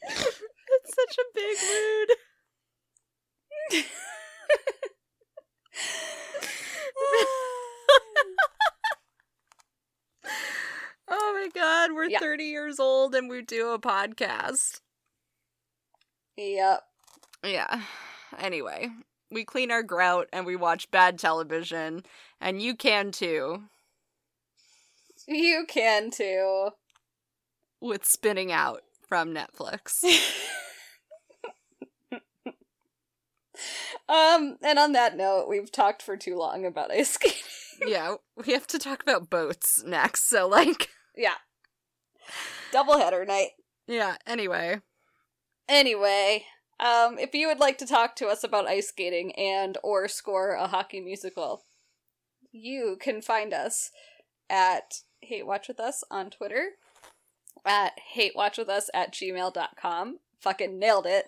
It's 0.03 0.94
such 1.07 1.17
a 1.17 1.23
big 1.33 1.57
mood. 1.61 2.17
Oh 11.07 11.39
my 11.39 11.49
god, 11.53 11.91
we're 11.93 12.09
Yeah. 12.09 12.19
30 12.19 12.45
years 12.45 12.79
old 12.79 13.13
and 13.15 13.29
we 13.29 13.41
do 13.41 13.69
a 13.71 13.79
podcast. 13.79 14.81
yep. 16.37 16.81
Yeah. 17.43 17.81
Anyway, 18.37 18.89
we 19.31 19.45
clean 19.45 19.71
our 19.71 19.83
grout, 19.83 20.27
and 20.33 20.45
we 20.45 20.55
watch 20.55 20.89
bad 20.91 21.19
television, 21.19 22.03
and 22.41 22.61
you 22.61 22.75
can 22.75 23.11
too 23.11 23.63
You 25.27 25.65
can 25.67 26.11
too. 26.11 26.71
with 27.79 28.05
spinning 28.05 28.51
out 28.51 28.83
from 29.07 29.33
Netflix. 29.33 30.03
Um, 34.07 34.57
and 34.61 34.77
on 34.77 34.91
that 34.91 35.17
note, 35.17 35.47
we've 35.49 35.71
talked 35.71 36.01
for 36.01 36.15
too 36.15 36.35
long 36.37 36.65
about 36.65 36.91
ice 36.91 37.09
skating. 37.13 37.37
yeah, 37.87 38.15
we 38.35 38.53
have 38.53 38.67
to 38.67 38.79
talk 38.79 39.01
about 39.01 39.29
boats 39.29 39.83
next. 39.83 40.29
So, 40.29 40.47
like, 40.47 40.89
yeah. 41.15 41.35
Doubleheader 42.71 43.25
night. 43.27 43.49
yeah, 43.87 44.15
anyway. 44.27 44.81
Anyway, 45.67 46.45
um, 46.79 47.17
if 47.17 47.33
you 47.33 47.47
would 47.47 47.59
like 47.59 47.77
to 47.79 47.87
talk 47.87 48.15
to 48.17 48.27
us 48.27 48.43
about 48.43 48.67
ice 48.67 48.89
skating 48.89 49.33
and 49.35 49.77
or 49.83 50.07
score 50.07 50.51
a 50.53 50.67
hockey 50.67 51.01
musical, 51.01 51.63
you 52.51 52.97
can 52.99 53.21
find 53.21 53.53
us 53.53 53.91
at 54.49 54.99
Hate 55.21 55.47
Watch 55.47 55.67
With 55.67 55.79
Us 55.79 56.03
on 56.11 56.29
Twitter, 56.29 56.69
at 57.65 57.93
Hate 58.13 58.33
Watch 58.35 58.57
With 58.57 58.69
Us 58.69 58.89
at 58.93 59.11
gmail.com. 59.13 60.19
Fucking 60.45 60.77
nailed 60.77 61.07
it. 61.07 61.25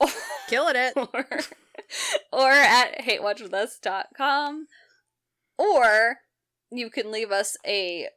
Killing 0.48 0.74
it. 0.74 0.92
or, 0.96 1.24
or 2.32 2.50
at 2.50 2.98
hatewatchwithus.com. 2.98 4.66
Or 5.56 6.16
you 6.72 6.90
can 6.90 7.12
leave 7.12 7.30
us 7.30 7.56
a 7.64 8.08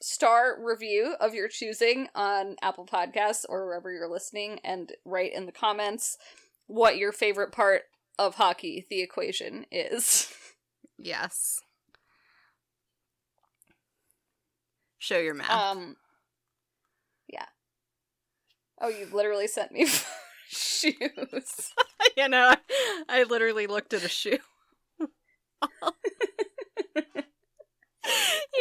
star 0.00 0.56
review 0.60 1.14
of 1.20 1.34
your 1.34 1.46
choosing 1.46 2.08
on 2.16 2.56
Apple 2.62 2.84
Podcasts 2.84 3.44
or 3.48 3.64
wherever 3.64 3.92
you're 3.92 4.10
listening 4.10 4.58
and 4.64 4.92
write 5.04 5.32
in 5.32 5.46
the 5.46 5.52
comments 5.52 6.18
what 6.66 6.98
your 6.98 7.12
favorite 7.12 7.52
part 7.52 7.82
of 8.18 8.34
hockey, 8.34 8.86
the 8.90 9.02
equation, 9.02 9.66
is. 9.70 10.32
Yes. 10.98 11.60
Show 14.98 15.18
your 15.18 15.34
math. 15.34 15.48
Um. 15.48 15.94
Oh, 18.80 18.88
you 18.88 19.08
literally 19.12 19.48
sent 19.48 19.72
me 19.72 19.86
shoes. 20.48 20.94
you 22.16 22.28
know, 22.28 22.54
I, 22.54 22.56
I 23.08 23.22
literally 23.24 23.66
looked 23.66 23.92
at 23.92 24.04
a 24.04 24.08
shoe. 24.08 24.38
you 25.00 25.08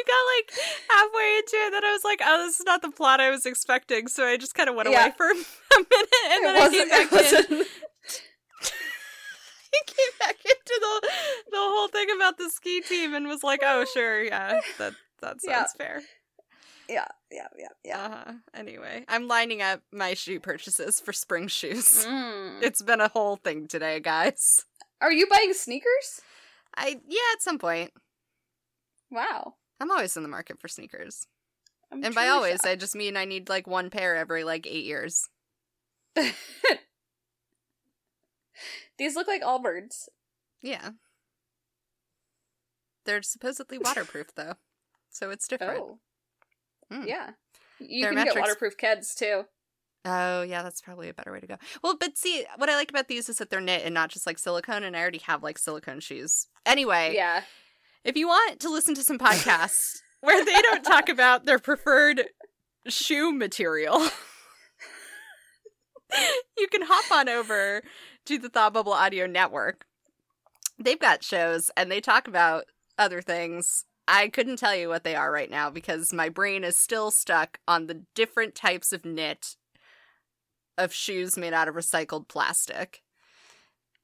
got 0.05 0.25
like 0.35 0.51
halfway 0.89 1.37
into 1.37 1.55
it, 1.55 1.71
then 1.71 1.85
I 1.85 1.91
was 1.93 2.03
like, 2.03 2.19
"Oh, 2.23 2.45
this 2.45 2.59
is 2.59 2.65
not 2.65 2.81
the 2.81 2.91
plot 2.91 3.21
I 3.21 3.29
was 3.29 3.45
expecting." 3.45 4.07
So 4.07 4.25
I 4.25 4.37
just 4.37 4.55
kind 4.55 4.69
of 4.69 4.75
went 4.75 4.89
Yeah. 4.89 5.01
away 5.01 5.11
for 5.15 5.25
a 5.29 5.33
minute, 5.35 6.09
and 6.31 6.45
then 6.45 6.55
I 6.55 6.67
came 6.69 6.89
back 6.89 7.07
it 7.11 7.49
in. 7.51 7.65
I 9.73 9.81
came 9.85 10.13
back 10.19 10.37
into 10.43 10.79
the 10.79 11.09
the 11.51 11.57
whole 11.57 11.87
thing 11.89 12.07
about 12.15 12.37
the 12.37 12.49
ski 12.49 12.81
team 12.81 13.13
and 13.13 13.27
was 13.27 13.43
like, 13.43 13.59
"Oh, 13.63 13.85
sure, 13.93 14.23
yeah, 14.23 14.59
that 14.79 14.93
that 15.21 15.41
sounds 15.41 15.73
Yeah. 15.77 15.77
fair." 15.77 16.01
yeah, 16.89 17.07
yeah, 17.31 17.47
yeah, 17.57 17.67
yeah. 17.83 18.05
Uh-huh. 18.05 18.33
Anyway, 18.53 19.05
I'm 19.07 19.27
lining 19.27 19.61
up 19.61 19.81
my 19.91 20.13
shoe 20.13 20.39
purchases 20.39 20.99
for 20.99 21.13
spring 21.13 21.47
shoes. 21.47 22.05
Mm. 22.05 22.63
It's 22.63 22.81
been 22.81 23.01
a 23.01 23.09
whole 23.09 23.35
thing 23.35 23.67
today, 23.67 23.99
guys. 23.99 24.65
Are 25.01 25.11
you 25.11 25.27
buying 25.27 25.53
sneakers? 25.53 26.21
I 26.75 26.99
yeah, 27.07 27.19
at 27.33 27.41
some 27.41 27.59
point. 27.59 27.91
Wow. 29.11 29.55
I'm 29.79 29.91
always 29.91 30.17
in 30.17 30.23
the 30.23 30.29
market 30.29 30.59
for 30.59 30.67
sneakers. 30.67 31.27
I'm 31.91 32.03
and 32.03 32.15
by 32.15 32.27
always, 32.27 32.65
I 32.65 32.75
just 32.75 32.95
mean 32.95 33.15
I 33.15 33.25
need 33.25 33.47
like 33.49 33.67
one 33.67 33.89
pair 33.89 34.15
every 34.15 34.43
like 34.43 34.67
8 34.67 34.83
years. 34.83 35.29
These 38.97 39.15
look 39.15 39.27
like 39.27 39.43
Allbirds. 39.43 40.09
Yeah. 40.61 40.89
They're 43.05 43.21
supposedly 43.21 43.77
waterproof 43.77 44.33
though. 44.35 44.55
So 45.09 45.29
it's 45.29 45.47
different. 45.47 45.79
Oh. 45.79 45.99
Mm. 46.91 47.07
Yeah. 47.07 47.31
You 47.79 48.03
They're 48.03 48.13
can 48.13 48.25
get 48.25 48.35
waterproof 48.35 48.77
Keds 48.77 49.15
too. 49.15 49.43
Oh, 50.05 50.41
yeah, 50.41 50.63
that's 50.63 50.79
probably 50.81 51.09
a 51.09 51.13
better 51.13 51.31
way 51.33 51.41
to 51.41 51.47
go. 51.47 51.57
Well, 51.83 51.97
but 51.99 52.17
see, 52.17 52.45
what 52.57 52.69
I 52.69 52.75
like 52.75 52.89
about 52.89 53.07
these 53.09 53.27
is 53.27 53.37
that 53.37 53.49
they're 53.49 53.59
knit 53.59 53.81
and 53.83 53.93
not 53.93 54.09
just 54.09 54.25
like 54.25 54.39
silicone, 54.39 54.83
and 54.83 54.95
I 54.95 55.01
already 55.01 55.17
have 55.25 55.43
like 55.43 55.57
silicone 55.57 55.99
shoes. 55.99 56.47
Anyway, 56.65 57.13
Yeah. 57.13 57.41
if 58.05 58.15
you 58.15 58.27
want 58.27 58.61
to 58.61 58.69
listen 58.69 58.95
to 58.95 59.03
some 59.03 59.19
podcasts 59.19 59.97
where 60.21 60.43
they 60.45 60.61
don't 60.61 60.83
talk 60.83 61.09
about 61.09 61.45
their 61.45 61.59
preferred 61.59 62.23
shoe 62.87 63.33
material, 63.33 63.99
you 66.57 66.67
can 66.71 66.83
hop 66.83 67.11
on 67.11 67.27
over 67.27 67.81
to 68.25 68.37
the 68.37 68.49
Thought 68.49 68.73
Bubble 68.73 68.93
Audio 68.93 69.25
Network. 69.27 69.85
They've 70.79 70.99
got 70.99 71.23
shows 71.23 71.69
and 71.75 71.91
they 71.91 71.99
talk 71.99 72.27
about 72.27 72.65
other 72.97 73.21
things. 73.21 73.83
I 74.07 74.29
couldn't 74.29 74.57
tell 74.57 74.75
you 74.75 74.87
what 74.87 75.03
they 75.03 75.15
are 75.15 75.31
right 75.31 75.49
now 75.49 75.69
because 75.69 76.13
my 76.13 76.29
brain 76.29 76.63
is 76.63 76.77
still 76.77 77.11
stuck 77.11 77.59
on 77.67 77.87
the 77.87 78.03
different 78.15 78.55
types 78.55 78.93
of 78.93 79.03
knit 79.03 79.55
of 80.77 80.93
shoes 80.93 81.37
made 81.37 81.53
out 81.53 81.67
of 81.67 81.75
recycled 81.75 82.27
plastic. 82.27 83.03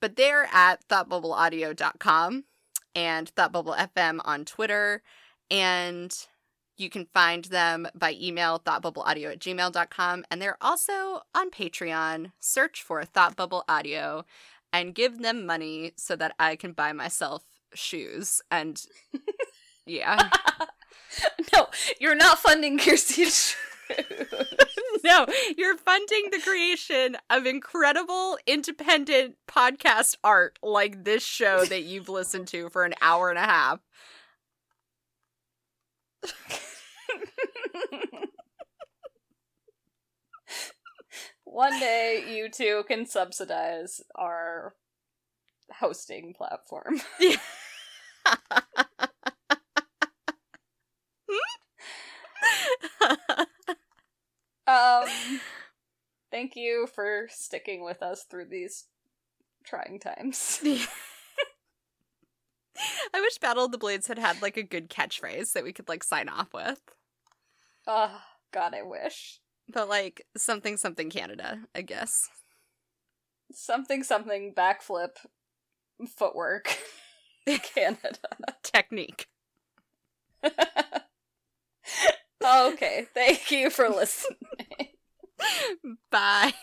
But 0.01 0.15
they're 0.17 0.49
at 0.51 0.85
thoughtbubbleaudio.com 0.89 2.43
and 2.95 3.29
Thought 3.29 3.51
Bubble 3.53 3.75
FM 3.75 4.19
on 4.25 4.43
Twitter. 4.43 5.01
And 5.49 6.13
you 6.77 6.89
can 6.89 7.07
find 7.13 7.45
them 7.45 7.87
by 7.95 8.17
email, 8.19 8.59
thoughtbubbleaudio 8.59 9.31
at 9.31 9.39
gmail.com. 9.39 10.25
And 10.29 10.41
they're 10.41 10.57
also 10.59 11.21
on 11.33 11.51
Patreon. 11.51 12.31
Search 12.39 12.81
for 12.81 13.03
Thought 13.05 13.35
Bubble 13.35 13.63
Audio 13.69 14.25
and 14.71 14.95
give 14.95 15.21
them 15.21 15.45
money 15.45 15.93
so 15.95 16.15
that 16.15 16.33
I 16.39 16.55
can 16.55 16.73
buy 16.73 16.93
myself 16.93 17.43
shoes. 17.73 18.41
And 18.51 18.81
yeah. 19.85 20.29
no, 21.53 21.67
you're 21.99 22.15
not 22.15 22.39
funding 22.39 22.77
Kirsty's 22.77 23.55
no, 25.03 25.25
you're 25.57 25.77
funding 25.77 26.29
the 26.31 26.39
creation 26.39 27.17
of 27.29 27.45
incredible 27.45 28.37
independent 28.47 29.35
podcast 29.47 30.15
art 30.23 30.57
like 30.63 31.03
this 31.03 31.23
show 31.23 31.65
that 31.65 31.83
you've 31.83 32.09
listened 32.09 32.47
to 32.47 32.69
for 32.69 32.85
an 32.85 32.93
hour 33.01 33.29
and 33.29 33.37
a 33.37 33.41
half. 33.41 33.79
One 41.43 41.79
day 41.79 42.23
you 42.35 42.49
two 42.49 42.83
can 42.87 43.05
subsidize 43.05 44.01
our 44.15 44.73
hosting 45.79 46.33
platform. 46.33 46.99
Um 54.73 55.07
thank 56.31 56.55
you 56.55 56.87
for 56.93 57.27
sticking 57.29 57.83
with 57.83 58.01
us 58.01 58.23
through 58.23 58.45
these 58.45 58.85
trying 59.63 59.99
times. 59.99 60.59
I 63.13 63.21
wish 63.21 63.37
Battle 63.37 63.65
of 63.65 63.71
the 63.71 63.77
Blades 63.77 64.07
had 64.07 64.17
had 64.17 64.41
like 64.41 64.57
a 64.57 64.63
good 64.63 64.89
catchphrase 64.89 65.53
that 65.53 65.63
we 65.63 65.73
could 65.73 65.87
like 65.87 66.03
sign 66.03 66.27
off 66.27 66.53
with. 66.53 66.81
Oh, 67.85 68.19
god, 68.51 68.73
I 68.73 68.81
wish. 68.81 69.39
But 69.71 69.89
like 69.89 70.25
something 70.35 70.77
something 70.77 71.09
Canada, 71.09 71.61
I 71.75 71.81
guess. 71.81 72.29
Something 73.51 74.03
something 74.03 74.53
backflip 74.55 75.17
footwork. 76.07 76.77
Canada. 77.45 78.17
Technique. 78.63 79.27
Okay, 82.43 83.07
thank 83.13 83.51
you 83.51 83.69
for 83.69 83.89
listening. 83.89 84.37
Bye. 86.11 86.53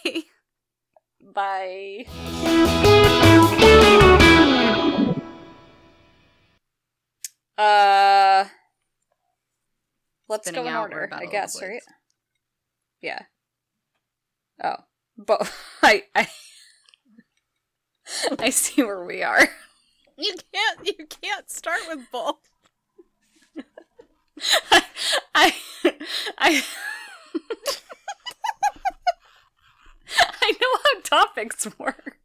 Bye. 1.23 2.07
Uh 7.59 8.47
Let's 10.29 10.47
Spinning 10.47 10.65
go 10.65 10.71
in 10.71 10.77
order, 10.77 11.03
I 11.03 11.07
Battle 11.07 11.25
of 11.27 11.31
the 11.31 11.37
guess, 11.37 11.61
right? 11.61 11.83
Yeah. 13.03 13.23
Oh. 14.63 14.77
But 15.19 15.53
I 15.83 16.05
I 16.15 16.29
I 18.39 18.51
see 18.51 18.83
where 18.83 19.05
we 19.05 19.23
are. 19.23 19.49
You 20.17 20.35
can't 20.53 20.87
you 20.87 21.07
can't 21.07 21.51
start 21.51 21.81
with 21.89 22.01
both. 22.13 22.50
I 24.71 24.83
I 25.35 25.53
I, 26.39 26.63
I 30.43 30.53
know 30.61 30.79
how 30.85 31.01
topics 31.03 31.67
work. 31.79 32.17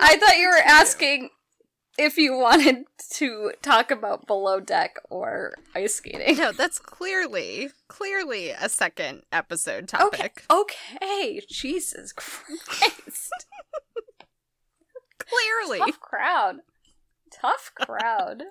I 0.00 0.16
thought 0.16 0.38
you 0.38 0.48
were 0.48 0.62
asking 0.64 1.30
if 1.98 2.16
you 2.16 2.36
wanted 2.36 2.84
to 3.14 3.52
talk 3.62 3.90
about 3.90 4.26
below 4.26 4.60
deck 4.60 4.96
or 5.10 5.54
ice 5.74 5.96
skating. 5.96 6.36
No, 6.36 6.52
that's 6.52 6.78
clearly, 6.78 7.70
clearly 7.88 8.50
a 8.50 8.68
second 8.68 9.22
episode 9.32 9.88
topic. 9.88 10.44
Okay, 10.50 10.76
okay, 11.30 11.40
Jesus 11.50 12.12
Christ. 12.12 13.32
Clearly. 15.18 15.78
Tough 15.78 16.00
crowd. 16.00 16.56
Tough 17.30 17.72
crowd. 17.74 18.42